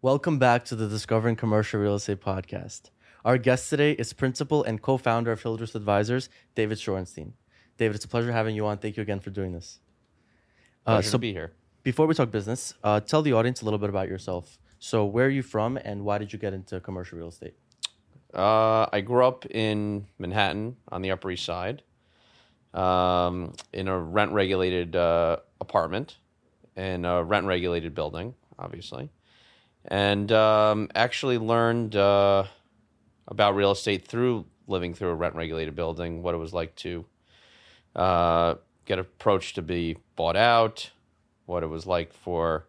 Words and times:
Welcome 0.00 0.38
back 0.38 0.64
to 0.66 0.76
the 0.76 0.86
Discovering 0.86 1.34
Commercial 1.34 1.80
Real 1.80 1.96
Estate 1.96 2.20
podcast. 2.20 2.90
Our 3.24 3.36
guest 3.36 3.68
today 3.68 3.94
is 3.94 4.12
principal 4.12 4.62
and 4.62 4.80
co-founder 4.80 5.32
of 5.32 5.42
Hildreth 5.42 5.74
Advisors, 5.74 6.28
David 6.54 6.78
Shorenstein. 6.78 7.32
David, 7.78 7.96
it's 7.96 8.04
a 8.04 8.08
pleasure 8.08 8.30
having 8.30 8.54
you 8.54 8.64
on. 8.64 8.78
Thank 8.78 8.96
you 8.96 9.02
again 9.02 9.18
for 9.18 9.30
doing 9.30 9.50
this. 9.50 9.80
Uh, 10.86 10.94
Pleasure 10.94 11.08
so 11.08 11.12
to 11.12 11.18
be 11.18 11.32
here. 11.32 11.50
before 11.82 12.06
we 12.06 12.14
talk 12.14 12.30
business, 12.30 12.74
uh, 12.84 13.00
tell 13.00 13.22
the 13.22 13.32
audience 13.32 13.60
a 13.62 13.64
little 13.64 13.80
bit 13.80 13.90
about 13.90 14.08
yourself. 14.08 14.60
So 14.78 15.04
where 15.04 15.26
are 15.26 15.30
you 15.30 15.42
from 15.42 15.76
and 15.78 16.04
why 16.04 16.18
did 16.18 16.32
you 16.32 16.38
get 16.38 16.52
into 16.52 16.78
commercial 16.78 17.18
real 17.18 17.26
estate? 17.26 17.54
Uh, 18.32 18.86
I 18.92 19.00
grew 19.00 19.26
up 19.26 19.46
in 19.46 20.06
Manhattan 20.20 20.76
on 20.92 21.02
the 21.02 21.10
Upper 21.10 21.32
East 21.32 21.44
Side, 21.44 21.82
um, 22.72 23.52
in 23.72 23.88
a 23.88 23.98
rent-regulated 23.98 24.94
uh, 24.94 25.38
apartment, 25.60 26.18
in 26.76 27.04
a 27.04 27.20
rent-regulated 27.24 27.96
building, 27.96 28.36
obviously, 28.60 29.10
and 29.84 30.30
um, 30.32 30.88
actually 30.94 31.38
learned 31.38 31.96
uh, 31.96 32.44
about 33.26 33.54
real 33.54 33.70
estate 33.70 34.06
through 34.06 34.46
living 34.66 34.94
through 34.94 35.08
a 35.08 35.14
rent-regulated 35.14 35.74
building, 35.74 36.22
what 36.22 36.34
it 36.34 36.38
was 36.38 36.52
like 36.52 36.74
to 36.76 37.06
uh, 37.96 38.54
get 38.84 38.98
approached 38.98 39.54
to 39.54 39.62
be 39.62 39.96
bought 40.14 40.36
out, 40.36 40.90
what 41.46 41.62
it 41.62 41.66
was 41.66 41.86
like 41.86 42.12
for 42.12 42.66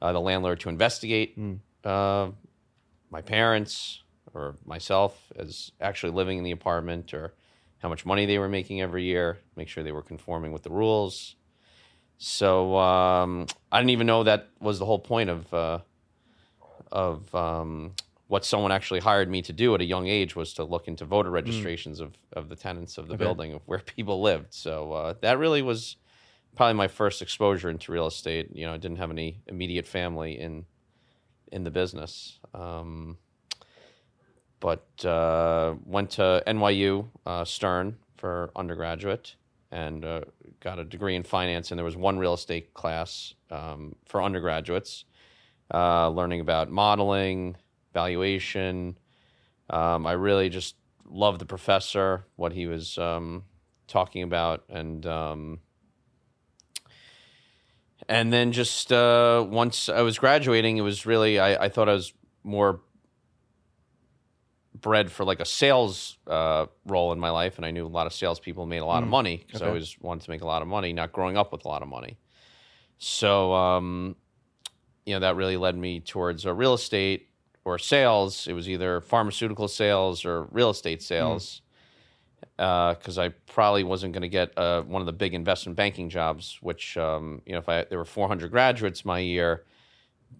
uh, 0.00 0.12
the 0.12 0.20
landlord 0.20 0.60
to 0.60 0.68
investigate 0.68 1.36
uh, 1.84 2.30
my 3.10 3.20
parents 3.20 4.02
or 4.32 4.54
myself 4.64 5.32
as 5.36 5.72
actually 5.80 6.12
living 6.12 6.38
in 6.38 6.44
the 6.44 6.50
apartment 6.52 7.12
or 7.12 7.34
how 7.78 7.88
much 7.88 8.06
money 8.06 8.26
they 8.26 8.38
were 8.38 8.48
making 8.48 8.80
every 8.80 9.04
year, 9.04 9.38
make 9.56 9.68
sure 9.68 9.82
they 9.82 9.92
were 9.92 10.02
conforming 10.02 10.52
with 10.52 10.62
the 10.62 10.70
rules. 10.70 11.34
So 12.18 12.76
um, 12.76 13.46
I 13.72 13.80
didn't 13.80 13.90
even 13.90 14.06
know 14.06 14.22
that 14.24 14.48
was 14.60 14.78
the 14.78 14.84
whole 14.86 14.98
point 14.98 15.30
of 15.30 15.52
uh, 15.54 15.78
of 16.92 17.32
um, 17.34 17.92
what 18.28 18.44
someone 18.44 18.72
actually 18.72 19.00
hired 19.00 19.28
me 19.28 19.42
to 19.42 19.52
do 19.52 19.74
at 19.74 19.80
a 19.80 19.84
young 19.84 20.06
age 20.06 20.36
was 20.36 20.52
to 20.54 20.64
look 20.64 20.88
into 20.88 21.04
voter 21.04 21.30
registrations 21.30 22.00
of, 22.00 22.14
of 22.32 22.48
the 22.48 22.56
tenants 22.56 22.98
of 22.98 23.08
the 23.08 23.14
Okay. 23.14 23.24
building 23.24 23.52
of 23.54 23.62
where 23.66 23.78
people 23.96 24.20
lived. 24.22 24.54
So 24.54 24.92
uh, 24.92 25.14
that 25.20 25.38
really 25.38 25.62
was 25.62 25.96
probably 26.56 26.74
my 26.74 26.88
first 26.88 27.22
exposure 27.22 27.70
into 27.70 27.92
real 27.92 28.06
estate. 28.06 28.50
You 28.54 28.66
know, 28.66 28.74
I 28.74 28.76
didn't 28.76 28.98
have 28.98 29.10
any 29.10 29.40
immediate 29.46 29.86
family 29.86 30.38
in 30.38 30.64
in 31.52 31.64
the 31.64 31.70
business. 31.70 32.38
Um, 32.54 33.18
but 34.60 35.04
uh, 35.04 35.74
went 35.84 36.10
to 36.10 36.42
NYU 36.46 37.08
uh, 37.26 37.44
Stern 37.44 37.96
for 38.16 38.50
undergraduate 38.54 39.36
and 39.72 40.04
uh, 40.04 40.20
got 40.60 40.78
a 40.78 40.84
degree 40.84 41.16
in 41.16 41.22
finance. 41.22 41.70
And 41.70 41.78
there 41.78 41.84
was 41.84 41.96
one 41.96 42.18
real 42.18 42.34
estate 42.34 42.74
class 42.74 43.34
um, 43.50 43.94
for 44.06 44.22
undergraduates, 44.22 45.04
uh, 45.72 46.08
learning 46.08 46.40
about 46.40 46.70
modeling, 46.70 47.56
valuation. 47.92 48.98
Um, 49.68 50.06
I 50.06 50.12
really 50.12 50.48
just 50.48 50.76
loved 51.08 51.40
the 51.40 51.46
professor, 51.46 52.24
what 52.36 52.52
he 52.52 52.66
was 52.66 52.98
um, 52.98 53.44
talking 53.86 54.22
about, 54.22 54.64
and 54.68 55.04
um, 55.06 55.60
and 58.08 58.32
then 58.32 58.52
just 58.52 58.92
uh, 58.92 59.44
once 59.48 59.88
I 59.88 60.02
was 60.02 60.18
graduating, 60.18 60.76
it 60.76 60.82
was 60.82 61.06
really 61.06 61.38
I, 61.38 61.64
I 61.64 61.68
thought 61.68 61.88
I 61.88 61.94
was 61.94 62.12
more 62.42 62.80
bred 64.80 65.12
for 65.12 65.24
like 65.24 65.40
a 65.40 65.44
sales 65.44 66.16
uh, 66.26 66.66
role 66.86 67.12
in 67.12 67.20
my 67.20 67.30
life, 67.30 67.56
and 67.56 67.66
I 67.66 67.70
knew 67.70 67.86
a 67.86 67.88
lot 67.88 68.06
of 68.06 68.12
salespeople 68.12 68.66
made 68.66 68.78
a 68.78 68.86
lot 68.86 69.02
of 69.02 69.08
money 69.08 69.42
because 69.46 69.62
I 69.62 69.68
always 69.68 69.96
wanted 70.00 70.24
to 70.24 70.30
make 70.30 70.40
a 70.40 70.46
lot 70.46 70.62
of 70.62 70.68
money, 70.68 70.92
not 70.92 71.12
growing 71.12 71.36
up 71.36 71.52
with 71.52 71.64
a 71.64 71.68
lot 71.68 71.82
of 71.82 71.88
money. 71.88 72.18
So, 72.98 73.52
um, 73.54 74.16
you 75.10 75.16
know, 75.16 75.20
that 75.20 75.34
really 75.34 75.56
led 75.56 75.76
me 75.76 75.98
towards 75.98 76.46
uh, 76.46 76.54
real 76.54 76.72
estate 76.72 77.26
or 77.64 77.80
sales. 77.80 78.46
It 78.46 78.52
was 78.52 78.68
either 78.68 79.00
pharmaceutical 79.00 79.66
sales 79.66 80.24
or 80.24 80.44
real 80.52 80.70
estate 80.70 81.02
sales. 81.02 81.62
Because 82.56 83.18
I 83.18 83.30
probably 83.30 83.82
wasn't 83.82 84.12
going 84.12 84.22
to 84.22 84.28
get 84.28 84.56
uh, 84.56 84.82
one 84.82 85.02
of 85.02 85.06
the 85.06 85.12
big 85.12 85.34
investment 85.34 85.74
banking 85.76 86.10
jobs, 86.10 86.58
which 86.60 86.96
um, 86.96 87.42
you 87.44 87.52
know, 87.54 87.58
if 87.58 87.68
I 87.68 87.84
there 87.84 87.98
were 87.98 88.04
400 88.04 88.52
graduates 88.52 89.04
my 89.04 89.18
year, 89.18 89.64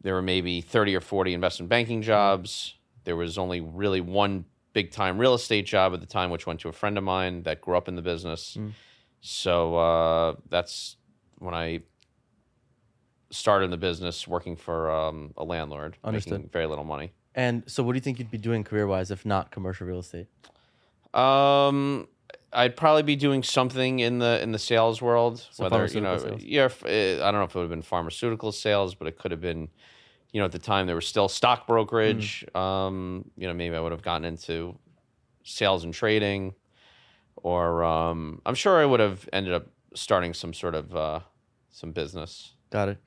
there 0.02 0.14
were 0.14 0.22
maybe 0.22 0.60
30 0.60 0.94
or 0.94 1.00
40 1.00 1.34
investment 1.34 1.68
banking 1.68 2.00
jobs. 2.00 2.74
There 3.02 3.16
was 3.16 3.38
only 3.38 3.60
really 3.60 4.00
one 4.00 4.44
big 4.72 4.92
time 4.92 5.18
real 5.18 5.34
estate 5.34 5.66
job 5.66 5.94
at 5.94 6.00
the 6.00 6.06
time, 6.06 6.30
which 6.30 6.46
went 6.46 6.60
to 6.60 6.68
a 6.68 6.72
friend 6.72 6.96
of 6.96 7.02
mine 7.02 7.42
that 7.42 7.60
grew 7.60 7.76
up 7.76 7.88
in 7.88 7.96
the 7.96 8.02
business. 8.02 8.56
So 9.20 9.74
uh, 9.76 10.34
that's 10.48 10.96
when 11.38 11.54
I 11.54 11.80
started 13.30 13.66
in 13.66 13.70
the 13.70 13.76
business 13.76 14.26
working 14.26 14.56
for 14.56 14.90
um, 14.90 15.32
a 15.36 15.44
landlord, 15.44 15.96
Understood. 16.04 16.32
making 16.32 16.50
very 16.50 16.66
little 16.66 16.84
money. 16.84 17.12
And 17.34 17.62
so 17.66 17.82
what 17.82 17.92
do 17.92 17.96
you 17.96 18.00
think 18.00 18.18
you'd 18.18 18.30
be 18.30 18.38
doing 18.38 18.64
career-wise 18.64 19.10
if 19.10 19.24
not 19.24 19.50
commercial 19.50 19.86
real 19.86 20.00
estate? 20.00 20.26
Um, 21.14 22.08
I'd 22.52 22.76
probably 22.76 23.02
be 23.04 23.16
doing 23.16 23.42
something 23.42 24.00
in 24.00 24.18
the 24.18 24.40
in 24.42 24.52
the 24.52 24.58
sales 24.58 25.00
world, 25.00 25.46
So 25.52 25.64
whether 25.64 25.86
you 25.86 26.00
know, 26.00 26.18
sales. 26.18 26.42
yeah, 26.42 26.64
if, 26.66 26.84
uh, 26.84 26.88
I 26.88 27.30
don't 27.30 27.34
know 27.34 27.44
if 27.44 27.54
it 27.54 27.58
would 27.58 27.62
have 27.62 27.70
been 27.70 27.82
pharmaceutical 27.82 28.50
sales, 28.52 28.94
but 28.94 29.06
it 29.06 29.18
could 29.18 29.30
have 29.30 29.40
been, 29.40 29.68
you 30.32 30.40
know, 30.40 30.44
at 30.46 30.52
the 30.52 30.58
time 30.58 30.86
there 30.86 30.96
was 30.96 31.06
still 31.06 31.28
stock 31.28 31.66
brokerage. 31.66 32.44
Mm. 32.54 32.60
Um, 32.60 33.30
you 33.36 33.46
know, 33.46 33.54
maybe 33.54 33.76
I 33.76 33.80
would 33.80 33.92
have 33.92 34.02
gotten 34.02 34.24
into 34.24 34.76
sales 35.44 35.84
and 35.84 35.94
trading, 35.94 36.54
or 37.36 37.84
um, 37.84 38.42
I'm 38.44 38.56
sure 38.56 38.80
I 38.80 38.84
would 38.84 39.00
have 39.00 39.28
ended 39.32 39.54
up 39.54 39.66
starting 39.94 40.34
some 40.34 40.52
sort 40.52 40.74
of 40.74 40.94
uh, 40.94 41.20
some 41.70 41.92
business. 41.92 42.54
Got 42.70 42.90
it. 42.90 42.98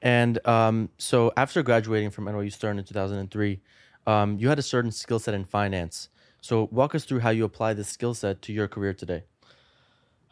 And 0.00 0.44
um, 0.46 0.88
so 0.98 1.32
after 1.36 1.62
graduating 1.62 2.10
from 2.10 2.24
NYU 2.26 2.52
Stern 2.52 2.78
in 2.78 2.84
2003, 2.84 3.60
um, 4.06 4.36
you 4.38 4.48
had 4.48 4.58
a 4.58 4.62
certain 4.62 4.90
skill 4.90 5.20
set 5.20 5.34
in 5.34 5.44
finance. 5.44 6.08
So 6.40 6.68
walk 6.72 6.94
us 6.94 7.04
through 7.04 7.20
how 7.20 7.30
you 7.30 7.44
apply 7.44 7.74
this 7.74 7.88
skill 7.88 8.14
set 8.14 8.42
to 8.42 8.52
your 8.52 8.66
career 8.66 8.94
today. 8.94 9.22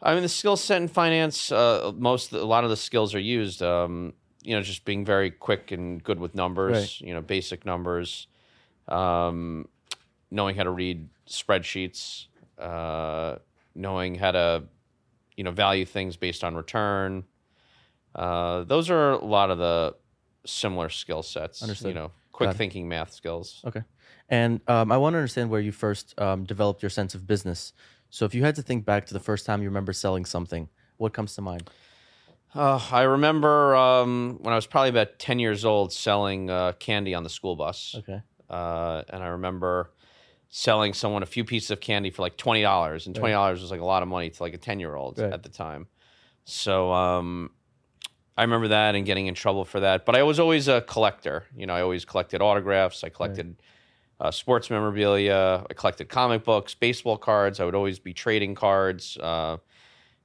I 0.03 0.13
mean, 0.13 0.23
the 0.23 0.29
skill 0.29 0.57
set 0.57 0.81
in 0.81 0.87
finance, 0.87 1.51
uh, 1.51 1.93
most, 1.95 2.33
a 2.33 2.43
lot 2.43 2.63
of 2.65 2.69
the 2.69 2.75
skills 2.75 3.15
are 3.15 3.19
used. 3.19 3.61
Um, 3.61 4.13
you 4.43 4.55
know, 4.55 4.61
just 4.61 4.85
being 4.85 5.05
very 5.05 5.31
quick 5.31 5.71
and 5.71 6.03
good 6.03 6.19
with 6.19 6.35
numbers. 6.35 6.73
Right. 6.73 7.07
You 7.07 7.13
know, 7.13 7.21
basic 7.21 7.65
numbers, 7.65 8.27
um, 8.87 9.67
knowing 10.31 10.55
how 10.55 10.63
to 10.63 10.71
read 10.71 11.07
spreadsheets, 11.27 12.25
uh, 12.57 13.37
knowing 13.75 14.15
how 14.15 14.31
to, 14.31 14.63
you 15.37 15.43
know, 15.43 15.51
value 15.51 15.85
things 15.85 16.17
based 16.17 16.43
on 16.43 16.55
return. 16.55 17.23
Uh, 18.15 18.63
those 18.63 18.89
are 18.89 19.11
a 19.11 19.23
lot 19.25 19.51
of 19.51 19.57
the 19.57 19.95
similar 20.45 20.89
skill 20.89 21.23
sets. 21.23 21.61
Understood. 21.61 21.89
You 21.89 21.93
know, 21.95 22.11
quick 22.31 22.53
thinking 22.55 22.87
math 22.87 23.13
skills. 23.13 23.61
Okay. 23.65 23.83
And 24.29 24.61
um, 24.67 24.91
I 24.91 24.97
want 24.97 25.13
to 25.13 25.17
understand 25.17 25.49
where 25.49 25.59
you 25.59 25.71
first 25.71 26.19
um, 26.19 26.45
developed 26.45 26.81
your 26.81 26.89
sense 26.89 27.13
of 27.15 27.27
business. 27.27 27.73
So 28.09 28.25
if 28.25 28.33
you 28.33 28.43
had 28.43 28.55
to 28.55 28.61
think 28.61 28.85
back 28.85 29.05
to 29.07 29.13
the 29.13 29.19
first 29.19 29.45
time 29.45 29.61
you 29.61 29.69
remember 29.69 29.93
selling 29.93 30.25
something, 30.25 30.69
what 30.97 31.13
comes 31.13 31.35
to 31.35 31.41
mind? 31.41 31.69
Uh, 32.53 32.81
I 32.91 33.03
remember 33.03 33.75
um, 33.75 34.39
when 34.41 34.51
I 34.51 34.55
was 34.55 34.65
probably 34.67 34.89
about 34.89 35.19
10 35.19 35.39
years 35.39 35.63
old 35.63 35.93
selling 35.93 36.49
uh, 36.49 36.73
candy 36.73 37.13
on 37.13 37.23
the 37.23 37.29
school 37.29 37.55
bus. 37.55 37.95
Okay. 37.99 38.21
Uh, 38.49 39.03
and 39.09 39.23
I 39.23 39.27
remember 39.27 39.91
selling 40.49 40.93
someone 40.93 41.23
a 41.23 41.25
few 41.25 41.45
pieces 41.45 41.71
of 41.71 41.79
candy 41.79 42.09
for 42.09 42.21
like 42.23 42.35
twenty 42.35 42.61
dollars, 42.61 43.07
and 43.07 43.15
twenty 43.15 43.31
dollars 43.31 43.61
was 43.61 43.71
like 43.71 43.79
a 43.79 43.85
lot 43.85 44.03
of 44.03 44.09
money 44.09 44.29
to 44.29 44.43
like 44.43 44.53
a 44.53 44.57
ten 44.57 44.81
year 44.81 44.93
old 44.93 45.17
Right. 45.17 45.31
at 45.31 45.43
the 45.43 45.47
time. 45.49 45.87
So 46.43 46.91
um, 46.91 47.51
I 48.37 48.43
remember 48.43 48.69
that 48.69 48.95
and 48.95 49.05
getting 49.05 49.27
in 49.27 49.35
trouble 49.35 49.65
for 49.65 49.81
that. 49.81 50.05
But 50.05 50.15
I 50.15 50.23
was 50.23 50.39
always 50.39 50.67
a 50.67 50.81
collector. 50.81 51.45
You 51.55 51.65
know, 51.65 51.73
I 51.73 51.81
always 51.81 52.05
collected 52.05 52.41
autographs. 52.41 53.03
I 53.03 53.09
collected 53.09 53.61
uh, 54.19 54.31
sports 54.31 54.69
memorabilia. 54.69 55.65
I 55.69 55.73
collected 55.73 56.09
comic 56.09 56.43
books, 56.43 56.73
baseball 56.73 57.17
cards. 57.17 57.59
I 57.59 57.65
would 57.65 57.75
always 57.75 57.99
be 57.99 58.13
trading 58.13 58.55
cards. 58.55 59.17
Uh, 59.17 59.57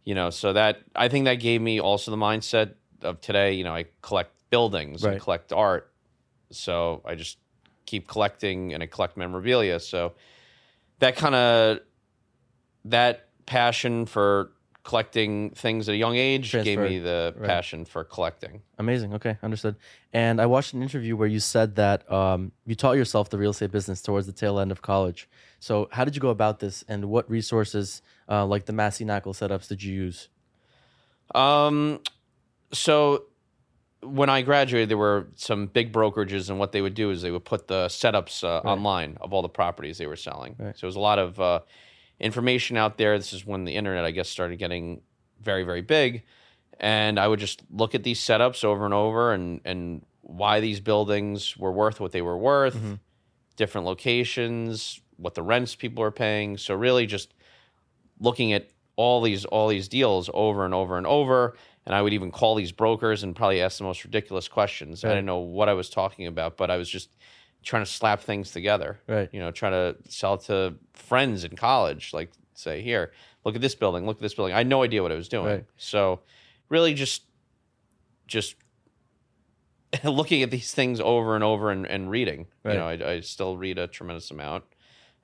you 0.04 0.14
know, 0.14 0.30
so 0.30 0.52
that 0.52 0.82
I 0.94 1.08
think 1.08 1.24
that 1.24 1.36
gave 1.36 1.60
me 1.60 1.80
also 1.80 2.10
the 2.10 2.16
mindset 2.16 2.74
of 3.02 3.20
today. 3.20 3.54
You 3.54 3.64
know, 3.64 3.74
I 3.74 3.86
collect 4.02 4.32
buildings, 4.50 5.02
Right. 5.02 5.16
I 5.16 5.18
collect 5.18 5.52
art. 5.52 5.92
So 6.50 7.02
I 7.04 7.16
just 7.16 7.38
keep 7.86 8.06
collecting 8.06 8.72
and 8.72 8.82
I 8.82 8.86
collect 8.86 9.16
memorabilia. 9.16 9.80
So 9.80 10.14
that 11.00 11.16
kind 11.16 11.34
of 11.34 11.78
that 12.84 13.28
passion 13.46 14.06
for 14.06 14.52
collecting 14.86 15.50
things 15.50 15.88
at 15.88 15.94
a 15.94 15.98
young 15.98 16.14
age 16.14 16.52
gave 16.52 16.78
me 16.78 17.00
the 17.00 17.34
Right. 17.36 17.48
passion 17.48 17.84
for 17.84 18.04
collecting. 18.04 18.62
Amazing. 18.78 19.14
Okay, 19.14 19.36
understood. 19.42 19.74
And 20.12 20.40
I 20.40 20.46
watched 20.46 20.74
an 20.74 20.80
interview 20.80 21.16
where 21.16 21.26
you 21.26 21.40
said 21.40 21.74
that 21.74 22.08
um, 22.10 22.52
you 22.64 22.76
taught 22.76 22.96
yourself 22.96 23.28
the 23.28 23.36
real 23.36 23.50
estate 23.50 23.72
business 23.72 24.00
towards 24.00 24.26
the 24.28 24.32
tail 24.32 24.60
end 24.60 24.70
of 24.70 24.82
college. 24.82 25.28
So 25.58 25.88
how 25.90 26.04
did 26.04 26.14
you 26.14 26.20
go 26.20 26.28
about 26.28 26.60
this, 26.60 26.84
and 26.86 27.06
what 27.06 27.28
resources, 27.28 28.00
uh, 28.28 28.46
like 28.46 28.66
the 28.66 28.72
Massey 28.72 29.04
Knakal 29.04 29.34
setups, 29.34 29.66
did 29.66 29.82
you 29.82 29.92
use? 29.92 30.28
Um, 31.34 32.00
so 32.72 33.24
when 34.02 34.30
I 34.30 34.42
graduated, 34.42 34.88
there 34.88 34.98
were 34.98 35.26
some 35.34 35.66
big 35.66 35.92
brokerages, 35.92 36.48
and 36.48 36.60
what 36.60 36.70
they 36.70 36.80
would 36.80 36.94
do 36.94 37.10
is 37.10 37.22
they 37.22 37.32
would 37.32 37.44
put 37.44 37.66
the 37.66 37.86
setups 37.86 38.44
uh, 38.44 38.60
online 38.64 39.18
of 39.20 39.32
all 39.32 39.42
the 39.42 39.48
properties 39.48 39.98
they 39.98 40.06
were 40.06 40.14
selling. 40.14 40.54
Right. 40.56 40.78
So 40.78 40.84
it 40.84 40.90
was 40.92 40.96
a 40.96 41.00
lot 41.00 41.18
of 41.18 41.40
uh, 41.40 41.60
information 42.18 42.76
out 42.76 42.98
there. 42.98 43.18
This 43.18 43.32
is 43.32 43.46
when 43.46 43.64
the 43.64 43.74
internet, 43.74 44.04
I 44.04 44.10
guess, 44.10 44.28
started 44.28 44.58
getting 44.58 45.02
very, 45.40 45.62
very 45.62 45.82
big. 45.82 46.24
And 46.78 47.18
I 47.18 47.28
would 47.28 47.40
just 47.40 47.62
look 47.70 47.94
at 47.94 48.02
these 48.02 48.20
setups 48.20 48.64
over 48.64 48.84
and 48.84 48.94
over 48.94 49.32
and 49.32 49.60
and 49.64 50.04
why 50.20 50.60
these 50.60 50.80
buildings 50.80 51.56
were 51.56 51.72
worth 51.72 52.00
what 52.00 52.12
they 52.12 52.20
were 52.20 52.36
worth, 52.36 52.74
mm-hmm. 52.74 52.94
different 53.56 53.86
locations, 53.86 55.00
what 55.16 55.34
the 55.34 55.42
rents 55.42 55.74
people 55.74 56.02
are 56.02 56.10
paying. 56.10 56.58
So 56.58 56.74
really 56.74 57.06
just 57.06 57.32
looking 58.20 58.52
at 58.52 58.68
all 58.96 59.22
these 59.22 59.44
all 59.44 59.68
these 59.68 59.88
deals 59.88 60.28
over 60.34 60.64
and 60.64 60.74
over 60.74 60.98
and 60.98 61.06
over. 61.06 61.56
And 61.86 61.94
I 61.94 62.02
would 62.02 62.12
even 62.12 62.32
call 62.32 62.56
these 62.56 62.72
brokers 62.72 63.22
and 63.22 63.36
probably 63.36 63.62
ask 63.62 63.78
the 63.78 63.84
most 63.84 64.04
ridiculous 64.04 64.48
questions. 64.48 65.04
I 65.04 65.08
didn't 65.10 65.26
know 65.26 65.38
what 65.38 65.68
I 65.68 65.74
was 65.74 65.88
talking 65.88 66.26
about, 66.26 66.56
but 66.56 66.68
I 66.68 66.76
was 66.76 66.88
just 66.88 67.10
trying 67.66 67.84
to 67.84 67.90
slap 67.90 68.20
things 68.20 68.52
together. 68.52 68.98
Right. 69.06 69.28
You 69.32 69.40
know, 69.40 69.50
trying 69.50 69.72
to 69.72 69.96
sell 70.10 70.38
to 70.38 70.74
friends 70.94 71.44
in 71.44 71.56
college, 71.56 72.14
like 72.14 72.30
say, 72.54 72.80
here, 72.80 73.12
look 73.44 73.54
at 73.54 73.60
this 73.60 73.74
building, 73.74 74.06
look 74.06 74.16
at 74.16 74.22
this 74.22 74.34
building. 74.34 74.54
I 74.54 74.58
had 74.58 74.68
no 74.68 74.82
idea 74.82 75.02
what 75.02 75.12
I 75.12 75.16
was 75.16 75.28
doing. 75.28 75.46
Right. 75.46 75.64
So 75.76 76.20
really 76.68 76.94
just 76.94 77.22
just 78.26 78.56
looking 80.04 80.42
at 80.42 80.50
these 80.50 80.72
things 80.72 81.00
over 81.00 81.34
and 81.34 81.44
over 81.44 81.70
and, 81.70 81.86
and 81.86 82.10
reading. 82.10 82.46
Right. 82.64 82.72
You 82.72 82.78
know, 82.78 82.86
I, 82.86 83.12
I 83.12 83.20
still 83.20 83.58
read 83.58 83.78
a 83.78 83.86
tremendous 83.86 84.30
amount. 84.30 84.64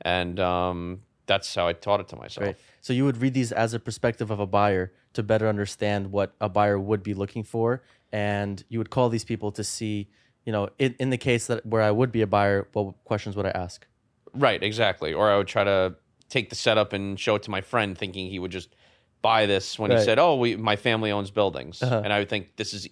And 0.02 0.38
um, 0.40 1.02
that's 1.26 1.54
how 1.54 1.68
I 1.68 1.72
taught 1.72 2.00
it 2.00 2.08
to 2.08 2.16
myself. 2.16 2.46
Right. 2.46 2.56
So 2.80 2.92
you 2.92 3.04
would 3.04 3.18
read 3.18 3.34
these 3.34 3.52
as 3.52 3.74
a 3.74 3.78
perspective 3.78 4.30
of 4.30 4.40
a 4.40 4.46
buyer 4.46 4.92
to 5.14 5.22
better 5.22 5.48
understand 5.48 6.10
what 6.10 6.34
a 6.40 6.48
buyer 6.48 6.78
would 6.78 7.02
be 7.02 7.14
looking 7.14 7.44
for, 7.44 7.82
and 8.10 8.64
you 8.68 8.78
would 8.78 8.90
call 8.90 9.08
these 9.08 9.24
people 9.24 9.52
to 9.52 9.62
see, 9.62 10.08
you 10.44 10.52
know, 10.52 10.68
in, 10.78 10.94
in 10.98 11.10
the 11.10 11.18
case 11.18 11.46
that 11.46 11.64
where 11.66 11.82
I 11.82 11.90
would 11.90 12.10
be 12.12 12.22
a 12.22 12.26
buyer, 12.26 12.66
what 12.72 12.94
questions 13.04 13.36
would 13.36 13.46
I 13.46 13.50
ask? 13.50 13.86
Right, 14.34 14.62
exactly. 14.62 15.12
Or 15.12 15.30
I 15.30 15.36
would 15.36 15.46
try 15.48 15.64
to 15.64 15.94
take 16.28 16.48
the 16.50 16.56
setup 16.56 16.92
and 16.92 17.18
show 17.20 17.34
it 17.36 17.42
to 17.44 17.50
my 17.50 17.60
friend, 17.60 17.96
thinking 17.96 18.28
he 18.30 18.38
would 18.38 18.50
just 18.50 18.74
buy 19.20 19.46
this 19.46 19.78
when 19.78 19.90
Right. 19.90 19.98
he 20.00 20.04
said, 20.04 20.18
"Oh, 20.18 20.36
we 20.36 20.56
my 20.56 20.76
family 20.76 21.12
owns 21.12 21.30
buildings," 21.30 21.82
Uh-huh. 21.82 22.00
and 22.04 22.12
I 22.12 22.18
would 22.18 22.28
think 22.28 22.56
this 22.56 22.72
is 22.74 22.88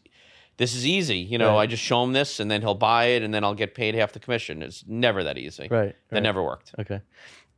this 0.59 0.75
is 0.75 0.87
easy. 0.87 1.17
You 1.19 1.39
know, 1.39 1.55
Right. 1.55 1.63
I 1.63 1.67
just 1.67 1.83
show 1.83 2.05
him 2.05 2.13
this, 2.13 2.39
and 2.39 2.51
then 2.51 2.61
he'll 2.61 2.75
buy 2.75 3.07
it, 3.07 3.23
and 3.23 3.33
then 3.33 3.43
I'll 3.45 3.55
get 3.55 3.75
paid 3.75 3.95
half 3.95 4.13
the 4.13 4.21
commission. 4.21 4.63
It's 4.63 4.85
never 4.87 5.25
that 5.25 5.39
easy. 5.39 5.69
Right. 5.71 5.97
That 6.11 6.17
right. 6.17 6.23
never 6.23 6.43
worked. 6.43 6.75
Okay. 6.79 7.01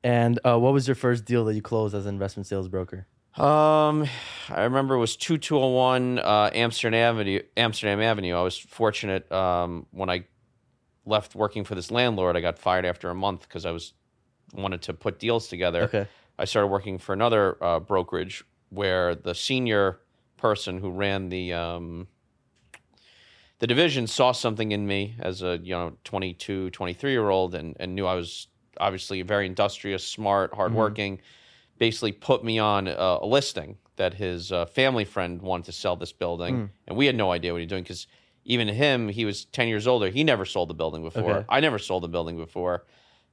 And 0.04 0.38
uh, 0.44 0.58
what 0.58 0.72
was 0.72 0.86
your 0.88 0.94
first 0.94 1.24
deal 1.24 1.44
that 1.46 1.54
you 1.54 1.62
closed 1.62 1.94
as 1.94 2.06
an 2.06 2.14
investment 2.14 2.46
sales 2.46 2.68
broker? 2.68 3.06
Um, 3.36 4.06
I 4.50 4.64
remember 4.64 4.94
it 4.94 4.98
was 4.98 5.16
two 5.16 5.38
two 5.38 5.56
zero 5.56 5.70
one 5.70 6.18
uh, 6.18 6.50
Amsterdam 6.52 7.16
Avenue. 7.16 7.40
Amsterdam 7.56 8.00
Avenue. 8.00 8.34
I 8.34 8.42
was 8.42 8.58
fortunate 8.58 9.30
um, 9.32 9.86
when 9.90 10.10
I 10.10 10.24
left 11.06 11.34
working 11.34 11.64
for 11.64 11.74
this 11.74 11.90
landlord. 11.90 12.36
I 12.36 12.40
got 12.40 12.58
fired 12.58 12.84
after 12.84 13.08
a 13.08 13.14
month 13.14 13.42
because 13.42 13.64
I 13.64 13.70
was 13.70 13.94
wanted 14.52 14.82
to 14.82 14.92
put 14.92 15.18
deals 15.18 15.48
together. 15.48 15.84
Okay. 15.84 16.06
I 16.38 16.44
started 16.44 16.68
working 16.68 16.98
for 16.98 17.12
another 17.12 17.62
uh, 17.62 17.80
brokerage 17.80 18.44
where 18.68 19.14
the 19.14 19.34
senior 19.34 20.00
person 20.36 20.78
who 20.78 20.90
ran 20.90 21.30
the 21.30 21.54
um, 21.54 22.08
the 23.60 23.66
division 23.66 24.06
saw 24.06 24.32
something 24.32 24.72
in 24.72 24.86
me 24.86 25.14
as 25.20 25.42
a 25.42 25.58
you 25.62 25.72
know 25.72 25.96
22 26.04 26.70
23 26.70 27.12
year 27.12 27.30
old 27.30 27.54
and, 27.54 27.76
and 27.80 27.94
knew 27.94 28.06
I 28.06 28.14
was 28.14 28.48
obviously 28.78 29.22
very 29.22 29.46
industrious 29.46 30.04
smart 30.04 30.52
hardworking 30.52 31.20
basically 31.86 32.12
put 32.12 32.44
me 32.44 32.56
on 32.58 32.86
a, 32.86 33.18
a 33.22 33.26
listing 33.26 33.70
that 33.96 34.14
his 34.14 34.52
uh, 34.52 34.64
family 34.66 35.04
friend 35.04 35.42
wanted 35.42 35.66
to 35.66 35.72
sell 35.72 35.96
this 35.96 36.12
building 36.12 36.70
and 36.86 36.96
we 36.96 37.06
had 37.06 37.16
no 37.16 37.28
idea 37.36 37.52
what 37.52 37.58
he 37.58 37.64
was 37.64 37.70
doing 37.74 37.82
because 37.82 38.06
even 38.44 38.68
him 38.68 39.08
he 39.08 39.24
was 39.24 39.44
10 39.46 39.68
years 39.68 39.86
older 39.86 40.08
he 40.08 40.22
never 40.22 40.44
sold 40.44 40.68
the 40.70 40.74
building 40.82 41.02
before 41.02 41.38
Okay. 41.38 41.46
I 41.48 41.58
never 41.60 41.78
sold 41.78 42.02
the 42.04 42.12
building 42.16 42.36
before 42.36 42.84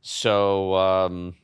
so 0.01 0.73
um, 0.75 1.35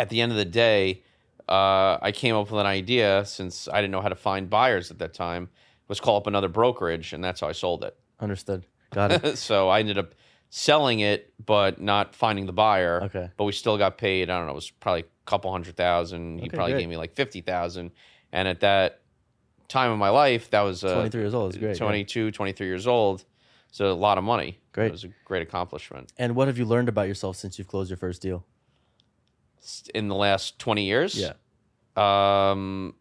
at 0.00 0.08
the 0.08 0.20
end 0.20 0.32
of 0.32 0.38
the 0.38 0.44
day, 0.44 1.02
uh, 1.48 1.98
I 2.00 2.12
came 2.12 2.34
up 2.34 2.50
with 2.50 2.60
an 2.60 2.66
idea 2.66 3.24
since 3.26 3.68
I 3.68 3.80
didn't 3.80 3.90
know 3.90 4.00
how 4.00 4.08
to 4.08 4.14
find 4.14 4.48
buyers 4.48 4.90
at 4.90 4.98
that 5.00 5.14
time. 5.14 5.50
Was 5.88 6.00
call 6.00 6.16
up 6.16 6.26
another 6.26 6.48
brokerage, 6.48 7.12
and 7.12 7.22
that's 7.22 7.40
how 7.40 7.48
I 7.48 7.52
sold 7.52 7.84
it. 7.84 7.96
Understood. 8.20 8.64
Got 8.92 9.10
it. 9.24 9.38
so 9.48 9.68
I 9.68 9.80
ended 9.80 9.98
up 9.98 10.14
selling 10.50 11.00
it, 11.00 11.32
but 11.44 11.80
not 11.80 12.14
finding 12.14 12.44
the 12.46 12.52
buyer. 12.52 13.02
Okay. 13.04 13.30
But 13.36 13.44
we 13.44 13.52
still 13.52 13.78
got 13.78 13.96
paid. 13.96 14.28
I 14.28 14.36
don't 14.36 14.46
know. 14.46 14.52
It 14.52 14.56
was 14.56 14.70
probably 14.70 15.02
a 15.02 15.04
couple 15.24 15.50
hundred 15.52 15.76
thousand. 15.76 16.38
He 16.40 16.46
Okay, 16.48 16.56
probably 16.56 16.78
gave 16.78 16.88
me 16.88 16.96
like 16.96 17.14
fifty 17.14 17.40
thousand. 17.40 17.92
And 18.32 18.46
at 18.46 18.60
that 18.60 19.00
time 19.68 19.90
of 19.92 19.98
my 19.98 20.08
life, 20.10 20.50
that 20.50 20.62
was 20.62 20.82
uh, 20.84 20.94
23 20.94 21.20
years 21.20 21.34
old 21.34 21.52
is 21.52 21.58
great. 21.58 21.70
yeah. 21.70 21.74
22, 21.86 22.30
23 22.32 22.66
years 22.66 22.86
old. 22.86 23.24
So 23.72 23.90
a 23.90 23.94
lot 23.94 24.18
of 24.18 24.24
money. 24.24 24.58
Great. 24.72 24.86
It 24.86 24.92
was 24.92 25.04
a 25.04 25.08
great 25.24 25.42
accomplishment. 25.42 26.12
And 26.18 26.34
what 26.34 26.48
have 26.48 26.58
you 26.58 26.64
learned 26.64 26.88
about 26.88 27.06
yourself 27.08 27.36
since 27.36 27.58
you've 27.58 27.68
closed 27.68 27.88
your 27.90 27.96
first 27.96 28.20
deal? 28.20 28.44
In 29.94 30.08
the 30.08 30.14
last 30.14 30.58
twenty 30.58 30.84
years, 30.86 31.14
Yeah. 31.16 31.32
um, 31.96 32.94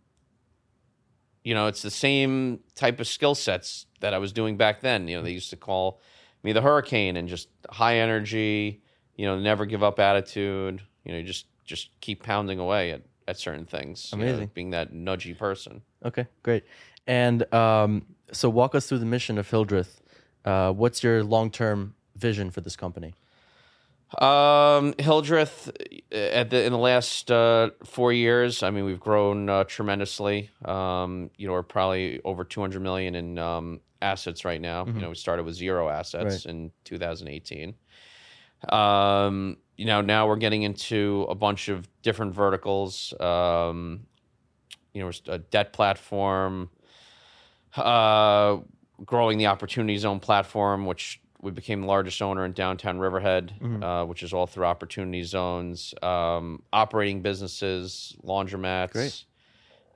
you 1.43 1.53
know, 1.53 1.67
it's 1.67 1.81
the 1.81 1.89
same 1.91 2.59
type 2.75 2.99
of 2.99 3.07
skill 3.07 3.33
sets 3.33 3.85
that 4.01 4.13
I 4.13 4.17
was 4.17 4.31
doing 4.33 4.57
back 4.57 4.81
then. 4.81 5.07
You 5.07 5.17
know, 5.17 5.23
they 5.23 5.31
used 5.31 5.49
to 5.51 5.55
call 5.55 5.99
me 6.43 6.53
the 6.53 6.61
hurricane 6.61 7.17
and 7.17 7.27
just 7.27 7.49
high 7.69 7.97
energy, 7.97 8.81
you 9.15 9.25
know, 9.25 9.39
never 9.39 9.65
give 9.65 9.83
up 9.83 9.99
attitude, 9.99 10.81
you 11.03 11.13
know, 11.13 11.21
just 11.21 11.45
just 11.65 11.89
keep 12.01 12.23
pounding 12.23 12.59
away 12.59 12.91
at, 12.91 13.01
at 13.27 13.37
certain 13.37 13.65
things. 13.65 14.09
you 14.11 14.17
know, 14.17 14.25
Amazing. 14.25 14.51
being 14.53 14.69
that 14.71 14.91
nudgy 14.93 15.37
person. 15.37 15.81
Okay, 16.03 16.25
great. 16.41 16.63
And 17.05 17.51
um, 17.53 18.05
so 18.31 18.49
walk 18.49 18.75
us 18.75 18.87
through 18.87 18.99
the 18.99 19.05
mission 19.05 19.37
of 19.37 19.49
Hildreth. 19.49 20.01
Uh, 20.45 20.71
what's 20.71 21.03
your 21.03 21.23
long 21.23 21.51
term 21.51 21.95
vision 22.15 22.49
for 22.51 22.61
this 22.61 22.75
company? 22.75 23.13
Um, 24.17 24.95
Hildreth, 24.97 25.69
at 26.11 26.49
the 26.49 26.63
in 26.63 26.71
the 26.71 26.79
last 26.79 27.29
uh, 27.29 27.69
four 27.83 28.11
years, 28.11 28.63
I 28.63 28.71
mean, 28.71 28.85
we've 28.85 28.99
grown 28.99 29.49
uh, 29.49 29.65
tremendously. 29.65 30.49
Um, 30.65 31.29
you 31.37 31.45
know, 31.47 31.53
we're 31.53 31.61
probably 31.61 32.19
over 32.25 32.43
two 32.43 32.61
hundred 32.61 32.81
million 32.81 33.13
in 33.13 33.37
um, 33.37 33.81
assets 34.01 34.45
right 34.45 34.61
now. 34.61 34.85
You 34.85 34.93
know, 35.01 35.09
we 35.09 35.15
started 35.15 35.43
with 35.43 35.55
zero 35.55 35.89
assets 35.89 36.45
in 36.45 36.71
2018. 36.85 37.75
Um, 38.69 39.57
you 39.77 39.85
know, 39.85 40.01
now 40.01 40.27
we're 40.27 40.35
getting 40.37 40.63
into 40.63 41.25
a 41.29 41.35
bunch 41.35 41.69
of 41.69 41.87
different 42.01 42.33
verticals. 42.35 43.13
Um, 43.19 44.01
you 44.93 45.01
know, 45.03 45.11
a 45.27 45.37
debt 45.37 45.71
platform, 45.71 46.69
uh, 47.77 48.57
growing 49.05 49.37
the 49.37 49.47
Opportunity 49.47 49.97
Zone 49.97 50.19
platform, 50.19 50.85
which 50.85 51.21
we 51.41 51.51
became 51.51 51.81
the 51.81 51.87
largest 51.87 52.21
owner 52.21 52.43
in 52.43 52.51
downtown 52.51 52.99
Riverhead, 52.99 53.53
uh, 53.81 54.03
which 54.05 54.23
is 54.23 54.33
all 54.33 54.45
through 54.47 54.65
Opportunity 54.65 55.23
Zones, 55.23 55.93
um, 56.01 56.61
operating 56.73 57.21
businesses, 57.21 58.17
laundromats, 58.25 58.91
Great. 58.91 59.23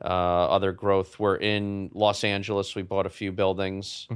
Uh, 0.03 0.07
other 0.07 0.71
growth. 0.71 1.17
We're 1.19 1.38
in 1.38 1.89
Los 1.94 2.23
Angeles. 2.23 2.75
We 2.75 2.81
bought 2.81 3.05
a 3.05 3.09
few 3.09 3.31
buildings. 3.31 4.07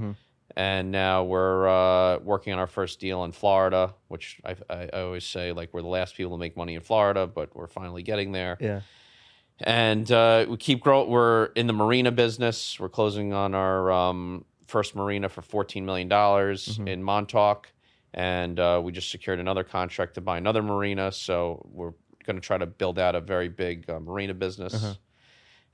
And 0.55 0.91
now 0.91 1.23
we're 1.23 1.67
uh, 1.67 2.17
working 2.19 2.51
on 2.53 2.57
our 2.57 2.65
first 2.67 2.99
deal 2.99 3.23
in 3.25 3.31
Florida, 3.31 3.93
which 4.07 4.39
I, 4.43 4.55
I, 4.69 4.89
I 4.91 5.01
always 5.03 5.23
say 5.23 5.51
like 5.51 5.71
we're 5.71 5.83
the 5.83 5.87
last 5.87 6.15
people 6.15 6.31
to 6.31 6.39
make 6.39 6.57
money 6.57 6.73
in 6.73 6.81
Florida, 6.81 7.27
but 7.27 7.55
we're 7.55 7.67
finally 7.67 8.01
getting 8.01 8.31
there 8.31 8.57
Yeah. 8.59 8.81
and 9.59 10.11
uh, 10.11 10.45
we 10.49 10.57
keep 10.57 10.81
growing. 10.81 11.09
We're 11.11 11.45
in 11.55 11.67
the 11.67 11.73
marina 11.73 12.11
business. 12.11 12.79
We're 12.79 12.89
closing 12.89 13.33
on 13.33 13.53
our 13.53 13.91
um, 13.91 14.45
first 14.65 14.95
marina 14.95 15.29
for 15.29 15.43
fourteen 15.43 15.85
million 15.85 16.07
dollars 16.07 16.79
in 16.87 17.03
Montauk, 17.03 17.71
and 18.15 18.59
uh, 18.59 18.81
we 18.83 18.91
just 18.91 19.11
secured 19.11 19.39
another 19.39 19.63
contract 19.63 20.15
to 20.15 20.21
buy 20.21 20.37
another 20.39 20.63
marina. 20.63 21.11
So 21.11 21.67
we're 21.71 21.93
going 22.25 22.35
to 22.37 22.41
try 22.41 22.57
to 22.57 22.65
build 22.65 22.97
out 22.97 23.13
a 23.13 23.21
very 23.21 23.49
big 23.49 23.87
uh, 23.89 23.99
marina 23.99 24.33
business 24.33 24.97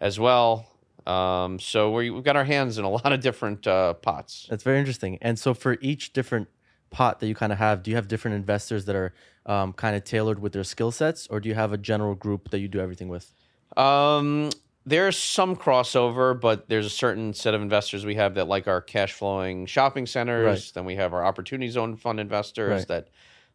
as 0.04 0.20
well. 0.20 0.68
Um, 1.08 1.60
so 1.60 1.92
we, 1.92 2.10
we've 2.10 2.24
got 2.24 2.36
our 2.36 2.44
hands 2.44 2.78
in 2.78 2.86
a 2.86 2.90
lot 3.00 3.12
of 3.12 3.22
different 3.22 3.66
uh, 3.66 3.94
pots. 3.96 4.46
That's 4.50 4.64
very 4.64 4.78
interesting. 4.78 5.18
And 5.22 5.40
so 5.40 5.54
for 5.54 5.78
each 5.82 6.14
different 6.14 6.50
pot 6.92 7.20
that 7.22 7.28
you 7.28 7.34
kind 7.36 7.52
of 7.52 7.58
have, 7.58 7.82
do 7.82 7.90
you 7.90 7.96
have 7.96 8.08
different 8.08 8.36
investors 8.36 8.86
that 8.86 8.96
are 8.96 9.14
um, 9.46 9.74
kind 9.74 9.96
of 9.96 10.04
tailored 10.04 10.40
with 10.40 10.54
their 10.54 10.64
skill 10.64 10.92
sets, 10.92 11.26
or 11.28 11.40
do 11.40 11.50
you 11.50 11.56
have 11.56 11.74
a 11.74 11.78
general 11.78 12.16
group 12.16 12.52
that 12.52 12.60
you 12.60 12.68
do 12.68 12.80
everything 12.80 13.10
with? 13.10 13.34
Um, 13.76 14.52
there's 14.86 15.18
some 15.18 15.56
crossover, 15.56 16.40
but 16.40 16.70
there's 16.70 16.86
a 16.86 16.90
certain 16.90 17.34
set 17.34 17.54
of 17.54 17.62
investors 17.62 18.06
we 18.06 18.16
have 18.16 18.36
that 18.36 18.48
like 18.48 18.68
our 18.68 18.82
cash 18.82 19.14
flowing 19.14 19.66
shopping 19.66 20.06
centers. 20.06 20.46
Right. 20.46 20.72
Then 20.76 20.86
we 20.86 20.96
have 20.96 21.14
our 21.14 21.26
opportunity 21.26 21.70
zone 21.72 21.96
fund 21.96 22.20
investors 22.20 22.70
Right. 22.70 22.88
that 22.90 23.08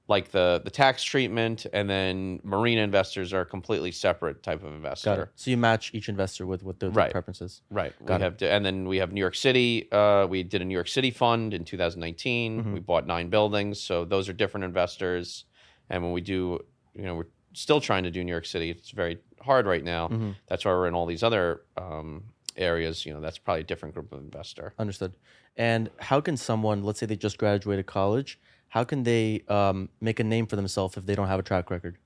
like 0.09 0.31
the 0.31 0.61
the 0.65 0.71
tax 0.71 1.05
treatment, 1.05 1.67
and 1.73 1.89
then 1.89 2.41
marina 2.43 2.81
investors 2.81 3.33
are 3.35 3.43
a 3.43 3.47
completely 3.47 3.93
separate 3.93 4.43
type 4.43 4.65
of 4.65 4.73
investor. 4.73 5.11
Got 5.11 5.19
it. 5.21 5.29
So 5.37 5.51
you 5.51 5.59
match 5.59 5.95
each 5.95 6.09
investor 6.09 6.47
with 6.47 6.63
what 6.63 6.81
their, 6.81 6.91
Right. 6.91 7.13
preferences. 7.13 7.61
Right. 7.71 7.93
Got 8.07 8.21
we 8.21 8.27
it. 8.27 8.41
have, 8.41 8.51
and 8.51 8.65
then 8.65 8.89
we 8.89 8.97
have 8.97 9.13
New 9.13 9.21
York 9.21 9.37
City. 9.37 9.91
Uh, 9.93 10.27
we 10.29 10.43
did 10.43 10.63
a 10.63 10.65
New 10.65 10.75
York 10.75 10.89
City 10.89 11.11
fund 11.11 11.53
in 11.53 11.65
2019. 11.65 12.61
Mm-hmm. 12.61 12.73
We 12.73 12.81
bought 12.81 13.07
nine 13.07 13.29
buildings, 13.29 13.81
so 13.81 14.05
those 14.07 14.29
are 14.29 14.33
different 14.33 14.65
investors. 14.65 15.45
And 15.91 16.03
when 16.03 16.13
we 16.13 16.23
do, 16.23 16.61
you 16.95 17.03
know, 17.03 17.15
we're 17.15 17.27
still 17.53 17.81
trying 17.81 18.05
to 18.05 18.11
do 18.11 18.25
New 18.25 18.33
York 18.33 18.47
City. 18.47 18.71
It's 18.71 18.91
very 18.91 19.19
hard 19.41 19.67
right 19.67 19.85
now. 19.85 20.09
Mm-hmm. 20.09 20.31
That's 20.49 20.65
why 20.65 20.73
we're 20.73 20.89
in 20.89 20.95
all 20.95 21.07
these 21.07 21.23
other 21.23 21.63
um, 21.77 22.25
areas. 22.57 23.05
You 23.05 23.13
know, 23.13 23.21
that's 23.21 23.39
probably 23.39 23.61
a 23.61 23.65
different 23.65 23.95
group 23.95 24.11
of 24.13 24.21
investor. 24.21 24.73
Understood. 24.79 25.17
And 25.57 25.91
how 25.99 26.21
can 26.21 26.37
someone, 26.37 26.83
let's 26.83 27.01
say 27.01 27.07
they 27.07 27.17
just 27.17 27.37
graduated 27.37 27.87
college, 27.87 28.39
how 28.69 28.85
can 28.85 29.03
they 29.03 29.43
um, 29.49 29.89
make 30.01 30.21
a 30.21 30.25
name 30.25 30.47
for 30.47 30.57
themselves 30.57 30.97
if 30.97 31.07
they 31.07 31.15
don't 31.15 31.29
have 31.29 31.41
a 31.41 31.43
track 31.43 31.71
record? 31.71 31.99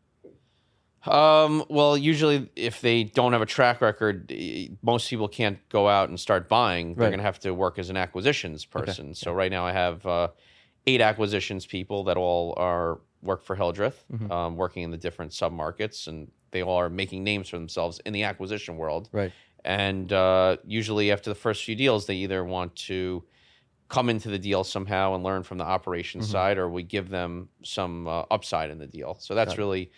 Um, 1.05 1.65
well, 1.69 1.97
usually 1.99 2.49
if 2.55 2.81
they 2.81 3.03
don't 3.03 3.33
have 3.33 3.43
a 3.43 3.47
track 3.47 3.81
record, 3.81 4.31
eh, 4.31 4.69
most 4.83 5.11
people 5.11 5.27
can't 5.27 5.59
go 5.69 5.89
out 5.89 6.09
and 6.09 6.19
start 6.21 6.49
buying. 6.49 6.95
They're 6.95 7.09
going 7.11 7.19
to 7.19 7.25
have 7.25 7.41
to 7.41 7.53
work 7.53 7.79
as 7.79 7.91
an 7.91 7.97
acquisitions 7.97 8.65
person. 8.65 9.15
So 9.15 9.33
right 9.33 9.51
now 9.51 9.67
I 9.67 9.73
have 9.73 10.07
uh, 10.07 10.29
eight 10.87 11.01
acquisitions 11.01 11.67
people 11.67 12.05
that 12.05 12.17
all 12.17 12.55
are 12.57 13.01
work 13.21 13.43
for 13.43 13.57
Hildreth, 13.57 14.05
Mm-hmm. 14.13 14.31
um, 14.31 14.57
working 14.57 14.85
in 14.85 14.91
the 14.93 14.97
different 14.97 15.33
submarkets, 15.33 16.07
and 16.07 16.31
they 16.53 16.63
all 16.63 16.77
are 16.79 16.89
making 16.91 17.25
names 17.25 17.49
for 17.49 17.57
themselves 17.59 18.01
in 18.07 18.13
the 18.13 18.23
acquisition 18.23 18.77
world. 18.77 19.09
Right. 19.11 19.33
And 19.65 20.13
uh, 20.13 20.59
usually 20.65 21.11
after 21.11 21.31
the 21.31 21.37
first 21.37 21.65
few 21.65 21.75
deals, 21.75 22.07
they 22.07 22.17
either 22.17 22.45
want 22.45 22.77
to 22.77 23.25
come 23.93 24.09
into 24.09 24.29
the 24.31 24.39
deal 24.39 24.65
somehow 24.65 25.15
and 25.15 25.23
learn 25.23 25.43
from 25.43 25.59
the 25.59 25.65
operations 25.65 26.25
Mm-hmm. 26.25 26.33
side, 26.33 26.59
or 26.59 26.69
we 26.69 26.83
give 26.83 27.11
them 27.11 27.49
some 27.63 28.09
uh, 28.09 28.25
upside 28.31 28.71
in 28.71 28.79
the 28.79 28.87
deal. 28.87 29.17
So 29.21 29.35
that's 29.35 29.59
really 29.59 29.93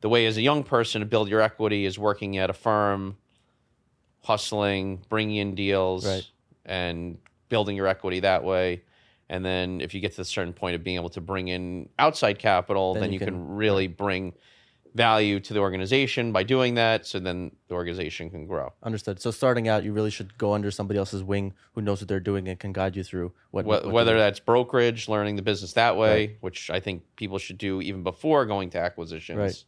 the 0.00 0.08
way 0.08 0.26
as 0.26 0.36
a 0.36 0.42
young 0.42 0.62
person 0.62 1.00
to 1.00 1.06
build 1.06 1.28
your 1.28 1.40
equity 1.40 1.84
is 1.84 1.98
working 1.98 2.38
at 2.38 2.50
a 2.50 2.52
firm, 2.52 3.16
hustling, 4.22 5.02
bringing 5.08 5.36
in 5.36 5.54
deals, 5.54 6.06
Right. 6.06 6.26
and 6.64 7.18
building 7.48 7.76
your 7.76 7.86
equity 7.88 8.20
that 8.20 8.44
way. 8.44 8.82
And 9.28 9.44
then 9.44 9.80
if 9.80 9.94
you 9.94 10.00
get 10.00 10.12
to 10.16 10.20
a 10.22 10.24
certain 10.24 10.52
point 10.52 10.74
of 10.76 10.84
being 10.84 10.96
able 10.96 11.08
to 11.10 11.20
bring 11.20 11.48
in 11.48 11.88
outside 11.98 12.38
capital, 12.38 12.94
Then 12.94 13.02
then, 13.02 13.12
you 13.12 13.18
can- 13.18 13.28
can, 13.28 13.48
really 13.48 13.86
bring 13.88 14.34
value 14.94 15.40
to 15.40 15.54
the 15.54 15.60
organization 15.60 16.32
by 16.32 16.42
doing 16.42 16.74
that. 16.74 17.06
So 17.06 17.18
then 17.18 17.50
the 17.68 17.74
organization 17.74 18.28
can 18.30 18.46
grow. 18.46 18.72
Understood. 18.82 19.20
So 19.20 19.30
starting 19.30 19.68
out, 19.68 19.84
you 19.84 19.92
really 19.92 20.10
should 20.10 20.36
go 20.36 20.52
under 20.52 20.70
somebody 20.70 20.98
else's 20.98 21.22
wing 21.22 21.54
who 21.74 21.80
knows 21.80 22.00
what 22.00 22.08
they're 22.08 22.20
doing 22.20 22.46
and 22.48 22.58
can 22.58 22.72
guide 22.72 22.94
you 22.96 23.02
through 23.02 23.32
what, 23.52 23.64
Wh- 23.64 23.68
what 23.68 23.90
whether 23.90 24.18
that's 24.18 24.38
brokerage, 24.40 25.08
learning 25.08 25.36
the 25.36 25.42
business 25.42 25.72
that 25.74 25.96
way, 25.96 26.26
Right. 26.26 26.36
which 26.40 26.68
I 26.70 26.80
think 26.80 27.02
people 27.16 27.38
should 27.38 27.58
do 27.58 27.80
even 27.80 28.02
before 28.02 28.44
going 28.44 28.70
to 28.70 28.78
acquisitions. 28.78 29.38
Right. 29.38 29.64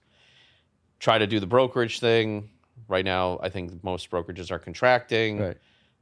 Try 1.00 1.19
to 1.19 1.26
do 1.26 1.40
the 1.40 1.47
brokerage 1.47 2.00
thing. 2.00 2.50
Right 2.88 3.04
now, 3.04 3.38
I 3.43 3.49
think 3.49 3.83
most 3.85 4.11
brokerages 4.11 4.50
are 4.50 4.59
contracting. 4.59 5.38
Right. 5.40 5.57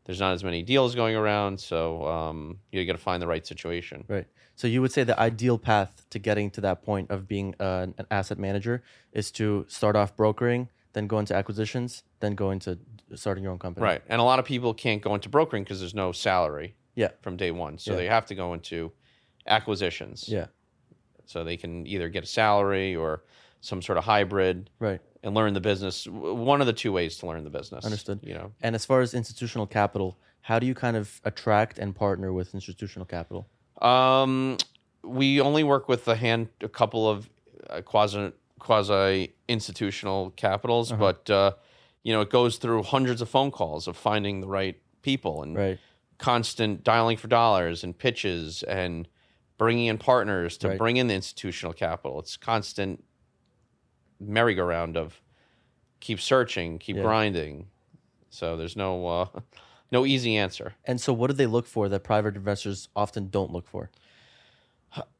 There's 0.04 0.18
not 0.20 0.32
as 0.32 0.42
many 0.42 0.62
deals 0.62 0.94
going 0.94 1.14
around, 1.14 1.60
so 1.60 2.04
um, 2.06 2.58
you 2.72 2.84
got 2.84 2.92
to 2.92 2.98
find 2.98 3.22
the 3.22 3.26
right 3.28 3.46
situation. 3.46 4.04
Right. 4.08 4.26
So 4.56 4.66
you 4.66 4.82
would 4.82 4.92
say 4.92 5.04
the 5.04 5.18
ideal 5.18 5.58
path 5.58 6.04
to 6.10 6.18
getting 6.18 6.50
to 6.52 6.60
that 6.62 6.82
point 6.82 7.10
of 7.10 7.28
being 7.28 7.54
uh, 7.60 7.86
an 7.96 8.06
asset 8.10 8.38
manager 8.38 8.82
is 9.12 9.30
to 9.32 9.64
start 9.68 9.94
off 9.96 10.16
brokering, 10.16 10.68
then 10.92 11.06
go 11.06 11.18
into 11.20 11.34
acquisitions, 11.34 12.02
then 12.20 12.34
go 12.34 12.50
into 12.50 12.78
starting 13.14 13.44
your 13.44 13.52
own 13.52 13.58
company. 13.58 13.84
Right. 13.84 14.02
And 14.08 14.20
a 14.20 14.24
lot 14.24 14.38
of 14.38 14.44
people 14.44 14.74
can't 14.74 15.00
go 15.00 15.14
into 15.14 15.28
brokering 15.28 15.62
because 15.62 15.78
there's 15.80 15.94
no 15.94 16.10
salary 16.12 16.74
Yeah. 16.96 17.08
from 17.22 17.36
day 17.36 17.50
one. 17.52 17.78
So 17.78 17.92
Yeah. 17.92 17.96
they 17.98 18.06
have 18.08 18.26
to 18.26 18.34
go 18.34 18.52
into 18.54 18.92
acquisitions. 19.46 20.28
Yeah. 20.28 20.46
So 21.26 21.44
they 21.44 21.56
can 21.56 21.86
either 21.86 22.08
get 22.08 22.24
a 22.24 22.26
salary 22.26 22.94
or 22.96 23.22
some 23.60 23.80
sort 23.82 23.98
of 23.98 24.04
hybrid 24.04 24.68
Right. 24.80 25.00
And 25.22 25.34
learn 25.34 25.54
the 25.54 25.60
business. 25.60 26.06
One 26.06 26.60
of 26.60 26.66
the 26.66 26.72
two 26.72 26.92
ways 26.92 27.16
to 27.18 27.26
learn 27.26 27.44
the 27.44 27.50
business. 27.50 27.84
Understood. 27.84 28.20
You 28.22 28.34
know, 28.34 28.52
And 28.60 28.74
as 28.74 28.84
far 28.84 29.00
as 29.00 29.14
institutional 29.14 29.66
capital, 29.66 30.18
how 30.40 30.58
do 30.58 30.66
you 30.66 30.74
kind 30.74 30.96
of 30.96 31.20
attract 31.24 31.78
and 31.78 31.94
partner 31.94 32.32
with 32.32 32.54
institutional 32.54 33.06
capital? 33.06 33.46
Um, 33.80 34.58
we 35.04 35.40
only 35.40 35.64
work 35.64 35.88
with 35.88 36.06
a 36.08 36.16
hand, 36.16 36.48
a 36.60 36.68
couple 36.68 37.08
of 37.08 37.28
uh, 37.70 37.80
quasi 37.82 38.32
quasi 38.58 39.34
institutional 39.48 40.30
capitals, 40.30 40.92
Uh-huh. 40.92 41.00
but 41.00 41.30
uh, 41.30 41.52
you 42.04 42.12
know 42.12 42.20
it 42.20 42.30
goes 42.30 42.58
through 42.58 42.82
hundreds 42.84 43.20
of 43.20 43.28
phone 43.28 43.50
calls 43.50 43.88
of 43.88 43.96
finding 43.96 44.40
the 44.40 44.46
right 44.46 44.76
people 45.02 45.42
and 45.42 45.56
Right. 45.56 45.78
constant 46.18 46.84
dialing 46.84 47.16
for 47.16 47.26
dollars 47.28 47.82
and 47.82 47.96
pitches 47.98 48.62
and 48.64 49.08
bringing 49.58 49.86
in 49.86 49.98
partners 49.98 50.56
to 50.58 50.68
Right. 50.68 50.78
bring 50.78 50.96
in 50.96 51.08
the 51.08 51.14
institutional 51.14 51.72
capital. 51.72 52.20
It's 52.20 52.36
constant 52.36 53.02
merry-go-round 54.28 54.96
of 54.96 55.20
keep 56.00 56.20
searching, 56.20 56.78
keep 56.78 56.96
Yeah. 56.96 57.02
grinding. 57.02 57.68
So 58.30 58.56
there's 58.56 58.76
no 58.76 59.06
uh, 59.06 59.26
no 59.92 60.06
easy 60.06 60.36
answer. 60.36 60.74
And 60.84 61.00
so 61.00 61.12
what 61.12 61.28
do 61.28 61.34
they 61.34 61.46
look 61.46 61.66
for 61.66 61.88
that 61.88 62.02
private 62.04 62.34
investors 62.36 62.88
often 62.96 63.28
don't 63.28 63.52
look 63.52 63.68
for? 63.68 63.90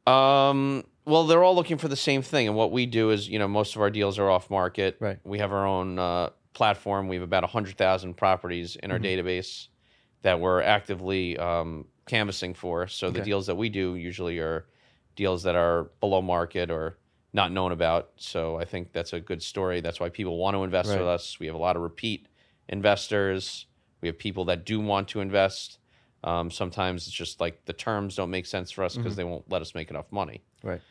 Um, 0.05 0.83
well, 1.05 1.25
they're 1.25 1.43
all 1.43 1.55
looking 1.55 1.77
for 1.77 1.87
the 1.87 1.95
same 1.95 2.21
thing, 2.21 2.47
and 2.47 2.55
what 2.55 2.71
we 2.71 2.85
do 2.85 3.09
is, 3.09 3.27
you 3.27 3.39
know, 3.39 3.47
most 3.47 3.75
of 3.75 3.81
our 3.81 3.89
deals 3.89 4.19
are 4.19 4.29
off 4.29 4.49
market. 4.49 4.97
Right. 4.99 5.19
We 5.23 5.39
have 5.39 5.51
our 5.51 5.65
own 5.65 5.97
uh, 5.97 6.29
platform. 6.53 7.07
We 7.07 7.15
have 7.15 7.23
about 7.23 7.43
hundred 7.45 7.77
thousand 7.77 8.15
properties 8.15 8.75
in 8.75 8.91
our 8.91 8.99
Mm-hmm. 8.99 9.27
database 9.27 9.67
that 10.21 10.39
we're 10.39 10.61
actively 10.61 11.37
um, 11.37 11.85
canvassing 12.07 12.53
for. 12.53 12.87
So 12.87 13.09
the 13.11 13.21
deals 13.21 13.47
that 13.47 13.55
we 13.55 13.67
do 13.69 13.95
usually 13.95 14.39
are 14.39 14.65
deals 15.15 15.43
that 15.43 15.55
are 15.55 15.89
below 15.99 16.21
market 16.21 16.71
or 16.71 16.97
not 17.33 17.51
known 17.51 17.71
about. 17.71 18.11
So 18.17 18.57
I 18.57 18.65
think 18.65 18.93
that's 18.93 19.11
a 19.13 19.19
good 19.19 19.41
story. 19.41 19.81
That's 19.81 19.99
why 19.99 20.09
people 20.09 20.37
want 20.37 20.55
to 20.55 20.63
invest 20.63 20.89
Right. 20.89 20.99
with 20.99 21.07
us. 21.07 21.39
We 21.39 21.47
have 21.47 21.55
a 21.55 21.59
lot 21.59 21.75
of 21.75 21.81
repeat 21.81 22.27
investors. 22.69 23.65
We 24.01 24.07
have 24.07 24.17
people 24.19 24.45
that 24.45 24.65
do 24.65 24.79
want 24.79 25.07
to 25.09 25.21
invest. 25.21 25.79
Um, 26.23 26.51
sometimes 26.51 27.07
it's 27.07 27.15
just 27.15 27.39
like 27.41 27.65
the 27.65 27.73
terms 27.73 28.15
don't 28.15 28.29
make 28.29 28.45
sense 28.45 28.71
for 28.71 28.83
us 28.83 28.95
because 28.95 29.13
Mhm. 29.13 29.17
they 29.17 29.23
won't 29.23 29.49
let 29.49 29.61
us 29.61 29.73
make 29.75 29.89
enough 29.89 30.11
money. 30.11 30.41
Right. 30.61 30.81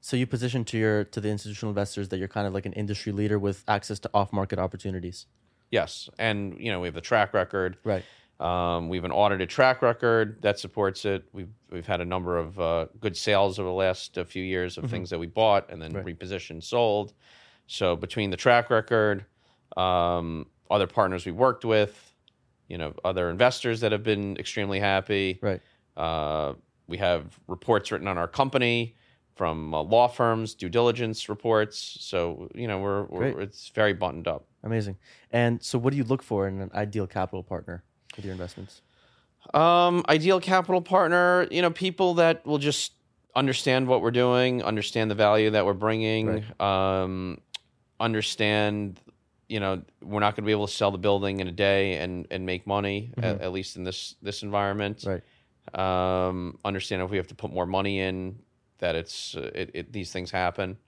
So 0.00 0.16
you 0.16 0.26
position 0.26 0.64
to 0.66 0.78
your 0.78 1.04
to 1.04 1.20
the 1.20 1.28
institutional 1.28 1.70
investors 1.70 2.08
that 2.08 2.18
you're 2.18 2.28
kind 2.28 2.46
of 2.46 2.54
like 2.54 2.66
an 2.66 2.72
industry 2.72 3.12
leader 3.12 3.38
with 3.38 3.64
access 3.68 3.98
to 4.00 4.10
off 4.14 4.32
market 4.32 4.58
opportunities. 4.58 5.26
Yes, 5.70 6.08
and 6.18 6.56
you 6.60 6.70
know 6.70 6.80
we 6.80 6.86
have 6.86 6.94
the 6.94 7.00
track 7.00 7.34
record. 7.34 7.76
Right. 7.82 8.04
Um, 8.38 8.88
we 8.90 8.98
have 8.98 9.04
an 9.04 9.12
audited 9.12 9.48
track 9.48 9.80
record 9.80 10.42
that 10.42 10.58
supports 10.58 11.04
it. 11.04 11.24
We've 11.32 11.48
we've 11.70 11.86
had 11.86 12.00
a 12.00 12.04
number 12.04 12.36
of 12.36 12.60
uh, 12.60 12.86
good 13.00 13.16
sales 13.16 13.58
over 13.58 13.68
the 13.68 13.74
last 13.74 14.18
uh, 14.18 14.24
few 14.24 14.42
years 14.44 14.76
of 14.76 14.90
things 14.90 15.08
that 15.10 15.18
we 15.18 15.26
bought 15.26 15.70
and 15.70 15.80
then 15.80 15.92
Mm-hmm. 15.92 16.06
Right. 16.06 16.18
repositioned, 16.18 16.62
sold. 16.62 17.14
So 17.66 17.96
between 17.96 18.30
the 18.30 18.36
track 18.36 18.68
record, 18.70 19.24
um, 19.76 20.46
other 20.70 20.86
partners 20.86 21.24
we 21.24 21.32
worked 21.32 21.64
with, 21.64 22.14
you 22.68 22.76
know, 22.76 22.92
other 23.04 23.30
investors 23.30 23.80
that 23.80 23.92
have 23.92 24.02
been 24.02 24.36
extremely 24.36 24.80
happy. 24.80 25.38
Right. 25.40 25.62
Uh, 25.96 26.54
we 26.88 26.98
have 26.98 27.38
reports 27.48 27.90
written 27.90 28.06
on 28.06 28.18
our 28.18 28.28
company 28.28 28.94
from 29.34 29.74
uh, 29.74 29.82
law 29.82 30.08
firms, 30.08 30.54
due 30.54 30.68
diligence 30.68 31.28
reports. 31.28 31.96
So 32.00 32.50
you 32.54 32.68
know 32.68 32.78
we're, 32.80 33.04
we're 33.04 33.40
it's 33.40 33.70
very 33.70 33.94
buttoned 33.94 34.28
up. 34.28 34.46
Amazing. 34.62 34.96
And 35.30 35.62
so 35.62 35.78
what 35.78 35.90
do 35.92 35.96
you 35.96 36.04
look 36.04 36.22
for 36.22 36.48
in 36.48 36.60
an 36.60 36.70
ideal 36.74 37.06
capital 37.06 37.42
partner 37.42 37.82
with 38.16 38.24
your 38.24 38.32
investments? 38.32 38.80
Um, 39.54 40.04
ideal 40.08 40.40
capital 40.40 40.80
partner, 40.80 41.46
you 41.50 41.62
know, 41.62 41.70
people 41.70 42.14
that 42.14 42.44
will 42.44 42.58
just 42.58 42.92
understand 43.34 43.86
what 43.86 44.02
we're 44.02 44.10
doing, 44.10 44.62
understand 44.62 45.10
the 45.10 45.14
value 45.14 45.50
that 45.50 45.64
we're 45.64 45.74
bringing, 45.74 46.44
um, 46.58 47.38
understand, 48.00 49.00
you 49.48 49.60
know, 49.60 49.82
we're 50.02 50.20
not 50.20 50.34
going 50.34 50.42
to 50.42 50.46
be 50.46 50.52
able 50.52 50.66
to 50.66 50.72
sell 50.72 50.90
the 50.90 50.98
building 50.98 51.40
in 51.40 51.46
a 51.46 51.52
day 51.52 51.98
and 51.98 52.26
and 52.30 52.44
make 52.44 52.66
money 52.66 53.12
at, 53.18 53.40
at 53.40 53.52
least 53.52 53.76
in 53.76 53.84
this 53.84 54.16
this 54.22 54.42
environment. 54.42 55.04
Right. 55.06 55.22
Um, 55.74 56.58
understand 56.64 57.02
if 57.02 57.10
we 57.10 57.16
have 57.16 57.28
to 57.28 57.34
put 57.34 57.52
more 57.52 57.66
money 57.66 58.00
in, 58.00 58.40
that 58.78 58.94
it's 58.94 59.36
uh, 59.36 59.50
it, 59.54 59.70
it 59.74 59.92
these 59.92 60.10
things 60.10 60.30
happen. 60.30 60.78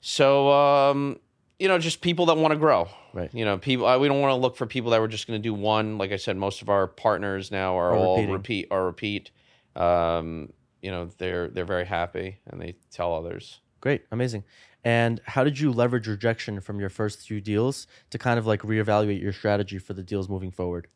So 0.00 0.50
um, 0.50 1.20
you 1.58 1.68
know, 1.68 1.78
just 1.78 2.00
people 2.00 2.26
that 2.26 2.36
want 2.36 2.52
to 2.52 2.58
grow. 2.58 2.88
Right. 3.12 3.32
You 3.34 3.44
know, 3.44 3.58
people. 3.58 3.86
uh, 3.86 3.98
We 3.98 4.08
don't 4.08 4.20
want 4.20 4.30
to 4.32 4.36
look 4.36 4.56
for 4.56 4.66
people 4.66 4.90
that 4.92 5.00
we're 5.00 5.08
just 5.08 5.26
going 5.26 5.40
to 5.40 5.42
do 5.42 5.54
one. 5.54 5.98
Like 5.98 6.12
I 6.12 6.16
said, 6.16 6.36
most 6.36 6.62
of 6.62 6.68
our 6.68 6.86
partners 6.86 7.50
now 7.50 7.76
are 7.78 7.90
Are 7.92 7.96
all 7.96 8.16
repeating. 8.16 8.32
repeat 8.32 8.66
Are 8.70 8.84
repeat. 8.86 9.30
Um, 9.76 10.52
you 10.82 10.90
know, 10.90 11.10
they're 11.18 11.48
they're 11.48 11.64
very 11.64 11.84
happy 11.86 12.38
and 12.46 12.60
they 12.60 12.76
tell 12.90 13.14
others. 13.14 13.60
Great, 13.80 14.02
amazing. 14.12 14.44
And 14.84 15.20
how 15.24 15.42
did 15.44 15.58
you 15.58 15.72
leverage 15.72 16.06
rejection 16.06 16.60
from 16.60 16.78
your 16.80 16.88
first 16.88 17.26
few 17.26 17.40
deals 17.40 17.86
to 18.10 18.18
kind 18.18 18.38
of 18.38 18.46
like 18.46 18.62
reevaluate 18.62 19.20
your 19.20 19.32
strategy 19.32 19.78
for 19.78 19.92
the 19.92 20.02
deals 20.02 20.28
moving 20.28 20.50
forward? 20.52 20.86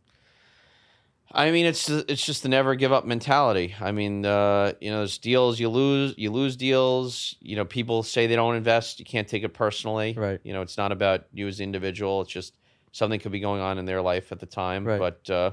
I 1.35 1.51
mean, 1.51 1.65
it's 1.67 1.89
it's 1.89 2.25
just 2.25 2.43
the 2.43 2.49
never 2.49 2.75
give 2.75 2.93
up 2.93 3.07
mentality. 3.07 3.75
I 3.81 3.91
mean, 3.93 4.27
uh, 4.27 4.73
you 4.81 4.91
know, 4.91 4.99
there's 4.99 5.19
deals 5.19 5.59
you 5.59 5.69
lose, 5.69 6.15
you 6.19 6.31
lose 6.31 6.57
deals. 6.57 7.37
You 7.41 7.57
know, 7.57 7.65
people 7.65 8.03
say 8.03 8.27
they 8.27 8.37
don't 8.37 8.55
invest. 8.55 8.99
You 8.99 9.07
can't 9.07 9.27
take 9.27 9.43
it 9.43 9.51
personally. 9.55 10.15
Right. 10.17 10.41
You 10.45 10.53
know, 10.53 10.61
it's 10.62 10.77
not 10.77 10.93
about 10.93 11.25
you 11.33 11.49
as 11.49 11.59
an 11.61 11.65
individual. 11.65 12.21
It's 12.21 12.31
just 12.31 12.59
something 12.93 13.19
could 13.19 13.33
be 13.33 13.41
going 13.41 13.62
on 13.62 13.79
in 13.79 13.87
their 13.87 14.03
life 14.03 14.31
at 14.33 14.41
the 14.41 14.47
time. 14.47 14.85
Right. 14.87 14.99
But 14.99 15.31
uh, 15.31 15.51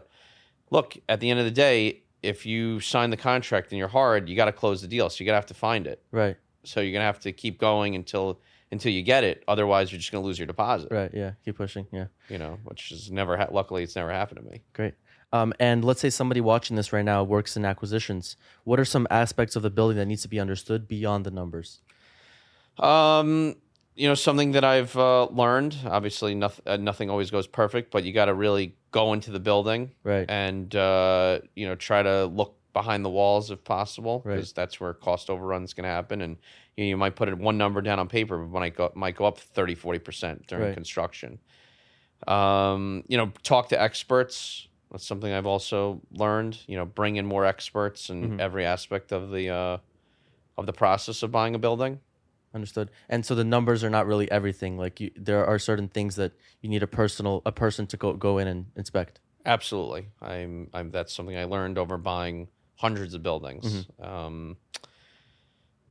look, 0.69 0.97
at 1.07 1.21
the 1.21 1.29
end 1.29 1.39
of 1.39 1.45
the 1.45 1.51
day, 1.51 2.03
if 2.21 2.45
you 2.45 2.81
sign 2.81 3.09
the 3.09 3.17
contract 3.17 3.71
and 3.71 3.79
you're 3.79 3.87
hard, 3.87 4.27
you 4.27 4.35
got 4.35 4.45
to 4.45 4.51
close 4.51 4.81
the 4.81 4.87
deal. 4.87 5.09
So 5.09 5.23
you're 5.23 5.27
gonna 5.27 5.37
have 5.37 5.45
to 5.45 5.53
find 5.53 5.87
it. 5.87 6.03
Right, 6.11 6.35
So 6.65 6.81
you're 6.81 6.91
gonna 6.91 7.05
have 7.05 7.21
to 7.21 7.31
keep 7.31 7.57
going 7.57 7.95
until 7.95 8.41
until 8.71 8.91
you 8.91 9.01
get 9.01 9.23
it. 9.23 9.43
Otherwise, 9.47 9.91
you're 9.91 9.99
just 9.99 10.11
gonna 10.11 10.25
lose 10.25 10.37
your 10.37 10.45
deposit. 10.45 10.89
right, 10.91 11.09
yeah, 11.13 11.31
keep 11.45 11.55
pushing, 11.55 11.87
yeah. 11.91 12.07
You 12.27 12.37
know, 12.37 12.59
which 12.65 12.91
is 12.91 13.09
never. 13.09 13.37
Ha- 13.37 13.47
luckily, 13.51 13.83
it's 13.83 13.95
never 13.95 14.11
happened 14.11 14.41
to 14.45 14.51
me. 14.51 14.61
Great. 14.73 14.95
Um, 15.31 15.53
and 15.59 15.85
let's 15.85 16.01
say 16.01 16.09
somebody 16.09 16.41
watching 16.41 16.75
this 16.75 16.91
right 16.91 17.05
now 17.05 17.23
works 17.23 17.55
in 17.55 17.63
acquisitions. 17.65 18.35
What 18.63 18.79
are 18.79 18.85
some 18.85 19.05
aspects 19.11 19.55
of 19.55 19.61
the 19.61 19.69
building 19.69 19.97
that 19.97 20.07
needs 20.07 20.23
to 20.23 20.27
be 20.27 20.39
understood 20.39 20.87
beyond 20.87 21.25
the 21.25 21.31
numbers? 21.31 21.81
Um, 22.79 23.55
you 23.95 24.07
know, 24.07 24.15
something 24.15 24.53
that 24.53 24.63
I've 24.63 24.95
uh, 24.97 25.25
learned. 25.25 25.75
Obviously, 25.85 26.33
nothing 26.33 26.63
uh, 26.65 26.77
nothing 26.77 27.09
always 27.09 27.29
goes 27.29 27.45
perfect, 27.47 27.91
but 27.91 28.03
you 28.05 28.13
got 28.13 28.25
to 28.25 28.33
really 28.33 28.75
go 28.91 29.13
into 29.13 29.29
the 29.31 29.39
building 29.39 29.91
Right. 30.03 30.25
and 30.29 30.73
uh, 30.75 31.39
you 31.55 31.67
know 31.67 31.75
try 31.75 32.01
to 32.01 32.25
look 32.25 32.55
behind 32.73 33.03
the 33.03 33.09
walls 33.09 33.51
if 33.51 33.63
possible, 33.63 34.21
Right. 34.25 34.35
because 34.35 34.53
that's 34.53 34.79
where 34.79 34.93
cost 34.93 35.29
overruns 35.29 35.73
can 35.73 35.83
happen. 35.85 36.21
And 36.21 36.37
you, 36.77 36.85
know, 36.85 36.89
you 36.89 36.97
might 36.97 37.15
put 37.17 37.27
it 37.27 37.37
one 37.37 37.57
number 37.57 37.81
down 37.81 37.99
on 37.99 38.07
paper, 38.07 38.37
but 38.37 38.59
might 38.59 38.75
go 38.75 38.91
might 38.95 39.15
go 39.15 39.25
up 39.25 39.37
30, 39.39 39.75
40 39.75 39.99
percent 39.99 40.47
during 40.47 40.67
Right. 40.67 40.73
construction. 40.73 41.39
Um, 42.27 43.03
you 43.07 43.17
know, 43.17 43.31
talk 43.43 43.69
to 43.69 43.81
experts. 43.81 44.67
That's 44.91 45.05
something 45.05 45.31
I've 45.31 45.45
also 45.45 46.01
learned. 46.11 46.57
You 46.67 46.77
know, 46.77 46.85
bring 46.85 47.15
in 47.17 47.25
more 47.25 47.45
experts 47.45 48.09
in 48.09 48.31
Mhm. 48.31 48.39
every 48.39 48.65
aspect 48.65 49.11
of 49.11 49.31
the 49.31 49.49
uh, 49.49 49.77
of 50.57 50.65
the 50.65 50.73
process 50.73 51.23
of 51.23 51.31
buying 51.31 51.55
a 51.55 51.59
building. 51.59 51.99
Understood. 52.53 52.89
And 53.07 53.23
so 53.25 53.35
the 53.35 53.43
numbers 53.43 53.83
are 53.83 53.89
not 53.91 54.07
really 54.07 54.29
everything. 54.31 54.77
Like 54.77 54.99
you, 54.99 55.11
there 55.15 55.45
are 55.45 55.59
certain 55.59 55.87
things 55.87 56.15
that 56.15 56.31
you 56.61 56.69
need 56.69 56.81
a 56.81 56.87
personal 56.87 57.41
a 57.45 57.51
person 57.51 57.85
to 57.87 57.97
go 57.97 58.13
go 58.13 58.39
in 58.39 58.47
and 58.47 58.65
inspect. 58.75 59.19
Absolutely, 59.45 60.07
I'm. 60.21 60.69
I'm. 60.73 60.91
That's 60.91 61.13
something 61.13 61.37
I 61.37 61.45
learned 61.45 61.77
over 61.77 61.97
buying 61.97 62.47
hundreds 62.75 63.13
of 63.13 63.21
buildings. 63.23 63.85
Mm-hmm. 63.99 64.03
Um, 64.03 64.57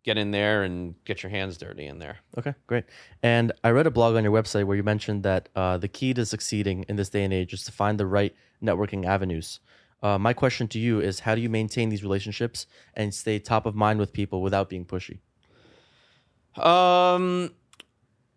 get 0.09 0.17
in 0.17 0.31
there 0.31 0.63
and 0.63 0.95
get 1.05 1.23
your 1.23 1.29
hands 1.29 1.59
dirty 1.59 1.87
in 1.87 1.99
there. 1.99 2.17
Okay, 2.39 2.55
great. 2.67 2.85
And 3.23 3.53
I 3.63 3.71
read 3.71 3.87
a 3.87 3.91
blog 3.91 4.17
on 4.17 4.25
your 4.25 4.33
website 4.33 4.65
where 4.65 4.77
you 4.77 4.83
mentioned 4.83 5.23
that 5.25 5.51
uh, 5.55 5.77
the 5.77 5.89
key 5.89 6.15
to 6.15 6.25
succeeding 6.25 6.87
in 6.89 6.97
this 6.97 7.11
day 7.11 7.25
and 7.25 7.33
age 7.33 7.53
is 7.53 7.63
to 7.65 7.73
find 7.73 8.01
the 8.01 8.07
right 8.07 8.35
networking 8.63 9.05
avenues. 9.05 9.61
Uh, 10.03 10.19
my 10.19 10.33
question 10.33 10.67
to 10.69 10.79
you 10.79 10.99
is 11.01 11.21
how 11.21 11.35
do 11.35 11.43
you 11.43 11.51
maintain 11.51 11.91
these 11.91 12.03
relationships 12.03 12.67
and 12.95 13.13
stay 13.13 13.39
top 13.39 13.67
of 13.67 13.75
mind 13.75 13.99
with 13.99 14.15
people 14.15 14.41
without 14.41 14.71
being 14.71 14.87
pushy? 14.87 15.19
Um, 16.57 17.53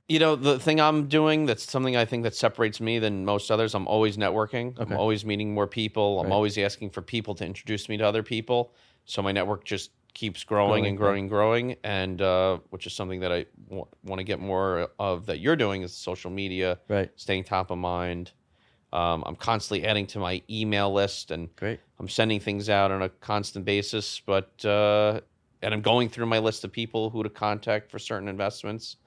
you 0.10 0.20
know, 0.20 0.36
the 0.36 0.60
thing 0.60 0.82
I'm 0.82 1.08
doing 1.08 1.46
that's 1.46 1.72
something 1.72 1.96
I 1.96 2.04
think 2.04 2.24
that 2.24 2.36
separates 2.36 2.82
me 2.82 3.00
than 3.00 3.24
most 3.24 3.50
others. 3.50 3.74
I'm 3.74 3.88
always 3.88 4.18
networking. 4.18 4.78
Okay. 4.78 4.94
I'm 4.94 5.00
always 5.00 5.24
meeting 5.24 5.54
more 5.54 5.68
people. 5.68 6.20
I'm 6.20 6.34
always 6.34 6.58
asking 6.58 6.90
for 6.90 7.02
people 7.02 7.34
to 7.36 7.46
introduce 7.46 7.88
me 7.88 7.96
to 7.96 8.04
other 8.04 8.24
people. 8.24 8.74
So 9.06 9.22
my 9.22 9.32
network 9.32 9.64
just 9.64 9.92
keeps 10.14 10.44
growing, 10.44 10.70
Growing, 10.70 10.86
and 10.88 10.98
growing 10.98 11.20
and 11.22 11.30
growing. 11.30 11.76
And 11.84 12.22
uh, 12.22 12.60
which 12.70 12.86
is 12.88 12.94
something 12.94 13.22
that 13.22 13.32
I 13.32 13.46
w- 13.70 13.86
want 14.04 14.20
to 14.20 14.24
get 14.24 14.40
more 14.40 14.90
of 15.00 15.26
that 15.28 15.40
you're 15.40 15.56
doing 15.56 15.82
is 15.84 15.94
social 15.94 16.30
media, 16.32 16.80
Right. 16.88 17.10
staying 17.16 17.46
top 17.46 17.72
of 17.72 17.78
mind. 17.78 18.32
Um, 18.94 19.24
I'm 19.26 19.36
constantly 19.38 19.88
adding 19.88 20.06
to 20.08 20.20
my 20.20 20.42
email 20.50 20.92
list 20.92 21.32
and 21.32 21.56
Great. 21.56 21.80
I'm 22.00 22.10
sending 22.10 22.40
things 22.42 22.70
out 22.70 22.92
on 22.92 23.02
a 23.02 23.10
constant 23.10 23.64
basis, 23.64 24.20
but 24.26 24.64
uh, 24.66 25.22
and 25.62 25.74
I'm 25.74 25.82
going 25.82 26.10
through 26.10 26.26
my 26.26 26.40
list 26.40 26.64
of 26.66 26.72
people 26.74 27.10
who 27.10 27.24
to 27.24 27.30
contact 27.30 27.90
for 27.90 28.00
certain 28.00 28.28
investments. 28.28 28.98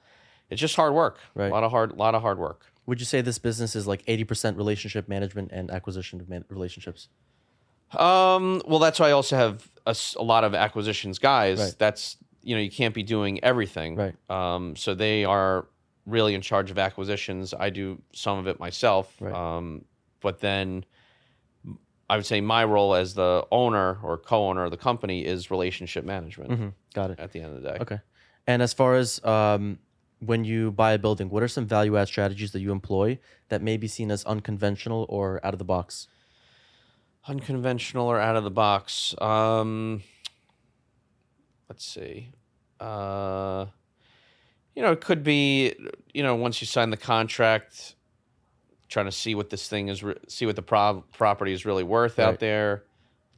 It's 0.49 0.59
just 0.61 0.75
hard 0.75 0.93
work, 0.93 1.19
Right. 1.35 1.47
A 1.47 1.53
lot 1.53 1.63
of 1.63 1.71
hard, 1.71 1.91
A 1.91 1.95
lot 1.95 2.15
of 2.15 2.21
hard 2.21 2.37
work. 2.39 2.65
Would 2.87 2.99
you 2.99 3.05
say 3.05 3.21
this 3.21 3.39
business 3.39 3.75
is 3.75 3.87
like 3.87 4.05
80% 4.05 4.57
relationship 4.57 5.07
management 5.09 5.51
and 5.51 5.69
acquisition 5.71 6.19
of 6.21 6.29
man- 6.29 6.45
relationships? 6.49 7.09
Um, 7.99 8.61
well, 8.67 8.79
that's 8.79 8.99
why 8.99 9.09
I 9.09 9.11
also 9.11 9.35
have 9.35 9.69
a 9.85 9.95
lot 10.21 10.43
of 10.43 10.53
acquisitions 10.55 11.19
guys. 11.19 11.59
Right. 11.59 11.75
That's 11.77 12.17
you 12.43 12.55
know 12.55 12.61
you 12.61 12.71
can't 12.71 12.93
be 12.93 13.03
doing 13.03 13.43
everything, 13.43 13.95
Right. 13.95 14.15
Um, 14.29 14.75
so 14.75 14.93
they 14.93 15.25
are 15.25 15.67
really 16.05 16.35
in 16.35 16.41
charge 16.41 16.69
of 16.71 16.77
acquisitions. 16.77 17.53
I 17.53 17.69
do 17.71 18.01
some 18.13 18.37
of 18.37 18.47
it 18.47 18.59
myself, 18.59 19.11
Right. 19.19 19.33
um, 19.33 19.85
but 20.21 20.39
then 20.39 20.85
I 22.09 22.15
would 22.17 22.25
say 22.25 22.41
my 22.41 22.63
role 22.65 22.93
as 22.93 23.15
the 23.15 23.47
owner 23.51 23.97
or 24.03 24.17
co-owner 24.19 24.65
of 24.65 24.71
the 24.71 24.77
company 24.77 25.25
is 25.25 25.49
relationship 25.49 26.05
management. 26.05 26.51
hmm 26.51 26.67
Got 26.93 27.11
it. 27.11 27.19
At 27.19 27.31
the 27.31 27.41
end 27.41 27.55
of 27.55 27.61
the 27.63 27.69
day, 27.71 27.77
Okay. 27.81 27.99
And 28.47 28.61
as 28.61 28.73
far 28.73 28.93
as 28.93 29.23
um, 29.25 29.79
when 30.19 30.43
you 30.45 30.71
buy 30.71 30.91
a 30.93 30.99
building, 30.99 31.29
what 31.31 31.41
are 31.41 31.47
some 31.47 31.65
value 31.65 31.97
add 31.97 32.07
strategies 32.07 32.51
that 32.51 32.59
you 32.59 32.71
employ 32.71 33.17
that 33.49 33.63
may 33.63 33.75
be 33.77 33.87
seen 33.87 34.11
as 34.11 34.23
unconventional 34.25 35.07
or 35.09 35.43
out 35.43 35.53
of 35.55 35.57
the 35.57 35.65
box? 35.65 36.07
Unconventional 37.27 38.07
or 38.07 38.19
out 38.19 38.35
of 38.35 38.43
the 38.43 38.51
box 38.51 39.15
um 39.21 40.01
let's 41.69 41.83
see 41.85 42.29
uh 42.79 43.65
you 44.75 44.81
know 44.81 44.91
it 44.91 45.01
could 45.01 45.23
be 45.23 45.73
you 46.13 46.21
know 46.21 46.35
once 46.35 46.61
you 46.61 46.67
sign 46.67 46.89
the 46.89 46.97
contract 46.97 47.95
trying 48.89 49.05
to 49.05 49.11
see 49.11 49.33
what 49.33 49.49
this 49.49 49.67
thing 49.67 49.87
is 49.87 50.03
re- 50.03 50.15
see 50.27 50.45
what 50.45 50.55
the 50.55 50.61
pro- 50.61 51.03
property 51.13 51.51
is 51.53 51.65
really 51.65 51.83
worth 51.83 52.17
Right. 52.19 52.25
out 52.27 52.39
there 52.39 52.83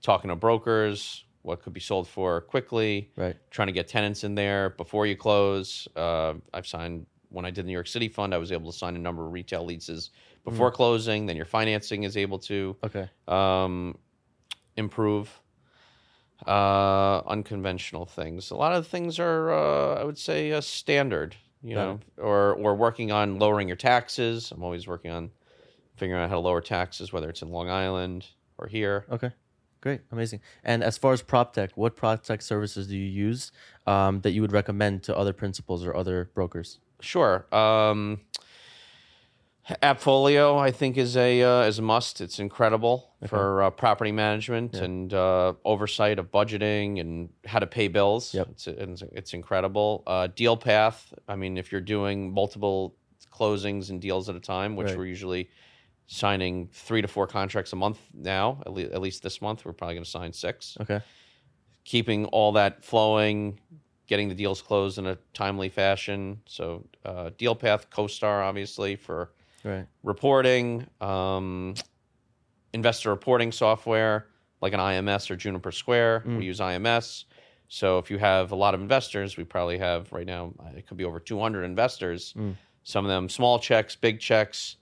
talking 0.02 0.30
to 0.30 0.36
brokers 0.36 1.24
what 1.44 1.62
could 1.62 1.72
be 1.74 1.80
sold 1.80 2.08
for 2.10 2.42
quickly 2.42 3.10
Right. 3.16 3.38
trying 3.52 3.68
to 3.68 3.72
get 3.72 3.88
tenants 3.88 4.26
in 4.26 4.36
there 4.36 4.72
before 4.72 5.06
you 5.08 5.16
close. 5.16 5.88
Uh, 5.96 6.34
I've 6.54 6.68
signed 6.68 7.06
when 7.30 7.46
I 7.46 7.52
did 7.52 7.64
the 7.64 7.68
New 7.68 7.74
York 7.74 7.88
City 7.88 8.10
fund. 8.10 8.34
I 8.34 8.38
was 8.38 8.52
able 8.52 8.70
to 8.70 8.78
sign 8.78 8.98
a 8.98 9.00
number 9.00 9.26
of 9.26 9.32
retail 9.32 9.64
leases 9.64 10.10
before 10.50 10.72
closing. 10.72 11.26
Then 11.26 11.36
your 11.36 11.46
financing 11.46 12.04
is 12.04 12.16
able 12.18 12.40
to 12.40 12.76
Okay. 12.84 13.10
um, 13.28 13.98
improve. 14.76 15.42
Uh, 16.46 17.22
unconventional 17.26 18.06
things. 18.06 18.52
A 18.52 18.56
lot 18.56 18.72
of 18.72 18.86
things 18.86 19.20
are, 19.20 19.52
uh, 19.52 20.00
I 20.00 20.04
would 20.04 20.20
say, 20.20 20.52
uh, 20.52 20.62
standard. 20.62 21.36
You 21.64 21.74
Got 21.74 21.84
know, 21.84 22.00
or 22.24 22.54
or 22.54 22.76
working 22.76 23.12
on 23.12 23.40
lowering 23.40 23.68
your 23.68 23.76
taxes. 23.76 24.52
I'm 24.52 24.62
always 24.64 24.86
working 24.88 25.10
on 25.10 25.32
figuring 25.96 26.22
out 26.22 26.30
how 26.30 26.36
to 26.36 26.40
lower 26.42 26.62
taxes, 26.62 27.12
whether 27.12 27.28
it's 27.28 27.42
in 27.42 27.50
Long 27.50 27.72
Island 27.72 28.28
or 28.60 28.68
here. 28.68 29.08
Okay. 29.12 29.32
Great. 29.82 30.02
Amazing. 30.12 30.42
And 30.64 30.84
as 30.84 30.96
far 30.98 31.14
as 31.14 31.24
prop 31.24 31.54
tech, 31.54 31.72
what 31.76 31.96
prop 31.96 32.22
tech 32.24 32.44
services 32.44 32.88
do 32.88 32.96
you 32.96 33.06
use 33.28 33.52
um, 33.88 34.22
that 34.22 34.32
you 34.32 34.42
would 34.42 34.52
recommend 34.52 35.02
to 35.04 35.18
other 35.18 35.34
principals 35.34 35.84
or 35.84 35.96
other 35.96 36.30
brokers? 36.36 36.78
Sure. 37.00 37.48
Um, 37.54 38.22
AppFolio, 39.70 40.58
I 40.60 40.72
think, 40.72 40.98
is 40.98 41.18
a 41.18 41.42
uh, 41.44 41.62
is 41.64 41.80
a 41.80 41.82
must. 41.82 42.22
It's 42.22 42.40
incredible 42.40 43.14
for 43.28 43.64
uh, 43.64 43.70
property 43.70 44.12
management 44.12 44.76
Yeah. 44.76 44.84
and 44.86 45.14
uh, 45.14 45.54
oversight 45.66 46.20
of 46.20 46.32
budgeting 46.32 47.00
and 47.02 47.30
how 47.46 47.60
to 47.60 47.68
pay 47.68 47.88
bills. 47.90 48.34
Yep. 48.34 48.48
It's 48.52 48.68
it's, 48.68 49.02
it's 49.12 49.34
incredible. 49.34 50.04
Uh, 50.08 50.28
Dealpath. 50.28 51.14
I 51.28 51.36
mean, 51.36 51.58
if 51.58 51.72
you're 51.72 51.82
doing 51.82 52.32
multiple 52.34 52.96
closings 53.32 53.90
and 53.90 54.02
deals 54.02 54.30
at 54.30 54.36
a 54.36 54.40
time, 54.40 54.76
which 54.76 54.88
Right. 54.88 54.98
we're 54.98 55.06
usually 55.06 55.50
signing 56.08 56.70
three 56.72 57.02
to 57.02 57.08
four 57.08 57.28
contracts 57.28 57.74
a 57.74 57.76
month 57.76 58.00
now, 58.14 58.62
at, 58.66 58.72
le- 58.72 58.84
at 58.84 59.02
least 59.02 59.22
this 59.22 59.42
month, 59.42 59.66
we're 59.66 59.74
probably 59.74 59.96
going 59.96 60.04
to 60.06 60.10
sign 60.10 60.32
six 60.32 60.78
Okay. 60.80 61.02
keeping 61.84 62.26
all 62.28 62.54
that 62.54 62.84
flowing, 62.86 63.60
getting 64.08 64.30
the 64.30 64.34
deals 64.36 64.62
closed 64.62 64.98
in 64.98 65.06
a 65.06 65.18
timely 65.34 65.68
fashion. 65.68 66.40
So, 66.46 66.86
uh, 67.04 67.32
Dealpath, 67.38 67.90
CoStar, 67.90 68.42
obviously 68.48 68.96
for 68.96 69.34
Right. 69.68 69.86
reporting, 70.04 70.88
um, 71.02 71.76
investor 72.74 73.10
reporting 73.10 73.52
software 73.52 74.28
like 74.62 74.74
an 74.74 74.80
IMS 74.80 75.30
or 75.30 75.36
Juniper 75.36 75.72
Square. 75.72 76.24
Mm. 76.26 76.38
We 76.40 76.46
use 76.46 76.60
IMS. 76.60 77.26
So 77.68 77.98
if 78.00 78.10
you 78.10 78.18
have 78.18 78.52
a 78.52 78.56
lot 78.56 78.74
of 78.74 78.82
investors, 78.82 79.38
we 79.38 79.44
probably 79.44 79.78
have 79.78 80.12
right 80.12 80.26
now 80.26 80.54
it 80.76 80.88
could 80.88 80.98
be 80.98 81.04
over 81.04 81.20
200 81.20 81.64
investors. 81.64 82.34
Mm. 82.38 82.56
Some 82.84 83.06
of 83.06 83.10
them 83.10 83.30
small 83.30 83.60
checks, 83.60 83.96
big 83.96 84.20
checks, 84.20 84.78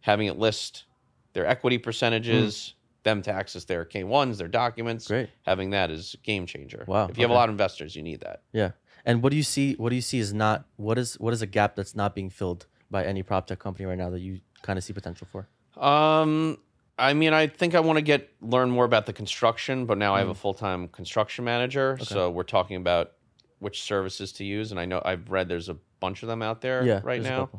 having 0.00 0.26
it 0.26 0.38
list 0.38 0.84
their 1.32 1.46
equity 1.46 1.78
percentages, 1.78 2.74
them 3.04 3.22
to 3.22 3.32
access 3.32 3.64
their 3.64 3.84
K1s, 3.84 4.38
their 4.38 4.48
documents 4.48 5.06
Great. 5.06 5.30
having 5.42 5.70
that 5.70 5.90
is 5.90 6.14
a 6.14 6.16
game 6.18 6.46
changer. 6.46 6.84
Wow, 6.86 7.08
If 7.08 7.18
you 7.18 7.22
have 7.22 7.30
a 7.30 7.34
lot 7.34 7.48
of 7.48 7.52
investors, 7.52 7.94
you 7.94 8.02
need 8.02 8.20
that. 8.20 8.42
Yeah. 8.52 8.72
And 9.04 9.22
what 9.22 9.30
do 9.30 9.36
you 9.36 9.42
see? 9.42 9.74
What 9.74 9.90
do 9.90 9.96
you 9.96 10.02
see 10.02 10.18
is 10.18 10.32
not 10.32 10.64
what 10.76 10.98
is 10.98 11.14
what 11.20 11.32
is 11.34 11.42
a 11.42 11.46
gap 11.46 11.76
that's 11.76 11.94
not 11.94 12.14
being 12.14 12.30
filled 12.30 12.66
by 12.94 13.04
any 13.04 13.24
prop 13.24 13.48
tech 13.48 13.58
company 13.58 13.84
right 13.86 13.98
now 13.98 14.08
that 14.10 14.20
you 14.20 14.40
kind 14.62 14.78
of 14.78 14.84
see 14.84 14.92
potential 14.92 15.26
for? 15.32 15.48
Um, 15.76 16.58
I 16.96 17.12
mean, 17.12 17.32
I 17.32 17.48
think 17.48 17.74
I 17.74 17.80
want 17.80 17.96
to 17.96 18.02
get 18.02 18.30
learn 18.40 18.70
more 18.70 18.84
about 18.84 19.04
the 19.06 19.12
construction, 19.12 19.84
but 19.84 19.98
now 19.98 20.14
I 20.14 20.20
have 20.20 20.28
Mm. 20.28 20.30
a 20.30 20.34
full 20.36 20.54
time 20.54 20.86
construction 20.88 21.44
manager, 21.44 21.98
so 22.00 22.30
we're 22.30 22.44
talking 22.44 22.76
about 22.76 23.10
which 23.58 23.82
services 23.82 24.30
to 24.34 24.44
use, 24.44 24.70
and 24.70 24.78
I 24.78 24.84
know 24.84 25.02
I've 25.04 25.28
read 25.28 25.48
there's 25.48 25.68
a 25.68 25.76
bunch 25.98 26.22
of 26.22 26.28
them 26.28 26.40
out 26.40 26.60
there 26.60 26.84
Yeah. 26.86 27.00
right 27.02 27.20
now. 27.20 27.50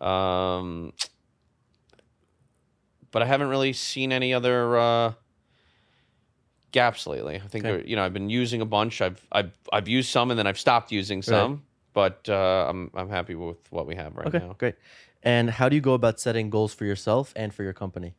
Um, 0.00 0.94
but 3.10 3.20
I 3.22 3.26
haven't 3.26 3.48
really 3.48 3.74
seen 3.74 4.10
any 4.10 4.32
other 4.32 4.78
uh, 4.78 5.12
gaps 6.72 7.06
lately. 7.06 7.36
I 7.36 7.46
think 7.48 7.66
Okay. 7.66 7.86
you 7.86 7.94
know 7.96 8.04
I've 8.04 8.14
been 8.14 8.30
using 8.30 8.62
a 8.62 8.66
bunch. 8.66 9.02
I've 9.02 9.20
I've 9.32 9.52
I've 9.70 9.88
used 9.88 10.08
some, 10.10 10.30
and 10.30 10.38
then 10.38 10.46
I've 10.46 10.58
stopped 10.58 10.92
using 10.92 11.20
some. 11.20 11.64
But 11.94 12.28
uh, 12.28 12.66
I'm 12.68 12.90
I'm 12.94 13.08
happy 13.08 13.34
with 13.34 13.58
what 13.70 13.86
we 13.86 13.94
have 13.96 14.16
right 14.16 14.26
Okay. 14.28 14.38
now. 14.38 14.54
Great. 14.58 14.76
And 15.22 15.50
how 15.50 15.68
do 15.68 15.74
you 15.74 15.82
go 15.82 15.94
about 15.94 16.20
setting 16.20 16.48
goals 16.50 16.72
for 16.74 16.84
yourself 16.84 17.32
and 17.34 17.52
for 17.52 17.62
your 17.64 17.72
company? 17.72 18.14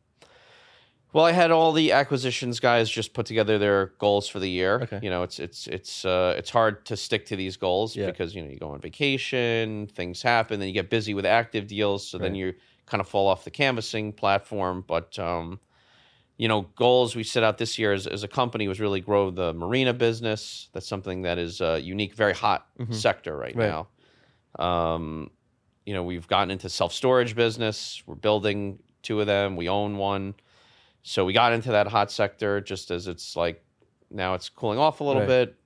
Well, 1.12 1.24
I 1.24 1.32
had 1.32 1.50
all 1.50 1.72
the 1.72 1.90
acquisitions 1.90 2.60
guys 2.60 2.88
just 2.88 3.14
put 3.14 3.26
together 3.26 3.58
their 3.58 3.86
goals 3.98 4.28
for 4.28 4.38
the 4.38 4.48
year. 4.48 4.80
Okay. 4.82 5.00
You 5.02 5.10
know, 5.10 5.24
it's 5.24 5.40
it's 5.40 5.66
it's 5.66 6.04
uh, 6.04 6.34
it's 6.38 6.50
hard 6.50 6.84
to 6.86 6.96
stick 6.96 7.26
to 7.26 7.36
these 7.36 7.56
goals 7.56 7.96
Yeah. 7.96 8.06
because 8.06 8.34
you 8.34 8.42
know 8.42 8.48
you 8.50 8.58
go 8.58 8.70
on 8.70 8.80
vacation, 8.80 9.88
things 9.88 10.22
happen, 10.22 10.60
then 10.60 10.68
you 10.68 10.74
get 10.74 10.88
busy 10.88 11.14
with 11.14 11.26
active 11.26 11.66
deals, 11.66 12.06
so 12.06 12.18
then 12.18 12.34
you 12.36 12.54
kind 12.86 13.00
of 13.00 13.08
fall 13.08 13.26
off 13.26 13.42
the 13.44 13.50
canvassing 13.50 14.12
platform. 14.12 14.84
But 14.86 15.18
um, 15.18 15.58
you 16.40 16.48
know, 16.48 16.62
goals 16.74 17.14
we 17.14 17.22
set 17.22 17.42
out 17.42 17.58
this 17.58 17.78
year 17.78 17.92
as, 17.92 18.06
as 18.06 18.22
a 18.22 18.28
company 18.28 18.66
was 18.66 18.80
really 18.80 19.00
grow 19.02 19.30
the 19.30 19.52
marina 19.52 19.92
business. 19.92 20.70
That's 20.72 20.88
something 20.88 21.20
that 21.22 21.36
is 21.38 21.60
uh, 21.60 21.78
unique, 21.82 22.14
very 22.14 22.32
hot 22.32 22.66
Mhm. 22.78 22.94
sector 22.94 23.36
right, 23.36 23.54
Right. 23.54 23.68
now. 23.68 23.88
Um, 24.64 25.30
you 25.84 25.92
know, 25.94 26.02
we've 26.02 26.26
gotten 26.26 26.50
into 26.50 26.68
self 26.70 26.92
storage 26.92 27.34
business. 27.34 28.02
We're 28.06 28.14
building 28.14 28.78
two 29.02 29.20
of 29.20 29.26
them. 29.26 29.54
We 29.56 29.68
own 29.68 29.98
one. 29.98 30.34
So 31.02 31.24
we 31.26 31.32
got 31.34 31.52
into 31.52 31.72
that 31.72 31.86
hot 31.88 32.10
sector 32.10 32.60
just 32.60 32.90
as 32.90 33.06
it's 33.06 33.36
like 33.36 33.62
now 34.10 34.34
it's 34.34 34.48
cooling 34.48 34.78
off 34.78 35.00
a 35.00 35.04
little 35.04 35.22
Right. 35.22 35.28
bit. 35.46 35.56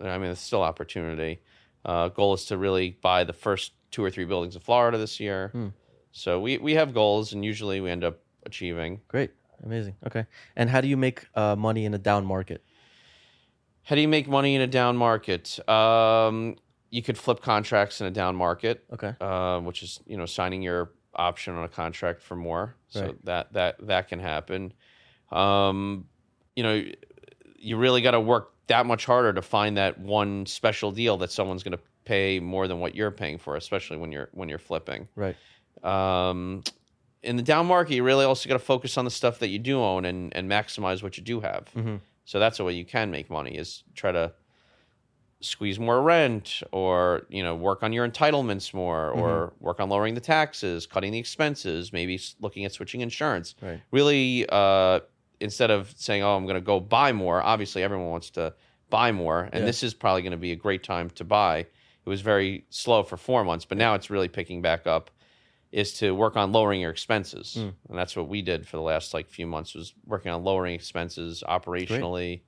I 0.00 0.18
mean, 0.18 0.30
it's 0.30 0.40
still 0.40 0.62
opportunity. 0.62 1.40
Uh, 1.84 2.08
goal 2.08 2.32
is 2.34 2.46
to 2.46 2.56
really 2.56 2.96
buy 3.02 3.24
the 3.24 3.32
first 3.32 3.72
two 3.90 4.02
or 4.02 4.10
three 4.10 4.24
buildings 4.24 4.54
in 4.56 4.62
Florida 4.62 4.96
this 4.98 5.20
year. 5.20 5.48
Hmm. 5.52 5.68
So 6.12 6.40
we 6.40 6.58
we 6.58 6.74
have 6.74 6.94
goals, 6.94 7.32
and 7.34 7.44
usually 7.44 7.80
we 7.80 7.90
end 7.90 8.04
up 8.04 8.20
achieving. 8.46 9.00
Great. 9.08 9.30
Amazing. 9.62 9.96
Okay. 10.06 10.26
And 10.56 10.68
how 10.70 10.80
do 10.80 10.88
you 10.88 10.96
make 10.96 11.26
uh, 11.34 11.56
money 11.56 11.84
in 11.84 11.94
a 11.94 11.98
down 11.98 12.24
market? 12.26 12.62
How 13.84 13.94
do 13.94 14.00
you 14.00 14.08
make 14.08 14.28
money 14.28 14.54
in 14.54 14.60
a 14.62 14.66
down 14.66 14.96
market? 14.96 15.58
Um, 15.68 16.56
you 16.90 17.02
could 17.02 17.18
flip 17.18 17.40
contracts 17.42 18.00
in 18.00 18.06
a 18.06 18.10
down 18.10 18.34
market. 18.36 18.84
Okay. 18.92 19.14
uh, 19.20 19.60
which 19.60 19.82
is 19.82 20.00
you 20.06 20.16
know 20.16 20.26
signing 20.26 20.62
your 20.62 20.90
option 21.14 21.54
on 21.54 21.64
a 21.64 21.68
contract 21.68 22.22
for 22.22 22.36
more. 22.36 22.74
So 22.88 23.02
Right. 23.06 23.24
that 23.24 23.52
that 23.52 23.86
that 23.86 24.08
can 24.08 24.20
happen. 24.20 24.72
Um, 25.30 26.06
you 26.56 26.62
know, 26.62 26.82
you 27.58 27.76
really 27.76 28.00
got 28.02 28.12
to 28.12 28.20
work 28.20 28.52
that 28.68 28.86
much 28.86 29.04
harder 29.04 29.32
to 29.32 29.42
find 29.42 29.76
that 29.76 29.98
one 29.98 30.46
special 30.46 30.90
deal 30.92 31.16
that 31.18 31.30
someone's 31.30 31.62
going 31.62 31.76
to 31.76 31.82
pay 32.04 32.38
more 32.40 32.68
than 32.68 32.78
what 32.80 32.94
you're 32.94 33.10
paying 33.10 33.38
for, 33.38 33.56
especially 33.56 33.96
when 33.96 34.12
you're 34.12 34.28
when 34.32 34.48
you're 34.48 34.58
flipping. 34.58 35.08
Right. 35.16 35.36
Um, 35.82 36.62
in 37.24 37.36
the 37.36 37.42
down 37.42 37.66
market, 37.66 37.94
you 37.94 38.02
really 38.04 38.24
also 38.24 38.48
got 38.48 38.54
to 38.54 38.66
focus 38.74 38.96
on 38.98 39.04
the 39.04 39.10
stuff 39.10 39.38
that 39.40 39.48
you 39.48 39.58
do 39.58 39.80
own 39.80 40.04
and 40.04 40.34
and 40.36 40.48
maximize 40.50 41.02
what 41.02 41.16
you 41.16 41.22
do 41.24 41.40
have. 41.40 41.68
hmm 41.74 41.96
So 42.24 42.38
that's 42.38 42.58
a 42.60 42.64
way 42.64 42.72
you 42.74 42.84
can 42.84 43.10
make 43.10 43.28
money 43.30 43.56
is 43.56 43.82
try 43.94 44.12
to 44.12 44.32
squeeze 45.40 45.78
more 45.78 46.00
rent 46.00 46.62
or 46.72 47.26
you 47.28 47.42
know 47.42 47.54
work 47.54 47.82
on 47.82 47.92
your 47.92 48.08
entitlements 48.08 48.72
more 48.72 49.10
or 49.10 49.52
work 49.60 49.78
on 49.78 49.90
lowering 49.90 50.14
the 50.14 50.20
taxes 50.20 50.86
cutting 50.86 51.12
the 51.12 51.18
expenses 51.18 51.92
maybe 51.92 52.18
looking 52.40 52.64
at 52.64 52.72
switching 52.72 53.02
insurance 53.02 53.54
Right. 53.60 53.80
really 53.90 54.46
uh, 54.48 55.00
instead 55.40 55.70
of 55.70 55.92
saying 55.98 56.22
oh 56.22 56.34
i'm 56.36 56.44
going 56.46 56.54
to 56.54 56.62
go 56.62 56.80
buy 56.80 57.12
more 57.12 57.42
obviously 57.42 57.82
everyone 57.82 58.08
wants 58.08 58.30
to 58.30 58.54
buy 58.88 59.12
more 59.12 59.50
and 59.52 59.60
Yeah. 59.62 59.66
this 59.66 59.82
is 59.82 59.92
probably 59.92 60.22
going 60.22 60.30
to 60.32 60.38
be 60.38 60.52
a 60.52 60.56
great 60.56 60.82
time 60.82 61.10
to 61.10 61.24
buy 61.24 61.58
it 61.58 62.08
was 62.08 62.22
very 62.22 62.64
slow 62.70 63.02
for 63.02 63.18
four 63.18 63.44
months 63.44 63.66
but 63.66 63.76
now 63.76 63.92
it's 63.94 64.08
really 64.08 64.28
picking 64.28 64.62
back 64.62 64.86
up 64.86 65.10
is 65.74 65.92
to 65.94 66.14
work 66.14 66.36
on 66.36 66.52
lowering 66.52 66.80
your 66.80 66.90
expenses 66.90 67.56
Mm. 67.58 67.72
and 67.88 67.98
that's 67.98 68.14
what 68.16 68.28
we 68.28 68.40
did 68.42 68.66
for 68.66 68.76
the 68.76 68.82
last 68.82 69.12
like 69.12 69.28
few 69.28 69.46
months 69.46 69.74
was 69.74 69.92
working 70.06 70.30
on 70.32 70.44
lowering 70.44 70.74
expenses 70.74 71.42
operationally 71.46 72.10
Great. 72.38 72.42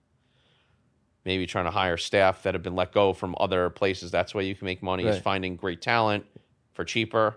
maybe 1.25 1.47
trying 1.47 1.65
to 1.65 1.71
hire 1.73 1.97
staff 1.97 2.43
that 2.45 2.55
have 2.55 2.63
been 2.63 2.77
let 2.77 2.93
go 2.93 3.13
from 3.13 3.35
other 3.41 3.69
places 3.71 4.11
that's 4.11 4.35
why 4.35 4.43
you 4.43 4.55
can 4.55 4.65
make 4.65 4.83
money 4.83 5.05
is 5.05 5.19
finding 5.19 5.57
great 5.57 5.83
talent 5.83 6.25
for 6.73 6.85
cheaper 6.85 7.37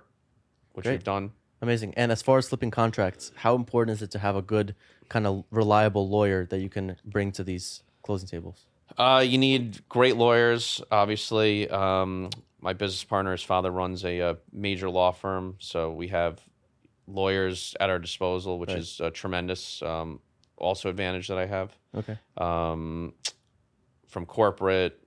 which 0.74 0.84
Great. 0.86 0.94
we've 0.94 1.04
done 1.04 1.32
Amazing. 1.62 1.94
And 1.98 2.10
as 2.10 2.22
far 2.22 2.38
as 2.38 2.48
flipping 2.48 2.72
contracts, 2.72 3.34
how 3.36 3.54
important 3.54 3.94
is 3.98 4.02
it 4.02 4.12
to 4.12 4.20
have 4.20 4.38
a 4.38 4.42
good 4.42 4.76
kind 5.10 5.28
of 5.28 5.44
reliable 5.52 6.08
lawyer 6.08 6.46
that 6.46 6.60
you 6.60 6.70
can 6.70 6.96
bring 7.04 7.34
to 7.34 7.44
these 7.44 7.84
closing 8.02 8.30
tables? 8.30 8.66
Uh, 8.98 9.22
you 9.28 9.38
need 9.38 9.82
great 9.90 10.16
lawyers, 10.16 10.82
obviously. 10.90 11.70
Um, 11.70 12.30
my 12.62 12.74
business 12.74 13.04
partner, 13.04 13.32
his 13.32 13.44
father 13.44 13.72
runs 13.72 14.04
a, 14.06 14.22
uh 14.22 14.36
major 14.52 14.90
law 14.90 15.12
firm, 15.12 15.56
so 15.60 15.92
we 15.92 16.08
have 16.10 16.40
lawyers 17.08 17.76
at 17.80 17.90
our 17.90 18.00
disposal, 18.00 18.60
which 18.60 18.70
Right. 18.70 18.80
is 18.80 19.00
a 19.00 19.10
tremendous 19.12 19.82
um, 19.82 20.20
also 20.58 20.90
advantage 20.90 21.28
that 21.30 21.38
I 21.38 21.46
have 21.46 21.76
Okay. 21.96 22.18
um, 22.38 23.14
from 24.08 24.26
corporate, 24.26 25.02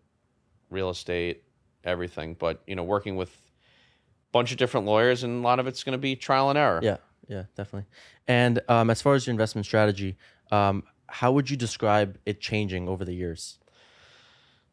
real 0.70 0.90
estate, 0.90 1.44
everything. 1.84 2.34
But 2.34 2.62
you 2.66 2.74
know, 2.74 2.84
working 2.84 3.16
with 3.16 3.30
a 3.30 4.32
bunch 4.32 4.50
of 4.52 4.58
different 4.58 4.86
lawyers, 4.86 5.22
and 5.22 5.44
a 5.44 5.46
lot 5.46 5.58
of 5.60 5.66
it's 5.66 5.84
going 5.84 5.92
to 5.92 5.98
be 5.98 6.16
trial 6.16 6.48
and 6.50 6.58
error. 6.58 6.80
Yeah. 6.82 6.96
Yeah, 7.28 7.44
definitely. 7.56 7.88
And 8.26 8.60
um, 8.68 8.90
as 8.90 9.00
far 9.00 9.14
as 9.14 9.26
your 9.26 9.32
investment 9.32 9.64
strategy, 9.64 10.16
um, 10.50 10.82
how 11.06 11.30
would 11.32 11.48
you 11.50 11.56
describe 11.56 12.18
it 12.26 12.40
changing 12.40 12.88
over 12.88 13.04
the 13.04 13.14
years? 13.14 13.58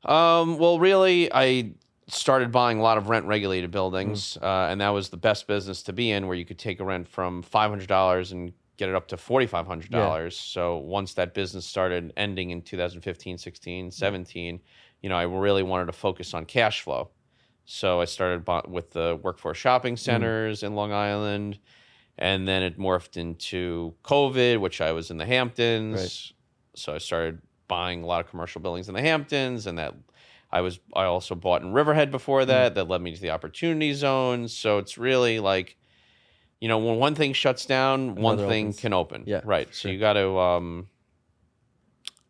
Um, 0.04 0.58
well, 0.58 0.80
really, 0.80 1.32
I 1.32 1.74
started 2.10 2.52
buying 2.52 2.80
a 2.80 2.82
lot 2.82 2.98
of 2.98 3.10
rent 3.10 3.26
regulated 3.26 3.72
buildings, 3.72 4.38
mm. 4.40 4.44
uh, 4.44 4.72
and 4.72 4.82
that 4.82 4.90
was 4.90 5.10
the 5.10 5.18
best 5.18 5.48
business 5.48 5.84
to 5.84 5.94
be 5.94 6.12
in, 6.12 6.28
where 6.28 6.36
you 6.36 6.46
could 6.46 6.60
take 6.60 6.80
a 6.80 6.86
rent 6.86 7.08
from 7.08 7.42
five 7.42 7.70
hundred 7.70 7.88
dollars 7.88 8.32
and 8.32 8.54
get 8.78 8.90
it 8.90 8.96
up 8.96 9.08
to 9.10 9.18
forty 9.18 9.46
five 9.46 9.68
hundred 9.68 9.92
dollars. 9.92 10.38
So 10.38 10.78
once 10.78 11.14
that 11.16 11.34
business 11.34 11.66
started 11.66 12.14
ending 12.18 12.50
in 12.52 12.62
2015, 12.62 13.38
16, 13.38 13.88
mm. 13.88 13.94
17, 13.94 14.60
you 15.02 15.10
know, 15.10 15.16
I 15.16 15.24
really 15.24 15.64
wanted 15.64 15.86
to 15.86 15.94
focus 15.94 16.34
on 16.34 16.46
cash 16.46 16.82
flow. 16.82 17.10
So 17.66 18.02
I 18.02 18.06
started 18.06 18.48
with 18.68 18.92
the 18.92 19.20
workforce 19.22 19.58
shopping 19.58 19.96
mm. 19.96 20.00
centers 20.00 20.64
in 20.64 20.76
Long 20.76 20.92
Island, 20.92 21.60
and 22.18 22.48
then 22.48 22.64
it 22.64 22.80
morphed 22.80 23.18
into 23.18 23.94
COVID, 24.04 24.60
which 24.60 24.82
I 24.82 24.92
was 24.92 25.12
in 25.12 25.18
the 25.18 25.26
Hamptons. 25.26 26.00
Right. 26.00 26.34
So 26.76 26.96
I 26.96 26.98
started 26.98 27.42
buying 27.68 28.04
a 28.04 28.08
lot 28.08 28.22
of 28.22 28.30
commercial 28.30 28.62
buildings 28.62 28.90
in 28.90 28.96
the 28.96 29.02
Hamptons, 29.02 29.68
and 29.68 29.78
that 29.78 29.94
I 30.52 30.62
was 30.62 30.80
I 30.96 31.04
also 31.06 31.36
bought 31.36 31.62
in 31.62 31.74
Riverhead 31.74 32.12
before 32.12 32.46
that. 32.46 32.76
That 32.76 32.88
led 32.88 33.02
me 33.02 33.14
to 33.16 33.22
the 33.22 33.30
opportunity 33.30 33.94
zones. 33.94 34.56
So 34.56 34.78
it's 34.80 34.98
really 34.98 35.40
like, 35.40 35.78
you 36.60 36.68
know, 36.68 36.80
when 36.80 36.98
one 36.98 37.14
thing 37.16 37.34
shuts 37.34 37.66
down, 37.66 38.16
one 38.16 38.38
thing 38.38 38.66
opens. 38.68 38.80
can 38.80 38.94
open. 38.94 39.24
Yeah, 39.28 39.42
right. 39.44 39.68
So 39.74 39.82
sure. 39.82 39.92
you 39.92 40.00
got 40.00 40.14
to 40.14 40.38
um, 40.40 40.88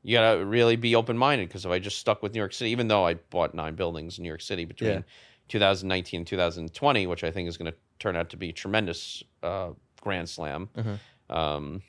you 0.03 0.15
got 0.17 0.35
to 0.35 0.45
really 0.45 0.75
be 0.75 0.95
open 0.95 1.17
minded 1.17 1.47
because 1.49 1.65
if 1.65 1.71
I 1.71 1.79
just 1.79 1.97
stuck 1.97 2.21
with 2.21 2.33
New 2.33 2.39
York 2.39 2.53
City, 2.53 2.71
even 2.71 2.87
though 2.87 3.05
I 3.05 3.15
bought 3.15 3.53
nine 3.53 3.75
buildings 3.75 4.17
in 4.17 4.23
New 4.23 4.29
York 4.29 4.41
City 4.41 4.65
between 4.65 4.89
Yeah. 4.91 5.01
2019 5.49 6.19
and 6.21 6.27
2020, 6.27 7.07
which 7.07 7.23
I 7.23 7.31
think 7.31 7.49
is 7.49 7.57
going 7.57 7.71
to 7.71 7.77
turn 7.99 8.15
out 8.15 8.29
to 8.29 8.37
be 8.37 8.49
a 8.49 8.53
tremendous 8.53 9.23
uh, 9.43 9.71
grand 10.01 10.29
slam. 10.29 10.69
Mhm. 10.77 10.99
Um, 11.35 11.81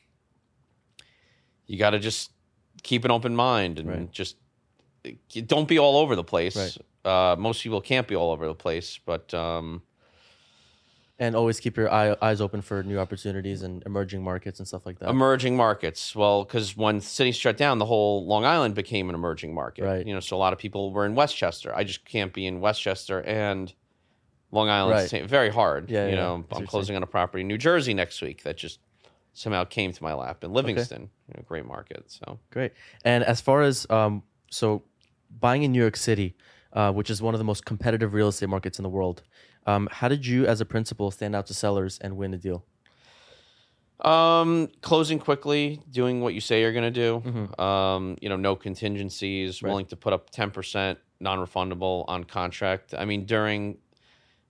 you 1.66 1.78
got 1.78 1.90
to 1.90 1.98
just 1.98 2.32
keep 2.82 3.04
an 3.04 3.10
open 3.10 3.36
mind 3.36 3.78
and 3.78 3.88
Right. 3.88 4.10
just 4.10 4.36
don't 5.46 5.68
be 5.68 5.78
all 5.78 5.96
over 5.98 6.16
the 6.16 6.24
place. 6.24 6.56
Right. 6.56 6.76
Uh, 7.04 7.36
most 7.36 7.62
people 7.62 7.80
can't 7.80 8.06
be 8.06 8.14
all 8.14 8.30
over 8.30 8.46
the 8.46 8.54
place, 8.54 8.98
but 9.04 9.32
um, 9.32 9.82
And 11.18 11.34
always 11.36 11.60
keep 11.60 11.76
your 11.76 11.90
eye, 11.92 12.16
eyes 12.22 12.40
open 12.40 12.62
for 12.62 12.82
new 12.82 12.98
opportunities 12.98 13.62
and 13.62 13.82
emerging 13.84 14.22
markets 14.22 14.58
and 14.58 14.66
stuff 14.68 14.84
like 14.86 14.98
that. 14.98 15.08
emerging 15.08 15.56
markets. 15.56 16.14
Well, 16.16 16.44
because 16.44 16.76
when 16.76 17.00
cities 17.00 17.36
shut 17.36 17.56
down, 17.56 17.78
the 17.78 17.86
whole 17.86 18.26
Long 18.26 18.44
Island 18.44 18.74
became 18.74 19.08
an 19.08 19.14
emerging 19.14 19.54
market. 19.54 19.84
Right. 19.84 20.06
You 20.06 20.14
know, 20.14 20.20
so 20.20 20.36
a 20.36 20.38
lot 20.38 20.52
of 20.52 20.58
people 20.58 20.92
were 20.92 21.06
in 21.06 21.14
Westchester. 21.14 21.74
I 21.74 21.84
just 21.84 22.04
can't 22.04 22.32
be 22.32 22.46
in 22.46 22.60
Westchester 22.60 23.20
and 23.22 23.72
Long 24.50 24.68
Island. 24.68 25.12
Right. 25.12 25.24
Very 25.26 25.50
hard. 25.50 25.90
Yeah, 25.90 26.04
You 26.04 26.10
yeah, 26.10 26.16
know, 26.16 26.44
yeah. 26.50 26.56
I'm 26.58 26.66
closing 26.66 26.96
on 26.96 27.02
a 27.02 27.06
property 27.06 27.42
in 27.42 27.48
New 27.48 27.58
Jersey 27.58 27.94
next 27.94 28.20
week 28.20 28.42
that 28.42 28.56
just 28.56 28.78
somehow 29.32 29.64
came 29.64 29.92
to 29.92 30.02
my 30.02 30.12
lap 30.12 30.42
in 30.44 30.52
Livingston. 30.52 31.08
You 31.28 31.34
know, 31.36 31.44
great 31.46 31.64
market. 31.66 32.04
So. 32.08 32.38
Great. 32.50 32.72
And 33.04 33.24
as 33.24 33.40
far 33.40 33.62
as 33.62 33.86
um, 33.90 34.22
so 34.50 34.82
buying 35.30 35.62
in 35.62 35.72
New 35.72 35.80
York 35.80 35.96
City, 35.96 36.36
uh, 36.72 36.92
which 36.92 37.10
is 37.10 37.20
one 37.22 37.34
of 37.34 37.38
the 37.38 37.44
most 37.44 37.64
competitive 37.64 38.14
real 38.14 38.28
estate 38.28 38.48
markets 38.48 38.78
in 38.78 38.82
the 38.82 38.88
world, 38.88 39.22
um, 39.66 39.88
how 39.92 40.08
did 40.08 40.26
you, 40.26 40.46
as 40.46 40.60
a 40.60 40.64
principal, 40.64 41.10
stand 41.10 41.34
out 41.36 41.46
to 41.46 41.54
sellers 41.54 41.98
and 42.00 42.16
win 42.16 42.32
a 42.34 42.38
deal? 42.38 42.64
Um, 44.00 44.68
closing 44.80 45.18
quickly, 45.18 45.80
doing 45.90 46.22
what 46.22 46.32
you 46.32 46.40
say 46.40 46.62
you're 46.62 46.72
going 46.72 46.90
to 46.90 46.90
do. 46.90 47.22
Mhm. 47.24 47.60
Um, 47.60 48.16
you 48.22 48.30
know, 48.30 48.36
no 48.36 48.56
contingencies, 48.56 49.62
Right. 49.62 49.68
willing 49.68 49.86
to 49.86 49.96
put 49.96 50.14
up 50.14 50.30
10% 50.30 50.98
non-refundable 51.20 52.06
on 52.08 52.24
contract. 52.24 52.94
I 52.96 53.04
mean, 53.04 53.26
during 53.26 53.78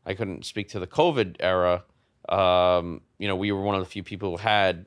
I 0.07 0.14
couldn't 0.14 0.47
speak 0.47 0.71
to 0.71 0.79
the 0.81 0.87
COVID 0.87 1.37
era. 1.40 1.85
Um, 2.29 3.03
you 3.19 3.29
know, 3.29 3.37
we 3.37 3.53
were 3.53 3.61
one 3.62 3.75
of 3.75 3.81
the 3.83 3.90
few 3.90 4.03
people 4.03 4.31
who 4.31 4.37
had 4.38 4.87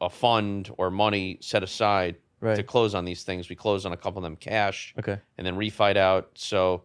a 0.00 0.08
fund 0.08 0.70
or 0.78 0.90
money 0.90 1.36
set 1.42 1.62
aside 1.62 2.16
to 2.42 2.62
close 2.62 2.94
on 2.94 3.04
these 3.04 3.22
things. 3.24 3.48
We 3.48 3.56
closed 3.56 3.84
on 3.86 3.92
a 3.92 3.96
couple 3.96 4.18
of 4.18 4.22
them 4.22 4.36
cash 4.36 4.94
Okay. 4.98 5.18
and 5.36 5.46
then 5.46 5.56
refied 5.56 5.96
out. 5.96 6.30
So 6.34 6.82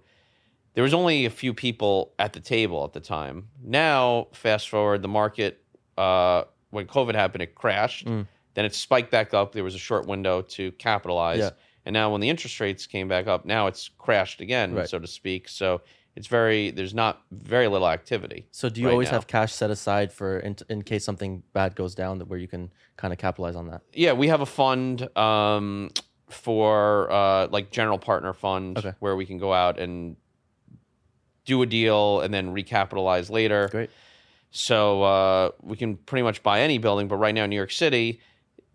there 0.73 0.83
was 0.83 0.93
only 0.93 1.25
a 1.25 1.29
few 1.29 1.53
people 1.53 2.13
at 2.17 2.33
the 2.33 2.39
table 2.39 2.83
at 2.83 2.93
the 2.93 2.99
time. 2.99 3.49
Now, 3.63 4.27
fast 4.33 4.69
forward, 4.69 5.01
the 5.01 5.07
market 5.07 5.63
uh, 5.97 6.45
when 6.71 6.87
COVID 6.87 7.13
happened, 7.13 7.43
it 7.43 7.53
crashed. 7.53 8.05
Mm. 8.07 8.25
Then 8.55 8.65
it 8.65 8.73
spiked 8.73 9.11
back 9.11 9.33
up. 9.33 9.51
There 9.53 9.63
was 9.63 9.75
a 9.75 9.79
short 9.79 10.07
window 10.07 10.41
to 10.41 10.71
capitalize. 10.73 11.39
Yeah. 11.39 11.49
And 11.85 11.93
now, 11.93 12.11
when 12.11 12.21
the 12.21 12.29
interest 12.29 12.59
rates 12.59 12.87
came 12.87 13.07
back 13.07 13.27
up, 13.27 13.45
now 13.45 13.67
it's 13.67 13.89
crashed 13.97 14.41
again, 14.41 14.73
Right. 14.73 14.87
so 14.89 14.97
to 14.99 15.07
speak. 15.07 15.49
So 15.49 15.81
it's 16.15 16.27
very 16.27 16.71
there's 16.71 16.93
not 16.93 17.21
very 17.31 17.67
little 17.67 17.87
activity. 17.89 18.45
So 18.51 18.69
do 18.69 18.81
you 18.81 18.87
right 18.87 18.93
always 18.93 19.07
now. 19.07 19.13
have 19.13 19.27
cash 19.27 19.53
set 19.53 19.71
aside 19.71 20.11
for 20.11 20.39
in, 20.39 20.55
in 20.69 20.81
case 20.83 21.03
something 21.03 21.43
bad 21.53 21.75
goes 21.75 21.95
down 21.95 22.19
that 22.19 22.27
where 22.27 22.39
you 22.39 22.47
can 22.47 22.71
kind 22.97 23.11
of 23.11 23.19
capitalize 23.19 23.55
on 23.55 23.67
that? 23.67 23.81
Yeah, 23.93 24.13
we 24.13 24.27
have 24.27 24.41
a 24.41 24.45
fund 24.45 25.07
um, 25.17 25.89
for 26.29 27.11
uh, 27.11 27.47
like 27.47 27.71
general 27.71 27.97
partner 27.97 28.33
fund 28.33 28.77
Okay. 28.77 28.93
where 28.99 29.15
we 29.15 29.25
can 29.25 29.37
go 29.37 29.53
out 29.53 29.79
and 29.79 30.15
do 31.45 31.61
a 31.61 31.65
deal 31.65 32.21
and 32.21 32.33
then 32.33 32.53
recapitalize 32.53 33.29
later. 33.29 33.67
Great. 33.69 33.89
So 34.51 35.01
uh, 35.03 35.49
we 35.61 35.75
can 35.75 35.97
pretty 35.97 36.23
much 36.23 36.43
buy 36.43 36.61
any 36.61 36.77
building, 36.77 37.07
but 37.07 37.15
right 37.17 37.33
now 37.33 37.45
in 37.45 37.49
New 37.49 37.55
York 37.55 37.71
City, 37.71 38.21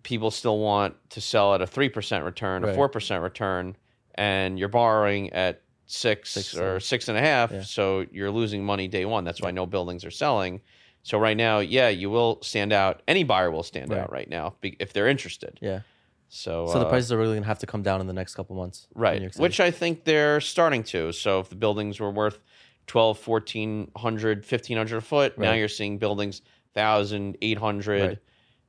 people 0.02 0.30
still 0.30 0.58
want 0.58 0.96
to 1.10 1.20
sell 1.20 1.54
at 1.54 1.62
a 1.62 1.66
three 1.66 1.88
percent 1.88 2.24
return, 2.24 2.64
a 2.64 2.74
four 2.74 2.88
percent 2.88 3.22
return, 3.22 3.76
and 4.16 4.58
you're 4.58 4.68
borrowing 4.68 5.32
at 5.32 5.62
six, 5.90 6.30
Six, 6.30 6.54
or 6.56 6.78
six 6.80 7.08
and 7.08 7.18
a 7.18 7.20
half. 7.20 7.50
yeah. 7.50 7.62
So 7.62 8.04
you're 8.12 8.30
losing 8.30 8.64
money 8.64 8.86
day 8.88 9.04
one. 9.06 9.24
That's 9.24 9.40
why 9.42 9.50
no 9.50 9.66
buildings 9.66 10.04
are 10.04 10.10
selling. 10.10 10.60
So 11.02 11.18
right 11.18 11.36
now, 11.36 11.60
yeah, 11.60 11.88
you 11.88 12.10
will 12.10 12.38
stand 12.42 12.72
out. 12.72 13.02
Any 13.08 13.24
buyer 13.24 13.50
will 13.50 13.62
stand 13.62 13.90
Right. 13.90 14.00
out 14.00 14.12
right 14.12 14.28
now 14.28 14.54
if 14.62 14.92
they're 14.92 15.08
interested. 15.08 15.58
Yeah. 15.62 15.80
So, 16.28 16.66
So 16.66 16.78
the 16.78 16.84
uh, 16.86 16.90
prices 16.90 17.10
are 17.10 17.16
really 17.16 17.36
gonna 17.36 17.46
have 17.46 17.60
to 17.60 17.66
come 17.66 17.82
down 17.82 18.00
in 18.02 18.06
the 18.06 18.12
next 18.12 18.34
couple 18.34 18.54
months. 18.54 18.86
right 18.94 19.34
which 19.38 19.60
i 19.60 19.70
think 19.70 20.04
they're 20.04 20.40
starting 20.42 20.82
to 20.82 21.10
so 21.12 21.40
if 21.40 21.48
the 21.48 21.56
buildings 21.56 21.98
were 22.00 22.10
worth 22.10 22.38
12 22.86 23.26
1400 23.26 24.38
1500 24.44 24.96
a 24.96 25.00
foot 25.00 25.38
now 25.38 25.52
you're 25.52 25.68
seeing 25.68 25.96
buildings 25.98 26.42
1000 26.74 27.38
800 27.40 28.00
Right. 28.08 28.18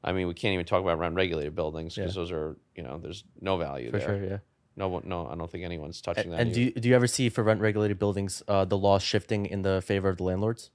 i 0.06 0.14
mean 0.14 0.28
we 0.28 0.34
can't 0.34 0.54
even 0.54 0.66
talk 0.66 0.82
about 0.82 1.00
rent 1.00 1.16
regulated 1.16 1.54
buildings 1.54 1.96
because 1.96 2.16
Yeah. 2.16 2.22
those 2.22 2.32
are 2.32 2.58
you 2.76 2.84
know 2.84 2.98
there's 2.98 3.26
no 3.42 3.58
value 3.58 3.92
for 3.92 3.98
there 3.98 4.08
sure, 4.08 4.24
yeah. 4.24 4.38
No 4.80 4.88
one 4.88 5.04
no 5.06 5.28
i 5.32 5.36
don't 5.36 5.52
think 5.52 5.64
anyone's 5.64 6.02
touching 6.02 6.32
that 6.32 6.40
And 6.40 6.54
do 6.54 6.62
either. 6.62 6.72
you, 6.76 6.82
do 6.82 6.90
you 6.90 6.96
ever 6.96 7.06
see 7.08 7.30
for 7.30 7.44
rent 7.44 7.62
regulated 7.62 8.00
buildings 8.00 8.42
uh, 8.48 8.66
the 8.66 8.78
law 8.78 8.98
shifting 8.98 9.46
in 9.46 9.62
the 9.62 9.82
favor 9.82 10.10
of 10.10 10.18
the 10.18 10.24
landlords? 10.24 10.72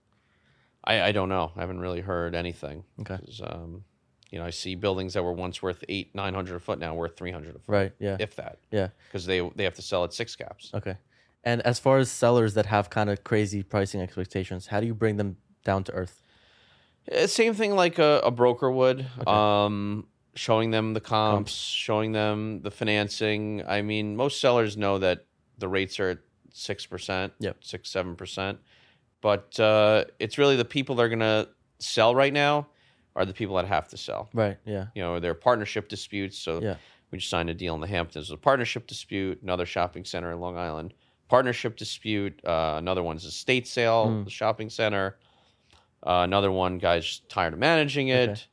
I, 0.85 0.95
I 1.09 1.13
don't 1.13 1.31
know 1.31 1.51
i 1.57 1.61
haven't 1.61 1.81
really 1.81 2.03
heard 2.03 2.35
anything 2.35 2.85
Okay. 3.01 3.19
'Cause, 3.25 3.41
um, 3.45 3.85
you 4.31 4.39
know 4.39 4.45
i 4.45 4.51
see 4.51 4.75
buildings 4.75 5.15
that 5.15 5.23
were 5.25 5.33
once 5.47 5.63
worth 5.63 5.83
eight 5.89 6.15
900 6.15 6.55
a 6.57 6.61
foot 6.61 6.79
now 6.79 6.95
worth 6.95 7.17
300 7.17 7.57
a 7.57 7.59
foot 7.59 7.73
Right. 7.79 7.93
Yeah. 7.99 8.17
if 8.21 8.37
that 8.37 8.59
Yeah. 8.71 8.89
because 9.09 9.25
they 9.27 9.41
they 9.57 9.65
have 9.65 9.75
to 9.77 9.83
sell 9.91 10.05
at 10.05 10.13
six 10.13 10.37
caps 10.37 10.71
Okay. 10.75 10.97
And 11.47 11.61
as 11.63 11.79
far 11.79 11.99
as 11.99 12.11
sellers 12.11 12.55
that 12.55 12.67
have 12.67 12.89
kind 12.89 13.11
of 13.11 13.23
crazy 13.23 13.63
pricing 13.63 14.01
expectations, 14.01 14.69
how 14.69 14.81
do 14.81 14.87
you 14.87 14.95
bring 14.95 15.19
them 15.19 15.37
down 15.63 15.85
to 15.85 15.93
earth? 15.93 16.23
Uh, 17.13 17.27
Same 17.27 17.53
thing 17.53 17.73
like 17.77 17.99
a, 17.99 18.13
a 18.25 18.31
broker 18.31 18.71
would. 18.71 19.01
Okay. 19.21 19.31
Um, 19.31 20.07
showing 20.35 20.71
them 20.71 20.95
the 20.95 21.01
comps, 21.01 21.53
showing 21.55 22.13
them 22.13 22.61
the 22.63 22.71
financing. 22.71 23.63
I 23.67 23.83
mean, 23.83 24.17
most 24.17 24.41
sellers 24.41 24.77
know 24.77 24.99
that 24.99 25.25
the 25.59 25.69
rates 25.69 26.01
are 26.01 26.11
at 26.11 26.19
six 26.53 26.87
percent, 26.87 27.33
Yep. 27.41 27.59
six 27.61 27.91
seven 27.91 28.17
percent. 28.17 28.59
But 29.21 29.59
uh, 29.59 30.05
it's 30.19 30.37
really 30.39 30.57
the 30.57 30.65
people 30.65 30.97
that 30.97 31.03
are 31.03 31.09
gonna 31.09 31.49
sell 31.79 32.15
right 32.15 32.33
now 32.33 32.67
are 33.17 33.25
the 33.25 33.33
people 33.33 33.57
that 33.57 33.67
have 33.67 33.89
to 33.89 33.97
sell. 33.97 34.29
Right. 34.35 34.59
Yeah. 34.65 34.87
You 34.95 35.03
know, 35.03 35.21
they're 35.21 35.35
partnership 35.35 35.89
disputes. 35.89 36.37
So 36.39 36.61
Yeah. 36.61 36.77
we 37.11 37.19
just 37.19 37.31
signed 37.31 37.49
a 37.49 37.55
deal 37.55 37.75
in 37.75 37.81
the 37.81 37.87
Hamptons, 37.87 38.31
a 38.31 38.37
partnership 38.37 38.87
dispute. 38.87 39.41
Another 39.43 39.67
shopping 39.67 40.05
center 40.05 40.33
in 40.33 40.41
Long 40.41 40.57
Island, 40.59 40.95
partnership 41.29 41.77
dispute. 41.77 42.39
Uh, 42.45 42.75
another 42.79 43.03
one's 43.03 43.25
a 43.25 43.31
state 43.31 43.67
sale, 43.69 44.09
Mm. 44.09 44.25
the 44.25 44.31
shopping 44.31 44.69
center. 44.69 45.17
Uh, 46.07 46.21
another 46.25 46.51
one, 46.53 46.77
guys 46.79 47.23
tired 47.29 47.53
of 47.55 47.59
managing 47.59 48.09
it. 48.09 48.47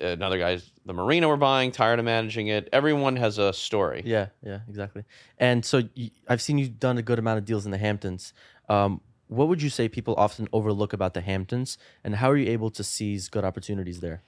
Another 0.00 0.38
guy's 0.38 0.70
the 0.86 0.92
marina 0.92 1.28
we're 1.28 1.36
buying, 1.36 1.70
tired 1.72 1.98
of 1.98 2.04
managing 2.04 2.48
it. 2.48 2.68
Everyone 2.72 3.16
has 3.16 3.38
a 3.38 3.52
story. 3.52 4.02
Yeah. 4.04 4.28
Yeah. 4.42 4.60
Exactly. 4.68 5.04
And 5.38 5.64
so 5.64 5.82
y- 5.96 6.10
I've 6.28 6.42
seen 6.42 6.58
you've 6.58 6.78
done 6.80 6.98
a 6.98 7.02
good 7.02 7.18
amount 7.18 7.38
of 7.38 7.44
deals 7.44 7.64
in 7.64 7.70
the 7.70 7.78
Hamptons. 7.78 8.32
Um, 8.68 9.00
what 9.28 9.48
would 9.48 9.62
you 9.62 9.70
say 9.70 9.88
people 9.88 10.14
often 10.18 10.48
overlook 10.52 10.92
about 10.92 11.14
the 11.14 11.20
Hamptons, 11.22 11.78
and 12.04 12.16
how 12.16 12.30
are 12.30 12.36
you 12.36 12.50
able 12.50 12.70
to 12.70 12.84
seize 12.84 13.28
good 13.28 13.44
opportunities 13.44 14.00
there? 14.00 14.22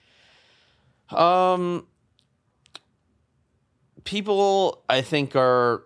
Um, 1.10 1.86
people, 4.04 4.84
I 4.88 5.02
think, 5.02 5.36
are 5.36 5.82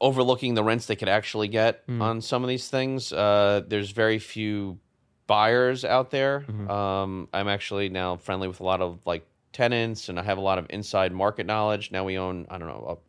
overlooking 0.00 0.54
the 0.54 0.62
rents 0.62 0.86
they 0.86 0.96
could 0.96 1.08
actually 1.08 1.48
get 1.48 1.86
Mm. 1.86 2.00
on 2.02 2.20
some 2.20 2.42
of 2.42 2.48
these 2.48 2.68
things. 2.68 3.12
Uh, 3.12 3.62
there's 3.66 3.90
very 3.90 4.18
few 4.18 4.78
buyers 5.26 5.84
out 5.84 6.10
there. 6.10 6.40
Mhm. 6.48 6.70
Um, 6.70 7.28
I'm 7.32 7.48
actually 7.48 7.88
now 7.88 8.16
friendly 8.16 8.48
with 8.48 8.60
a 8.60 8.64
lot 8.64 8.80
of 8.80 9.00
like 9.06 9.26
tenants, 9.52 10.08
and 10.08 10.18
I 10.18 10.22
have 10.22 10.38
a 10.38 10.42
lot 10.42 10.58
of 10.58 10.66
inside 10.70 11.12
market 11.12 11.46
knowledge. 11.46 11.90
Now 11.90 12.04
we 12.04 12.18
own, 12.18 12.46
I 12.50 12.58
don't 12.58 12.68
know, 12.68 13.00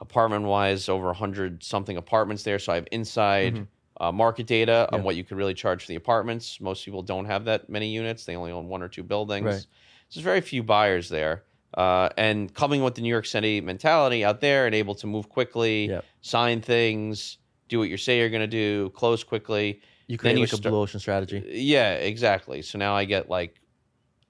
apartment 0.00 0.44
wise, 0.44 0.88
over 0.88 1.10
a 1.10 1.14
hundred 1.14 1.62
something 1.64 1.96
apartments 1.96 2.42
there, 2.44 2.58
so 2.58 2.72
I 2.72 2.76
have 2.76 2.88
inside. 2.92 3.54
Mhm. 3.54 3.66
Uh, 4.00 4.12
market 4.12 4.46
data 4.46 4.88
on 4.92 5.02
what 5.02 5.16
you 5.16 5.24
could 5.24 5.36
really 5.36 5.54
charge 5.54 5.82
for 5.82 5.88
the 5.88 5.96
apartments. 5.96 6.60
Most 6.60 6.84
people 6.84 7.02
don't 7.02 7.24
have 7.24 7.46
that 7.46 7.68
many 7.68 7.88
units; 7.88 8.24
they 8.26 8.36
only 8.36 8.52
own 8.52 8.68
one 8.68 8.80
or 8.80 8.86
two 8.86 9.02
buildings. 9.02 9.44
Right. 9.44 9.56
So 9.56 9.66
there's 10.14 10.22
very 10.24 10.40
few 10.40 10.62
buyers 10.62 11.08
there. 11.08 11.42
Uh, 11.74 12.08
and 12.16 12.54
coming 12.54 12.84
with 12.84 12.94
the 12.94 13.00
New 13.02 13.08
York 13.08 13.26
City 13.26 13.60
mentality 13.60 14.24
out 14.24 14.40
there 14.40 14.66
and 14.66 14.74
able 14.76 14.94
to 14.94 15.08
move 15.08 15.28
quickly, 15.28 15.88
Yep. 15.88 16.04
sign 16.20 16.60
things, 16.60 17.38
do 17.68 17.80
what 17.80 17.88
you 17.88 17.96
say 17.96 18.18
you're 18.20 18.30
going 18.30 18.40
to 18.40 18.46
do, 18.46 18.90
close 18.90 19.24
quickly. 19.24 19.80
You 20.08 20.18
create 20.18 20.34
you 20.34 20.40
like 20.40 20.52
a 20.52 20.56
start- 20.56 20.72
blue 20.72 20.80
ocean 20.80 20.98
strategy. 21.00 21.44
Yeah, 21.48 21.94
exactly. 21.94 22.62
So 22.62 22.78
now 22.78 22.96
I 22.96 23.04
get 23.04 23.28
like, 23.30 23.60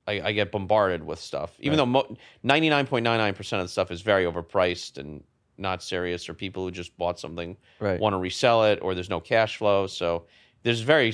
I, 0.06 0.20
I 0.20 0.32
get 0.32 0.50
bombarded 0.52 1.02
with 1.04 1.18
stuff, 1.18 1.56
even 1.60 1.78
Right. 1.78 1.92
though 2.08 2.16
99.99% 2.44 3.52
of 3.58 3.64
the 3.64 3.68
stuff 3.68 3.90
is 3.90 4.02
very 4.02 4.24
overpriced 4.24 4.98
and 4.98 5.22
not 5.56 5.82
serious, 5.82 6.28
or 6.28 6.34
people 6.34 6.64
who 6.64 6.70
just 6.70 6.96
bought 6.96 7.18
something 7.18 7.56
Right. 7.80 7.98
want 8.00 8.12
to 8.14 8.18
resell 8.18 8.64
it, 8.64 8.78
or 8.82 8.94
there's 8.94 9.10
no 9.10 9.20
cash 9.20 9.56
flow. 9.56 9.86
So 9.86 10.26
there's 10.62 10.80
very, 10.80 11.12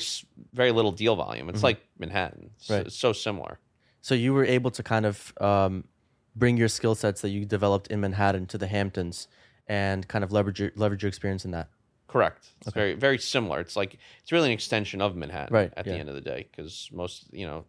very 0.52 0.70
little 0.70 0.92
deal 0.92 1.16
volume. 1.16 1.48
It's 1.48 1.60
Mhm. 1.60 1.64
like 1.64 1.80
Manhattan. 1.98 2.50
It's, 2.56 2.70
Right. 2.70 2.86
it's 2.86 2.96
so 2.96 3.12
similar. 3.12 3.58
So 4.00 4.14
you 4.14 4.32
were 4.34 4.44
able 4.44 4.70
to 4.72 4.82
kind 4.82 5.06
of 5.06 5.32
um, 5.40 5.84
bring 6.36 6.56
your 6.56 6.68
skill 6.68 6.94
sets 6.94 7.20
that 7.22 7.30
you 7.30 7.44
developed 7.44 7.88
in 7.88 8.00
Manhattan 8.00 8.46
to 8.46 8.58
the 8.58 8.66
Hamptons, 8.66 9.28
and 9.66 10.06
kind 10.08 10.22
of 10.24 10.30
leverage 10.30 10.60
your, 10.60 10.72
leverage 10.76 11.02
your 11.02 11.08
experience 11.08 11.44
in 11.44 11.50
that. 11.52 11.68
Correct. 12.14 12.46
It's 12.60 12.68
Okay. 12.68 12.78
very 12.78 12.94
very 12.94 13.18
similar. 13.18 13.58
It's 13.58 13.74
like 13.74 13.98
it's 14.22 14.30
really 14.30 14.50
an 14.50 14.54
extension 14.54 15.02
of 15.02 15.16
Manhattan 15.16 15.52
Right, 15.52 15.72
at 15.76 15.84
yeah. 15.84 15.94
the 15.94 15.98
end 15.98 16.08
of 16.08 16.14
the 16.14 16.20
day 16.20 16.46
because 16.48 16.88
most 16.92 17.24
you 17.32 17.44
know 17.44 17.64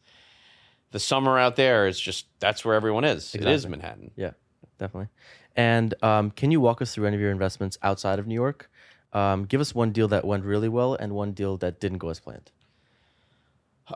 the 0.92 1.00
summer 1.00 1.40
out 1.40 1.56
there 1.56 1.88
is 1.88 2.00
just 2.00 2.28
that's 2.40 2.64
where 2.64 2.76
everyone 2.76 3.06
is. 3.06 3.34
It 3.34 3.44
is 3.44 3.66
Manhattan. 3.68 4.12
Yeah, 4.16 4.34
definitely. 4.78 5.10
And 5.56 5.96
um, 6.04 6.30
can 6.30 6.52
you 6.52 6.62
walk 6.62 6.80
us 6.84 6.94
through 6.94 7.08
any 7.08 7.16
of 7.16 7.22
your 7.22 7.32
investments 7.32 7.80
outside 7.82 8.20
of 8.20 8.28
New 8.28 8.36
York? 8.36 8.70
Um, 9.14 9.46
give 9.46 9.62
us 9.62 9.74
one 9.74 9.92
deal 9.92 10.08
that 10.10 10.26
went 10.26 10.46
really 10.46 10.70
well 10.70 10.94
and 10.94 11.14
one 11.14 11.32
deal 11.32 11.58
that 11.58 11.80
didn't 11.80 11.98
go 11.98 12.10
as 12.10 12.20
planned. 12.20 12.52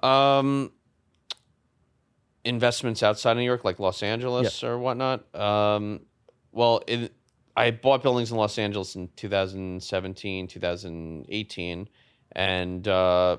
Um, 0.01 0.71
investments 2.43 3.03
outside 3.03 3.33
of 3.33 3.37
New 3.37 3.43
York, 3.43 3.63
like 3.63 3.77
Los 3.77 4.01
Angeles 4.01 4.63
or 4.63 4.79
whatnot. 4.79 5.35
Um, 5.35 6.07
well, 6.51 6.81
it, 6.87 7.13
I 7.59 7.71
bought 7.71 8.01
buildings 8.03 8.31
in 8.31 8.37
Los 8.37 8.57
Angeles 8.57 8.95
in 8.95 9.09
2017, 9.17 10.47
2018, 10.47 11.89
and 12.31 12.87
uh, 12.87 13.37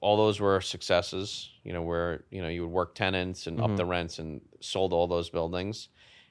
all 0.00 0.16
those 0.16 0.40
were 0.40 0.60
successes. 0.60 1.50
You 1.64 1.74
know, 1.74 1.82
where 1.82 2.24
you 2.30 2.40
know 2.40 2.48
you 2.48 2.62
would 2.62 2.72
work 2.72 2.94
tenants 2.94 3.46
and 3.46 3.60
up 3.60 3.70
Mhm. 3.70 3.76
the 3.76 3.84
rents 3.84 4.18
and 4.18 4.40
sold 4.60 4.92
all 4.94 5.06
those 5.06 5.28
buildings. 5.28 5.88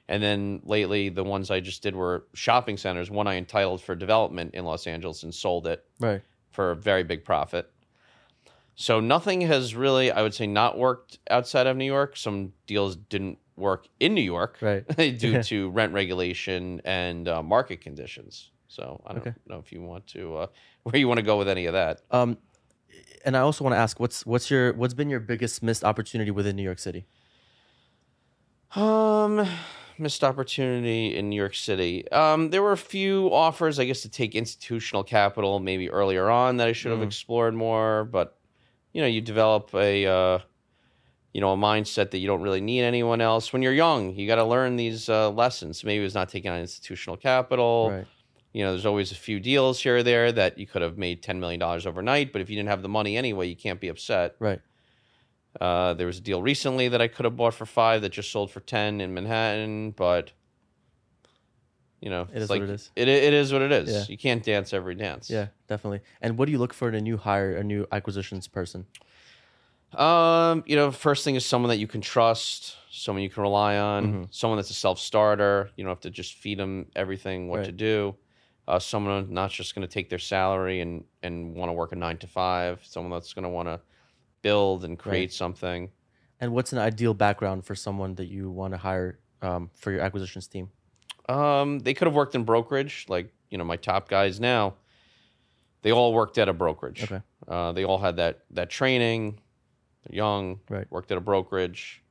And 0.08 0.20
then 0.22 0.62
lately, 0.64 1.10
the 1.10 1.22
ones 1.22 1.50
I 1.50 1.60
just 1.60 1.82
did 1.82 1.94
were 1.94 2.26
shopping 2.34 2.76
centers. 2.76 3.10
One 3.10 3.28
I 3.28 3.36
entitled 3.36 3.82
for 3.82 3.94
development 3.94 4.54
in 4.54 4.64
Los 4.64 4.86
Angeles 4.86 5.22
and 5.22 5.32
sold 5.34 5.66
it 5.66 5.84
Right. 6.00 6.22
for 6.50 6.70
a 6.72 6.76
very 6.76 7.04
big 7.04 7.24
profit. 7.24 7.70
So 8.80 9.00
nothing 9.00 9.40
has 9.40 9.74
really, 9.74 10.12
I 10.12 10.22
would 10.22 10.34
say, 10.34 10.46
not 10.46 10.78
worked 10.78 11.18
outside 11.28 11.66
of 11.66 11.76
New 11.76 11.84
York. 11.84 12.16
Some 12.16 12.52
deals 12.68 12.94
didn't 12.94 13.38
work 13.56 13.88
in 13.98 14.14
New 14.14 14.22
York 14.22 14.58
Right. 14.60 14.86
due 15.18 15.42
to 15.50 15.70
rent 15.70 15.92
regulation 15.92 16.80
and 16.84 17.26
uh, 17.26 17.42
market 17.42 17.80
conditions. 17.80 18.52
So 18.68 19.02
I 19.04 19.14
don't 19.14 19.26
Okay. 19.26 19.34
know 19.48 19.58
if 19.58 19.72
you 19.72 19.82
want 19.82 20.06
to 20.08 20.36
uh, 20.36 20.46
where 20.84 20.94
you 20.96 21.08
want 21.08 21.18
to 21.18 21.24
go 21.24 21.36
with 21.38 21.48
any 21.48 21.66
of 21.66 21.72
that. 21.72 22.02
Um, 22.12 22.38
and 23.24 23.36
I 23.36 23.40
also 23.40 23.64
want 23.64 23.74
to 23.74 23.78
ask, 23.78 23.98
what's 23.98 24.24
what's 24.24 24.48
your 24.48 24.72
what's 24.74 24.94
been 24.94 25.10
your 25.10 25.18
biggest 25.18 25.60
missed 25.60 25.82
opportunity 25.82 26.30
within 26.30 26.54
New 26.54 26.62
York 26.62 26.78
City? 26.78 27.04
Um, 28.76 29.44
missed 29.98 30.22
opportunity 30.22 31.16
in 31.16 31.30
New 31.30 31.36
York 31.36 31.56
City. 31.56 32.08
Um, 32.12 32.50
there 32.50 32.62
were 32.62 32.70
a 32.72 32.76
few 32.76 33.32
offers, 33.32 33.80
I 33.80 33.86
guess, 33.86 34.02
to 34.02 34.08
take 34.08 34.36
institutional 34.36 35.02
capital 35.02 35.58
maybe 35.58 35.90
earlier 35.90 36.30
on 36.30 36.58
that 36.58 36.68
I 36.68 36.72
should 36.72 36.92
have 36.92 37.00
Mm. 37.00 37.06
explored 37.06 37.54
more. 37.54 38.04
But 38.04 38.37
you 38.92 39.00
know, 39.00 39.06
you 39.06 39.20
develop 39.20 39.74
a 39.74 40.06
uh, 40.06 40.38
you 41.32 41.40
know 41.40 41.52
a 41.52 41.56
mindset 41.56 42.10
that 42.10 42.18
you 42.18 42.26
don't 42.26 42.42
really 42.42 42.60
need 42.60 42.82
anyone 42.82 43.20
else 43.20 43.52
when 43.52 43.62
you're 43.62 43.72
young. 43.72 44.14
You 44.14 44.26
got 44.26 44.36
to 44.36 44.44
learn 44.44 44.76
these 44.76 45.08
uh, 45.08 45.30
lessons. 45.30 45.84
Maybe 45.84 46.04
it's 46.04 46.14
not 46.14 46.28
taking 46.28 46.50
on 46.50 46.60
institutional 46.60 47.16
capital. 47.16 47.90
Right. 47.90 48.06
You 48.52 48.64
know, 48.64 48.70
there's 48.72 48.86
always 48.86 49.12
a 49.12 49.14
few 49.14 49.40
deals 49.40 49.80
here 49.80 49.98
or 49.98 50.02
there 50.02 50.32
that 50.32 50.58
you 50.58 50.66
could 50.66 50.82
have 50.82 50.96
made 50.96 51.22
ten 51.22 51.38
million 51.38 51.60
dollars 51.60 51.86
overnight. 51.86 52.32
But 52.32 52.40
if 52.42 52.50
you 52.50 52.56
didn't 52.56 52.70
have 52.70 52.82
the 52.82 52.88
money 52.88 53.16
anyway, 53.16 53.46
you 53.46 53.56
can't 53.56 53.80
be 53.80 53.88
upset. 53.88 54.36
Right. 54.38 54.60
Uh, 55.60 55.94
there 55.94 56.06
was 56.06 56.18
a 56.18 56.20
deal 56.20 56.42
recently 56.42 56.88
that 56.88 57.00
I 57.00 57.08
could 57.08 57.24
have 57.24 57.36
bought 57.36 57.54
for 57.54 57.66
five 57.66 58.02
that 58.02 58.10
just 58.10 58.30
sold 58.30 58.50
for 58.50 58.60
ten 58.60 59.00
in 59.00 59.14
Manhattan, 59.14 59.92
but 59.92 60.32
you 62.00 62.10
know, 62.10 62.28
it's 62.32 62.50
like 62.50 62.60
what 62.60 62.68
it 62.68 62.72
is. 62.74 62.90
It, 62.96 63.08
it 63.08 63.32
is 63.34 63.52
what 63.52 63.62
it 63.62 63.72
is. 63.72 63.90
Yeah. 63.92 64.04
You 64.08 64.16
can't 64.18 64.42
dance 64.42 64.72
every 64.72 64.94
dance. 64.94 65.28
Yeah, 65.30 65.48
definitely. 65.66 66.00
And 66.20 66.38
what 66.38 66.46
do 66.46 66.52
you 66.52 66.58
look 66.58 66.72
for 66.74 66.88
in 66.88 66.94
a 66.94 67.00
new 67.00 67.16
hire, 67.16 67.56
a 67.56 67.64
new 67.64 67.86
acquisitions 67.90 68.46
person? 68.46 68.86
Um, 69.94 70.64
you 70.66 70.76
know, 70.76 70.90
first 70.90 71.24
thing 71.24 71.34
is 71.34 71.46
someone 71.46 71.70
that 71.70 71.78
you 71.78 71.86
can 71.86 72.00
trust, 72.02 72.76
someone 72.90 73.22
you 73.22 73.30
can 73.30 73.42
rely 73.42 73.78
on, 73.78 74.06
Mhm. 74.06 74.28
someone 74.30 74.58
that's 74.58 74.70
a 74.70 74.74
self 74.74 74.98
starter. 74.98 75.70
You 75.76 75.84
don't 75.84 75.90
have 75.90 76.00
to 76.00 76.10
just 76.10 76.34
feed 76.34 76.58
them 76.58 76.86
everything 76.94 77.48
what 77.48 77.64
to 77.64 77.72
do. 77.72 78.14
Uh, 78.66 78.78
someone 78.78 79.32
not 79.32 79.50
just 79.50 79.74
going 79.74 79.86
to 79.86 79.92
take 79.92 80.10
their 80.10 80.18
salary 80.18 80.80
and 80.82 81.04
and 81.22 81.54
want 81.54 81.70
to 81.70 81.72
work 81.72 81.92
a 81.92 81.96
nine 81.96 82.18
to 82.18 82.26
five. 82.26 82.84
Someone 82.84 83.10
that's 83.18 83.32
going 83.32 83.44
to 83.44 83.48
want 83.48 83.68
to 83.68 83.80
build 84.42 84.84
and 84.84 84.98
create 84.98 85.32
something. 85.32 85.90
And 86.38 86.52
what's 86.52 86.72
an 86.72 86.78
ideal 86.78 87.14
background 87.14 87.64
for 87.64 87.74
someone 87.74 88.14
that 88.16 88.26
you 88.26 88.50
want 88.50 88.74
to 88.74 88.78
hire 88.78 89.18
um, 89.40 89.70
for 89.74 89.90
your 89.90 90.02
acquisitions 90.02 90.46
team? 90.46 90.70
Um, 91.28 91.80
they 91.80 91.94
could 91.94 92.06
have 92.06 92.14
worked 92.14 92.34
in 92.34 92.44
brokerage, 92.44 93.06
like 93.08 93.32
you 93.50 93.58
know 93.58 93.64
my 93.64 93.76
top 93.76 94.08
guys 94.08 94.40
now. 94.40 94.74
They 95.82 95.92
all 95.92 96.12
worked 96.12 96.38
at 96.38 96.48
a 96.48 96.52
brokerage. 96.52 97.04
Okay. 97.04 97.20
Uh, 97.46 97.72
they 97.72 97.84
all 97.84 97.98
had 97.98 98.16
that 98.16 98.40
that 98.50 98.70
training. 98.70 99.40
They're 100.04 100.16
young. 100.16 100.60
Right. 100.68 100.90
Worked 100.90 101.10
at 101.12 101.18
a 101.18 101.20
brokerage. 101.20 102.02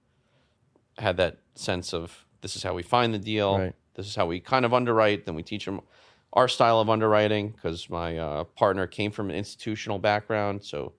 Had 0.97 1.17
that 1.17 1.37
sense 1.55 1.93
of 1.93 2.25
This 2.41 2.55
is 2.55 2.63
how 2.63 2.73
we 2.73 2.83
find 2.83 3.13
the 3.13 3.19
deal. 3.19 3.57
Right. 3.59 3.73
This 3.95 4.07
is 4.07 4.15
how 4.15 4.25
we 4.27 4.39
kind 4.39 4.65
of 4.65 4.73
underwrite. 4.73 5.25
Then 5.25 5.35
we 5.35 5.43
teach 5.43 5.65
them 5.65 5.81
our 6.33 6.47
style 6.47 6.79
of 6.79 6.89
underwriting 6.89 7.49
because 7.49 7.89
my 7.89 8.17
uh, 8.17 8.43
partner 8.43 8.85
came 8.85 9.11
from 9.11 9.29
an 9.29 9.35
institutional 9.35 9.97
background, 9.97 10.63
so 10.63 10.93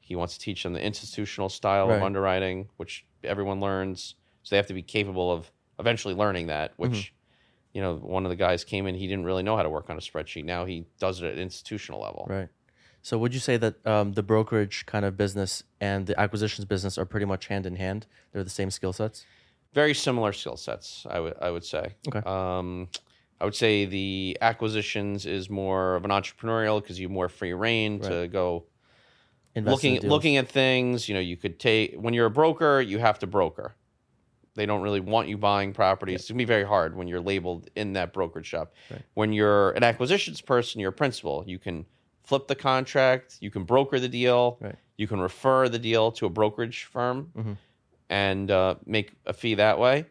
he 0.00 0.16
wants 0.16 0.34
to 0.34 0.40
teach 0.40 0.62
them 0.62 0.72
the 0.72 0.82
institutional 0.84 1.48
style 1.50 1.88
Right. 1.88 1.96
of 1.96 2.02
underwriting, 2.02 2.68
which 2.78 3.04
everyone 3.24 3.60
learns. 3.60 4.14
So 4.42 4.50
they 4.54 4.56
have 4.56 4.66
to 4.68 4.74
be 4.74 4.82
capable 4.82 5.30
of 5.30 5.50
eventually 5.78 6.14
learning 6.14 6.46
that. 6.48 6.72
Which, 6.76 6.90
Mm-hmm. 6.92 7.14
You 7.72 7.80
know, 7.80 7.96
one 7.96 8.24
of 8.24 8.30
the 8.30 8.36
guys 8.36 8.64
came 8.64 8.86
in, 8.86 8.94
he 8.94 9.06
didn't 9.06 9.24
really 9.24 9.42
know 9.42 9.56
how 9.56 9.62
to 9.62 9.70
work 9.70 9.88
on 9.90 9.96
a 9.96 10.00
spreadsheet. 10.00 10.44
Now 10.44 10.64
he 10.64 10.86
does 10.98 11.22
it 11.22 11.26
at 11.26 11.38
institutional 11.38 12.00
level. 12.00 12.26
Right. 12.28 12.48
So 13.02 13.18
would 13.18 13.34
you 13.34 13.40
say 13.40 13.56
that 13.56 13.84
um, 13.86 14.12
the 14.12 14.22
brokerage 14.22 14.86
kind 14.86 15.04
of 15.04 15.16
business 15.16 15.64
and 15.80 16.06
the 16.06 16.18
acquisitions 16.20 16.64
business 16.66 16.98
are 16.98 17.04
pretty 17.04 17.26
much 17.26 17.46
hand 17.46 17.66
in 17.66 17.76
hand? 17.76 18.06
They're 18.32 18.44
the 18.44 18.50
same 18.50 18.70
skill 18.70 18.92
sets. 18.92 19.24
very 19.72 19.94
similar 19.94 20.32
skill 20.32 20.56
sets. 20.56 21.06
I 21.10 21.18
would 21.18 21.34
I 21.40 21.50
would 21.50 21.64
say. 21.64 21.94
Okay. 22.08 22.22
Um, 22.24 22.88
I 23.40 23.44
would 23.44 23.56
say 23.56 23.86
the 23.86 24.38
acquisitions 24.40 25.26
is 25.26 25.50
more 25.50 25.96
of 25.96 26.04
an 26.04 26.12
entrepreneurial 26.12 26.80
because 26.80 27.00
you 27.00 27.06
have 27.06 27.12
more 27.12 27.28
free 27.28 27.52
reign 27.52 27.98
to 28.00 28.28
go 28.28 28.66
Invest 29.54 29.72
looking 29.72 30.08
looking 30.08 30.36
at 30.36 30.48
things. 30.48 31.08
You 31.08 31.14
know, 31.14 31.20
you 31.20 31.36
could 31.36 31.58
take 31.58 31.96
when 31.96 32.14
you're 32.14 32.26
a 32.26 32.30
broker, 32.30 32.80
you 32.80 32.98
have 32.98 33.18
to 33.18 33.26
broker. 33.26 33.74
They 34.54 34.66
don't 34.66 34.82
really 34.82 35.00
want 35.00 35.28
you 35.28 35.38
buying 35.38 35.72
properties. 35.72 36.20
It's 36.20 36.28
gonna 36.28 36.38
be 36.38 36.44
very 36.44 36.64
hard 36.64 36.94
when 36.96 37.08
you're 37.08 37.20
labeled 37.20 37.70
in 37.74 37.94
that 37.94 38.12
brokerage 38.12 38.46
shop. 38.46 38.74
Right. 38.90 39.00
When 39.14 39.32
you're 39.32 39.70
an 39.72 39.82
acquisitions 39.82 40.40
person, 40.40 40.80
you're 40.80 40.90
a 40.90 40.92
principal. 40.92 41.42
You 41.46 41.58
can 41.58 41.86
flip 42.22 42.46
the 42.48 42.54
contract. 42.54 43.38
You 43.40 43.50
can 43.50 43.64
broker 43.64 43.98
the 43.98 44.08
deal. 44.08 44.58
Right. 44.60 44.76
You 44.96 45.06
can 45.08 45.20
refer 45.20 45.68
the 45.68 45.78
deal 45.78 46.12
to 46.12 46.26
a 46.26 46.30
brokerage 46.30 46.84
firm 46.84 47.30
Mhm. 47.36 47.56
and 48.10 48.50
uh, 48.50 48.74
make 48.86 49.12
a 49.26 49.32
fee 49.32 49.54
that 49.54 49.78
way 49.78 50.06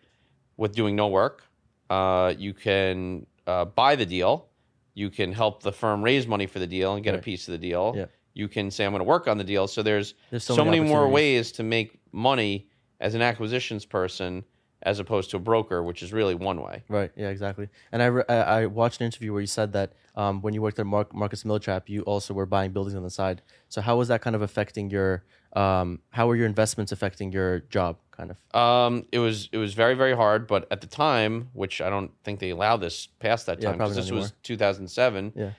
with 0.58 0.73
doing 0.75 0.95
no 0.95 1.08
work. 1.08 1.43
Uh, 1.89 2.34
you 2.38 2.54
can 2.54 3.25
uh, 3.47 3.65
buy 3.65 3.95
the 3.95 4.06
deal. 4.06 4.47
You 4.93 5.10
can 5.10 5.32
help 5.32 5.63
the 5.63 5.71
firm 5.71 6.04
raise 6.04 6.27
money 6.27 6.47
for 6.47 6.60
the 6.60 6.67
deal 6.67 6.95
and 6.95 7.04
get 7.04 7.15
a 7.15 7.19
piece 7.19 7.47
of 7.47 7.51
the 7.54 7.58
deal. 7.58 7.93
Yeah. 7.95 8.06
You 8.34 8.47
can 8.47 8.71
say, 8.71 8.86
I'm 8.86 8.91
going 8.91 8.99
to 9.01 9.06
work 9.06 9.27
on 9.27 9.38
the 9.38 9.43
deal. 9.43 9.67
So 9.67 9.84
there's, 9.84 10.13
There's 10.30 10.43
so, 10.43 10.56
so 10.56 10.63
many, 10.65 10.80
many 10.80 10.89
more 10.91 11.08
ways 11.10 11.51
to 11.54 11.63
make 11.63 11.99
money 12.13 12.69
as 13.01 13.15
an 13.15 13.21
acquisitions 13.21 13.83
person 13.85 14.45
as 14.83 14.99
opposed 14.99 15.29
to 15.31 15.37
a 15.37 15.39
broker, 15.39 15.83
which 15.83 16.01
is 16.01 16.11
really 16.11 16.33
one 16.33 16.59
way. 16.61 16.83
Right. 16.87 17.11
Yeah. 17.15 17.29
Exactly. 17.29 17.67
And 17.91 18.01
I, 18.01 18.05
re- 18.07 18.23
I 18.29 18.35
I 18.35 18.65
watched 18.65 18.99
an 19.01 19.05
interview 19.05 19.31
where 19.31 19.41
you 19.41 19.47
said 19.47 19.73
that 19.73 19.93
um, 20.15 20.41
when 20.41 20.53
you 20.55 20.61
worked 20.61 20.79
at 20.79 20.85
Mar- 20.87 21.07
Marcus 21.13 21.43
Millichap, 21.43 21.87
you 21.87 22.01
also 22.03 22.33
were 22.33 22.45
buying 22.47 22.71
buildings 22.71 22.95
on 22.95 23.03
the 23.03 23.09
side. 23.09 23.41
So 23.69 23.81
how 23.81 23.97
was 23.97 24.07
that 24.07 24.21
kind 24.21 24.35
of 24.35 24.41
affecting 24.41 24.89
your? 24.89 25.23
Um, 25.53 25.99
how 26.11 26.27
were 26.27 26.35
your 26.37 26.45
investments 26.47 26.91
affecting 26.93 27.31
your 27.31 27.59
job? 27.59 27.97
Kind 28.11 28.31
of. 28.31 28.59
Um, 28.59 29.05
it 29.11 29.19
was 29.19 29.49
it 29.51 29.57
was 29.57 29.73
very 29.73 29.93
very 29.95 30.15
hard, 30.15 30.47
but 30.47 30.67
at 30.71 30.81
the 30.81 30.87
time, 30.87 31.49
which 31.53 31.81
I 31.81 31.89
don't 31.89 32.11
think 32.23 32.39
they 32.39 32.49
allow 32.51 32.77
this 32.77 33.07
past 33.19 33.45
that 33.47 33.61
Yeah, 33.61 33.69
time 33.69 33.77
because 33.77 33.93
probably 33.95 34.01
this 34.01 34.11
not 34.11 34.19
was 34.19 34.33
2007. 34.43 35.33
Yeah. 35.35 35.51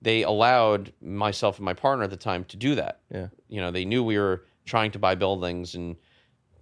They 0.00 0.22
allowed 0.22 0.92
myself 1.00 1.56
and 1.58 1.64
my 1.64 1.74
partner 1.74 2.04
at 2.04 2.10
the 2.10 2.16
time 2.16 2.44
to 2.44 2.56
do 2.56 2.76
that. 2.76 3.00
Yeah. 3.12 3.28
You 3.48 3.60
know, 3.60 3.70
they 3.72 3.84
knew 3.84 4.04
we 4.04 4.18
were 4.18 4.44
trying 4.64 4.92
to 4.92 4.98
buy 4.98 5.14
buildings 5.16 5.74
and 5.74 5.96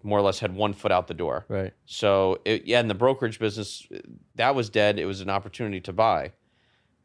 more 0.07 0.19
or 0.19 0.23
less 0.23 0.39
had 0.39 0.55
one 0.55 0.73
foot 0.73 0.93
out 0.93 1.09
the 1.09 1.15
door. 1.15 1.45
Right. 1.49 1.73
So 1.85 2.41
it, 2.45 2.65
yeah, 2.65 2.81
in 2.81 2.89
the 2.89 2.95
brokerage 2.95 3.39
business, 3.39 3.87
that 4.37 4.55
was 4.55 4.71
dead. 4.71 4.99
It 4.99 5.05
was 5.05 5.21
an 5.21 5.29
opportunity 5.29 5.81
to 5.83 5.93
buy. 5.93 6.33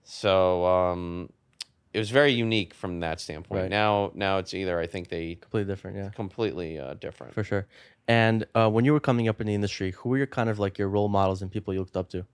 So 0.04 0.66
um, 0.66 1.30
it 1.94 2.00
was 2.00 2.10
very 2.12 2.32
unique 2.32 2.74
from 2.74 3.00
that 3.02 3.20
standpoint. 3.20 3.62
Right. 3.64 3.70
Now 3.70 4.12
now 4.14 4.38
it's 4.38 4.54
either 4.54 4.80
I 4.80 4.88
think 4.88 5.10
they 5.10 5.36
Completely 5.36 5.72
different. 5.74 5.98
Yeah. 5.98 6.10
completely 6.10 6.80
uh, 6.80 6.94
different. 6.96 7.34
For 7.34 7.44
sure. 7.44 7.68
And 8.08 8.46
uh, 8.56 8.70
when 8.70 8.86
you 8.86 8.94
were 8.94 9.00
coming 9.00 9.28
up 9.28 9.42
in 9.42 9.48
the 9.48 9.54
industry, 9.54 9.92
who 9.92 10.10
were 10.10 10.18
your 10.18 10.28
kind 10.28 10.50
of 10.50 10.60
like 10.60 10.78
your 10.78 10.90
role 10.90 11.10
models 11.10 11.42
and 11.42 11.52
people 11.52 11.74
you 11.74 11.80
looked 11.80 11.98
up 11.98 12.10
to? 12.10 12.26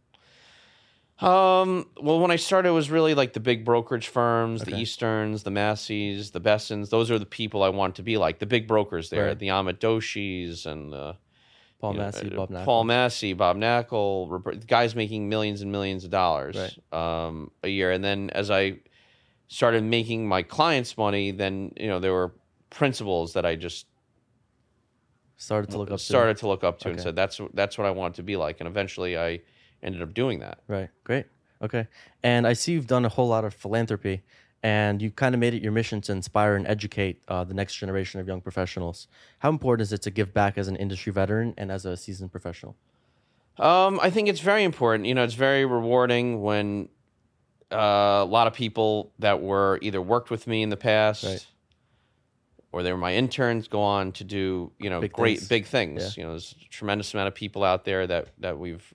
Um, 1.19 1.87
well, 1.99 2.19
when 2.19 2.29
I 2.29 2.35
started, 2.35 2.69
it 2.69 2.73
was 2.73 2.91
really 2.91 3.15
like 3.15 3.33
the 3.33 3.39
big 3.39 3.65
brokerage 3.65 4.07
firms, 4.07 4.61
the 4.63 4.77
Easterns, 4.77 5.41
the 5.43 5.49
Masseys, 5.49 6.29
the 6.31 6.39
Besens. 6.39 6.89
Those 6.89 7.09
are 7.09 7.17
the 7.17 7.25
people 7.25 7.63
I 7.63 7.69
want 7.69 7.95
to 7.95 8.03
be 8.03 8.17
like. 8.17 8.37
The 8.37 8.45
big 8.45 8.67
brokers 8.67 9.09
there, 9.09 9.27
Right. 9.27 9.39
the 9.39 9.47
Amit 9.47 9.79
Doshis 9.79 10.67
and 10.67 10.93
the 10.93 11.17
Paul 11.79 11.93
you 11.93 11.99
know, 11.99 12.05
Massey, 12.05 12.31
uh, 12.31 12.35
Bob 12.35 12.49
Knapp. 12.51 12.65
Paul 12.65 12.83
Massey, 12.83 13.33
Bob 13.33 13.57
Knakal, 13.57 14.67
guys 14.67 14.95
making 14.95 15.27
millions 15.27 15.61
and 15.61 15.71
millions 15.71 16.03
of 16.03 16.11
dollars 16.11 16.55
Right. 16.93 17.25
um, 17.25 17.49
a 17.63 17.67
year. 17.67 17.91
And 17.91 18.03
then 18.03 18.29
as 18.31 18.51
I 18.51 18.77
started 19.47 19.83
making 19.83 20.27
my 20.27 20.43
clients 20.43 20.97
money, 20.97 21.31
then 21.31 21.71
you 21.77 21.87
know 21.87 21.99
there 21.99 22.13
were 22.13 22.33
principles 22.69 23.33
that 23.33 23.45
I 23.45 23.55
just 23.55 23.87
started 25.37 25.71
to 25.71 25.77
look 25.77 25.91
up 25.91 25.99
started 25.99 26.37
to 26.37 26.47
look 26.47 26.63
up 26.63 26.79
to 26.79 26.89
and 26.89 26.99
said 26.99 27.15
that's 27.15 27.39
that's 27.53 27.77
what 27.77 27.87
I 27.87 27.91
want 27.91 28.15
to 28.15 28.23
be 28.23 28.35
like. 28.37 28.59
And 28.59 28.67
eventually, 28.67 29.17
I 29.17 29.41
ended 29.83 30.01
up 30.01 30.13
doing 30.13 30.39
that. 30.39 30.59
Right. 30.67 30.89
Great. 31.03 31.25
Okay. 31.61 31.87
And 32.23 32.45
I 32.47 32.53
see 32.53 32.73
you've 32.73 32.87
done 32.87 33.05
a 33.05 33.09
whole 33.09 33.27
lot 33.27 33.43
of 33.45 33.53
philanthropy 33.53 34.21
and 34.63 35.01
you 35.01 35.11
kind 35.11 35.33
of 35.35 35.39
made 35.39 35.53
it 35.53 35.61
your 35.61 35.71
mission 35.71 36.01
to 36.01 36.11
inspire 36.11 36.55
and 36.55 36.67
educate 36.67 37.21
uh, 37.27 37.43
the 37.43 37.53
next 37.53 37.75
generation 37.75 38.19
of 38.19 38.27
young 38.27 38.41
professionals. 38.41 39.07
How 39.39 39.49
important 39.49 39.83
is 39.83 39.93
it 39.93 40.01
to 40.03 40.11
give 40.11 40.33
back 40.33 40.57
as 40.57 40.67
an 40.67 40.75
industry 40.75 41.11
veteran 41.13 41.53
and 41.57 41.71
as 41.71 41.85
a 41.85 41.95
seasoned 41.97 42.31
professional? 42.31 42.75
Um, 43.57 43.99
I 44.01 44.09
think 44.09 44.27
it's 44.29 44.39
very 44.39 44.63
important. 44.63 45.07
You 45.07 45.15
know, 45.15 45.23
it's 45.23 45.33
very 45.33 45.65
rewarding 45.65 46.41
when 46.41 46.89
uh, 47.71 47.75
a 47.77 48.25
lot 48.25 48.47
of 48.47 48.53
people 48.53 49.11
that 49.19 49.41
were 49.41 49.79
either 49.81 50.01
worked 50.01 50.29
with 50.29 50.47
me 50.47 50.61
in 50.63 50.69
the 50.69 50.77
past 50.77 51.23
Right. 51.23 51.45
or 52.71 52.83
they 52.83 52.91
were 52.91 52.97
my 52.97 53.13
interns 53.15 53.67
go 53.67 53.81
on 53.81 54.11
to 54.13 54.23
do, 54.23 54.71
you 54.79 54.89
know, 54.89 55.01
Big 55.01 55.11
great 55.13 55.37
things. 55.39 55.47
big 55.49 55.65
things. 55.65 56.17
You 56.17 56.23
know, 56.23 56.29
there's 56.31 56.55
a 56.63 56.69
tremendous 56.69 57.13
amount 57.13 57.27
of 57.29 57.35
people 57.35 57.63
out 57.63 57.83
there 57.83 58.05
that, 58.07 58.29
that 58.39 58.57
we've 58.59 58.93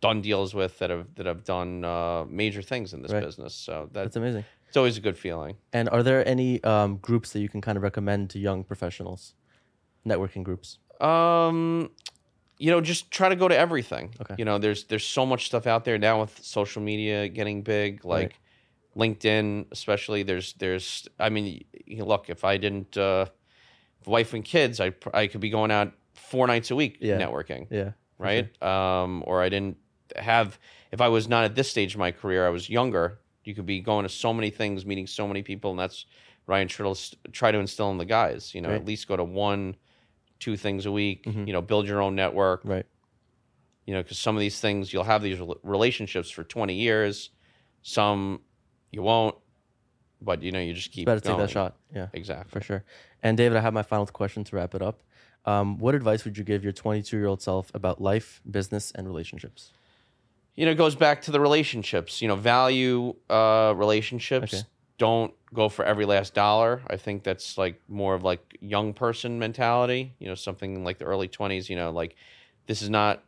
done 0.00 0.20
deals 0.22 0.54
with 0.54 0.78
that 0.78 0.90
have 0.90 1.06
that 1.16 1.26
have 1.26 1.44
done 1.44 1.84
uh, 1.84 2.24
major 2.28 2.62
things 2.62 2.92
in 2.92 3.02
this 3.02 3.12
Right. 3.12 3.22
business. 3.22 3.54
So 3.54 3.88
That's 3.92 4.04
that's 4.06 4.16
amazing. 4.16 4.44
it's 4.68 4.76
always 4.76 4.96
a 4.96 5.00
good 5.00 5.16
feeling. 5.18 5.56
And 5.72 5.88
are 5.88 6.02
there 6.02 6.26
any 6.26 6.62
um, 6.64 6.96
groups 6.98 7.32
that 7.32 7.40
you 7.40 7.48
can 7.48 7.60
kind 7.60 7.76
of 7.76 7.82
recommend 7.82 8.30
to 8.30 8.38
young 8.38 8.64
professionals? 8.64 9.34
Networking 10.06 10.44
groups. 10.44 10.78
Um, 11.00 11.90
you 12.58 12.70
know, 12.70 12.80
just 12.80 13.10
try 13.10 13.28
to 13.28 13.36
go 13.36 13.48
to 13.48 13.56
everything. 13.56 14.14
Okay. 14.20 14.34
You 14.38 14.44
know, 14.44 14.58
there's 14.58 14.84
there's 14.84 15.04
so 15.06 15.26
much 15.26 15.46
stuff 15.46 15.66
out 15.66 15.84
there 15.84 15.98
now 15.98 16.20
with 16.20 16.42
social 16.44 16.80
media 16.82 17.28
getting 17.28 17.62
big, 17.62 18.04
like 18.04 18.38
LinkedIn, 18.96 19.66
especially. 19.72 20.22
There's 20.22 20.54
there's 20.54 21.08
I 21.18 21.28
mean, 21.28 21.64
look, 21.98 22.30
if 22.30 22.44
I 22.44 22.56
didn't 22.56 22.96
uh, 22.96 23.26
wife 24.06 24.32
and 24.32 24.44
kids, 24.44 24.80
I 24.80 24.92
I 25.12 25.26
could 25.26 25.40
be 25.40 25.50
going 25.50 25.70
out 25.70 25.92
four 26.14 26.46
nights 26.46 26.70
a 26.70 26.76
week 26.76 26.98
Yeah. 27.00 27.18
networking, 27.18 27.66
Yeah. 27.70 27.92
Right? 28.18 28.62
Um, 28.62 29.22
or 29.26 29.42
I 29.42 29.48
didn't 29.48 29.76
have 30.16 30.58
if 30.92 31.00
I 31.00 31.08
was 31.08 31.28
not 31.28 31.44
at 31.44 31.54
this 31.54 31.70
stage 31.70 31.94
of 31.94 31.98
my 31.98 32.12
career, 32.12 32.46
I 32.46 32.50
was 32.50 32.70
younger. 32.70 33.18
You 33.44 33.54
could 33.54 33.66
be 33.66 33.80
going 33.80 34.04
to 34.04 34.08
so 34.08 34.32
many 34.32 34.50
things, 34.50 34.84
meeting 34.86 35.06
so 35.06 35.26
many 35.28 35.42
people, 35.42 35.70
and 35.70 35.78
that's 35.78 36.06
Ryan 36.46 36.68
Trill 36.68 36.96
try 37.32 37.50
to 37.52 37.58
instill 37.58 37.90
in 37.90 37.98
the 37.98 38.04
guys. 38.04 38.54
You 38.54 38.60
know, 38.60 38.68
Right. 38.70 38.76
at 38.80 38.84
least 38.86 39.08
go 39.08 39.16
to 39.16 39.24
one, 39.24 39.76
two 40.38 40.56
things 40.56 40.86
a 40.86 40.92
week. 40.92 41.24
Mhm. 41.24 41.46
You 41.46 41.52
know, 41.52 41.60
build 41.62 41.86
your 41.88 42.00
own 42.00 42.14
network. 42.14 42.62
Right. 42.64 42.86
You 43.84 43.94
know, 43.94 44.02
because 44.02 44.18
some 44.18 44.34
of 44.36 44.40
these 44.40 44.60
things 44.60 44.92
you'll 44.92 45.04
have 45.04 45.22
these 45.22 45.38
relationships 45.62 46.30
for 46.30 46.42
twenty 46.44 46.74
years, 46.74 47.30
some 47.82 48.40
you 48.90 49.02
won't, 49.02 49.36
but 50.20 50.42
you 50.42 50.50
know 50.52 50.58
you 50.60 50.72
just 50.72 50.90
keep 50.92 51.06
Better 51.06 51.20
take 51.20 51.36
that 51.36 51.50
shot. 51.50 51.76
Yeah. 51.94 52.08
Exactly. 52.12 52.50
For 52.50 52.64
sure. 52.64 52.84
And 53.22 53.36
David, 53.36 53.58
I 53.58 53.60
have 53.60 53.74
my 53.74 53.82
final 53.82 54.06
question 54.06 54.44
to 54.44 54.56
wrap 54.56 54.74
it 54.74 54.82
up. 54.82 55.02
Um, 55.46 55.78
what 55.78 55.94
advice 55.94 56.24
would 56.24 56.36
you 56.36 56.44
give 56.44 56.64
your 56.64 56.72
22 56.72 57.16
year 57.16 57.26
old 57.26 57.40
self 57.40 57.70
about 57.72 58.00
life, 58.00 58.40
business, 58.50 58.90
and 58.94 59.06
relationships? 59.06 59.72
you 60.56 60.64
know, 60.64 60.72
it 60.72 60.76
goes 60.76 60.94
back 60.96 61.20
to 61.22 61.30
the 61.30 61.38
relationships. 61.38 62.22
You 62.22 62.28
know, 62.28 62.36
value 62.36 63.14
uh, 63.28 63.74
relationships. 63.76 64.54
Okay. 64.54 64.62
Don't 64.98 65.34
go 65.52 65.68
for 65.68 65.84
every 65.84 66.06
last 66.06 66.32
dollar. 66.32 66.80
I 66.88 66.96
think 66.96 67.22
that's 67.22 67.58
like 67.58 67.80
more 67.88 68.14
of 68.14 68.24
like 68.24 68.56
young 68.60 68.94
person 68.94 69.38
mentality. 69.38 70.14
You 70.18 70.28
know, 70.28 70.34
something 70.34 70.82
like 70.82 70.98
the 70.98 71.04
early 71.04 71.28
twenties. 71.28 71.68
You 71.68 71.76
know, 71.76 71.90
like 71.90 72.16
this 72.66 72.82
is 72.82 72.90
not. 72.90 73.22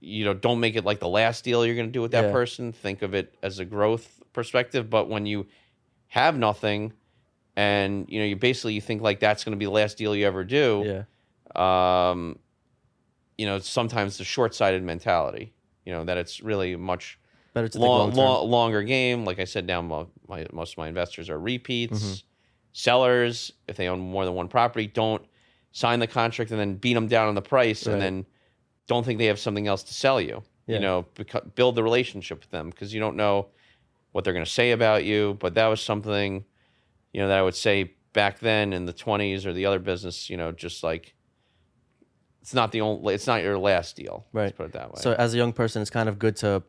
You 0.00 0.26
know, 0.26 0.34
don't 0.34 0.60
make 0.60 0.76
it 0.76 0.84
like 0.84 0.98
the 0.98 1.08
last 1.08 1.44
deal 1.44 1.64
you're 1.64 1.76
going 1.76 1.88
to 1.88 1.92
do 1.92 2.02
with 2.02 2.10
that 2.10 2.24
Yeah. 2.24 2.32
person. 2.32 2.72
Think 2.72 3.00
of 3.00 3.14
it 3.14 3.34
as 3.42 3.58
a 3.58 3.64
growth 3.64 4.20
perspective. 4.34 4.90
But 4.90 5.08
when 5.08 5.24
you 5.24 5.46
have 6.08 6.36
nothing, 6.36 6.92
and 7.56 8.06
you 8.10 8.18
know, 8.18 8.26
you 8.26 8.36
basically 8.36 8.74
you 8.74 8.82
think 8.82 9.00
like 9.00 9.20
that's 9.20 9.44
going 9.44 9.52
to 9.52 9.56
be 9.58 9.64
the 9.64 9.70
last 9.70 9.96
deal 9.96 10.14
you 10.14 10.26
ever 10.26 10.44
do 10.44 10.82
Yeah. 10.84 11.02
Um, 11.56 12.38
you 13.38 13.46
know, 13.46 13.58
sometimes 13.58 14.18
the 14.18 14.24
short-sighted 14.24 14.82
mentality. 14.82 15.52
You 15.84 15.92
know 15.92 16.04
that 16.04 16.16
it's 16.16 16.40
really 16.40 16.76
much 16.76 17.18
Better 17.52 17.68
to 17.68 17.78
long, 17.78 18.12
long-term. 18.14 18.50
longer 18.50 18.82
game. 18.82 19.24
Like 19.24 19.38
I 19.38 19.44
said, 19.44 19.66
now 19.66 19.82
mo- 19.82 20.08
my, 20.28 20.46
most 20.52 20.72
of 20.74 20.78
my 20.78 20.88
investors 20.88 21.28
are 21.28 21.38
repeats, 21.38 22.02
Mhm. 22.02 22.22
sellers. 22.72 23.52
If 23.68 23.76
they 23.76 23.88
own 23.88 24.00
more 24.00 24.24
than 24.24 24.34
one 24.34 24.48
property, 24.48 24.86
don't 24.86 25.22
sign 25.72 25.98
the 26.00 26.06
contract 26.06 26.50
and 26.52 26.58
then 26.60 26.76
beat 26.76 26.94
them 26.94 27.06
down 27.08 27.28
on 27.28 27.34
the 27.34 27.42
price, 27.42 27.86
Right. 27.86 27.92
and 27.94 28.02
then 28.02 28.26
don't 28.86 29.04
think 29.04 29.18
they 29.18 29.26
have 29.26 29.38
something 29.38 29.66
else 29.66 29.82
to 29.84 29.94
sell 29.94 30.20
you. 30.20 30.42
Yeah. 30.66 30.76
You 30.76 30.80
know, 30.82 31.06
beca- 31.14 31.54
build 31.54 31.74
the 31.74 31.82
relationship 31.82 32.40
with 32.40 32.50
them 32.50 32.70
because 32.70 32.94
you 32.94 33.00
don't 33.00 33.16
know 33.16 33.48
what 34.12 34.24
they're 34.24 34.32
going 34.32 34.44
to 34.44 34.50
say 34.50 34.70
about 34.70 35.04
you. 35.04 35.36
But 35.40 35.54
that 35.54 35.66
was 35.66 35.80
something, 35.82 36.44
you 37.12 37.20
know, 37.20 37.28
that 37.28 37.38
I 37.38 37.42
would 37.42 37.54
say 37.56 37.92
back 38.14 38.38
then 38.38 38.72
in 38.72 38.86
the 38.86 38.92
20s 38.94 39.44
or 39.44 39.52
the 39.52 39.66
other 39.66 39.78
business. 39.80 40.30
You 40.30 40.36
know, 40.38 40.50
just 40.52 40.82
like 40.82 41.14
it's 42.44 42.52
not 42.52 42.72
the 42.72 42.82
only. 42.82 43.14
It's 43.14 43.26
not 43.26 43.42
your 43.42 43.56
last 43.56 43.96
deal. 43.96 44.26
Right. 44.34 44.42
Let's 44.44 44.56
put 44.58 44.66
it 44.66 44.72
that 44.74 44.90
way. 44.90 45.00
So 45.00 45.14
as 45.14 45.32
a 45.32 45.38
young 45.38 45.54
person, 45.54 45.80
it's 45.80 45.90
kind 45.90 46.10
of 46.10 46.18
good 46.18 46.36
to 46.36 46.62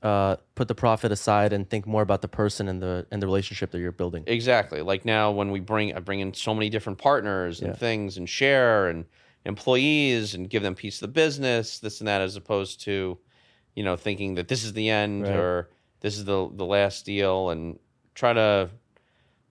uh, 0.00 0.36
put 0.54 0.68
the 0.68 0.74
profit 0.76 1.10
aside 1.10 1.52
and 1.52 1.68
think 1.68 1.84
more 1.84 2.02
about 2.02 2.22
the 2.22 2.28
person 2.28 2.68
and 2.68 2.80
the 2.80 3.08
and 3.10 3.20
the 3.20 3.26
relationship 3.26 3.72
that 3.72 3.80
you're 3.80 3.90
building. 3.90 4.22
Exactly. 4.28 4.82
Like 4.82 5.04
now, 5.04 5.32
when 5.32 5.50
we 5.50 5.58
bring, 5.58 5.92
I 5.96 5.98
bring 5.98 6.20
in 6.20 6.32
so 6.32 6.54
many 6.54 6.70
different 6.70 6.98
partners 7.00 7.60
and 7.60 7.70
Yeah. 7.72 7.76
things, 7.76 8.16
and 8.18 8.28
share 8.28 8.86
and 8.86 9.04
employees, 9.44 10.34
and 10.34 10.48
give 10.48 10.62
them 10.62 10.76
piece 10.76 10.96
of 11.02 11.08
the 11.08 11.12
business, 11.12 11.80
this 11.80 12.00
and 12.00 12.06
that, 12.06 12.20
as 12.20 12.36
opposed 12.36 12.82
to, 12.82 13.18
you 13.74 13.82
know, 13.82 13.96
thinking 13.96 14.36
that 14.36 14.46
this 14.46 14.62
is 14.62 14.74
the 14.74 14.88
end 14.90 15.24
Right. 15.24 15.34
or 15.36 15.70
this 16.02 16.16
is 16.16 16.24
the 16.24 16.48
the 16.54 16.64
last 16.64 17.04
deal, 17.04 17.50
and 17.50 17.80
try 18.14 18.32
to 18.32 18.70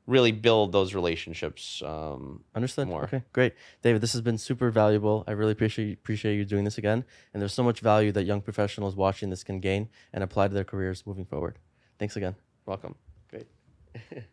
really 0.08 0.32
build 0.32 0.72
those 0.72 0.93
relationships. 0.93 1.82
Um, 1.84 2.43
Understood. 2.53 2.88
more. 2.88 3.03
Okay, 3.03 3.24
great, 3.34 3.53
David. 3.82 4.01
This 4.01 4.14
has 4.14 4.22
been 4.22 4.38
super 4.38 4.70
valuable. 4.70 5.24
I 5.28 5.32
really 5.32 5.51
appreciate 5.51 5.93
appreciate 5.93 6.36
you 6.36 6.45
doing 6.45 6.64
this 6.64 6.78
again. 6.78 7.06
And 7.34 7.41
there's 7.41 7.53
so 7.53 7.64
much 7.64 7.80
value 7.80 8.12
that 8.12 8.24
young 8.24 8.41
professionals 8.41 8.95
watching 8.95 9.30
this 9.30 9.43
can 9.43 9.60
gain 9.60 9.89
and 10.14 10.24
apply 10.24 10.47
to 10.47 10.53
their 10.53 10.64
careers 10.64 11.03
moving 11.06 11.26
forward. 11.26 11.58
Thanks 11.97 12.16
again. 12.16 12.36
welcome. 12.66 12.95
Great. 13.30 13.47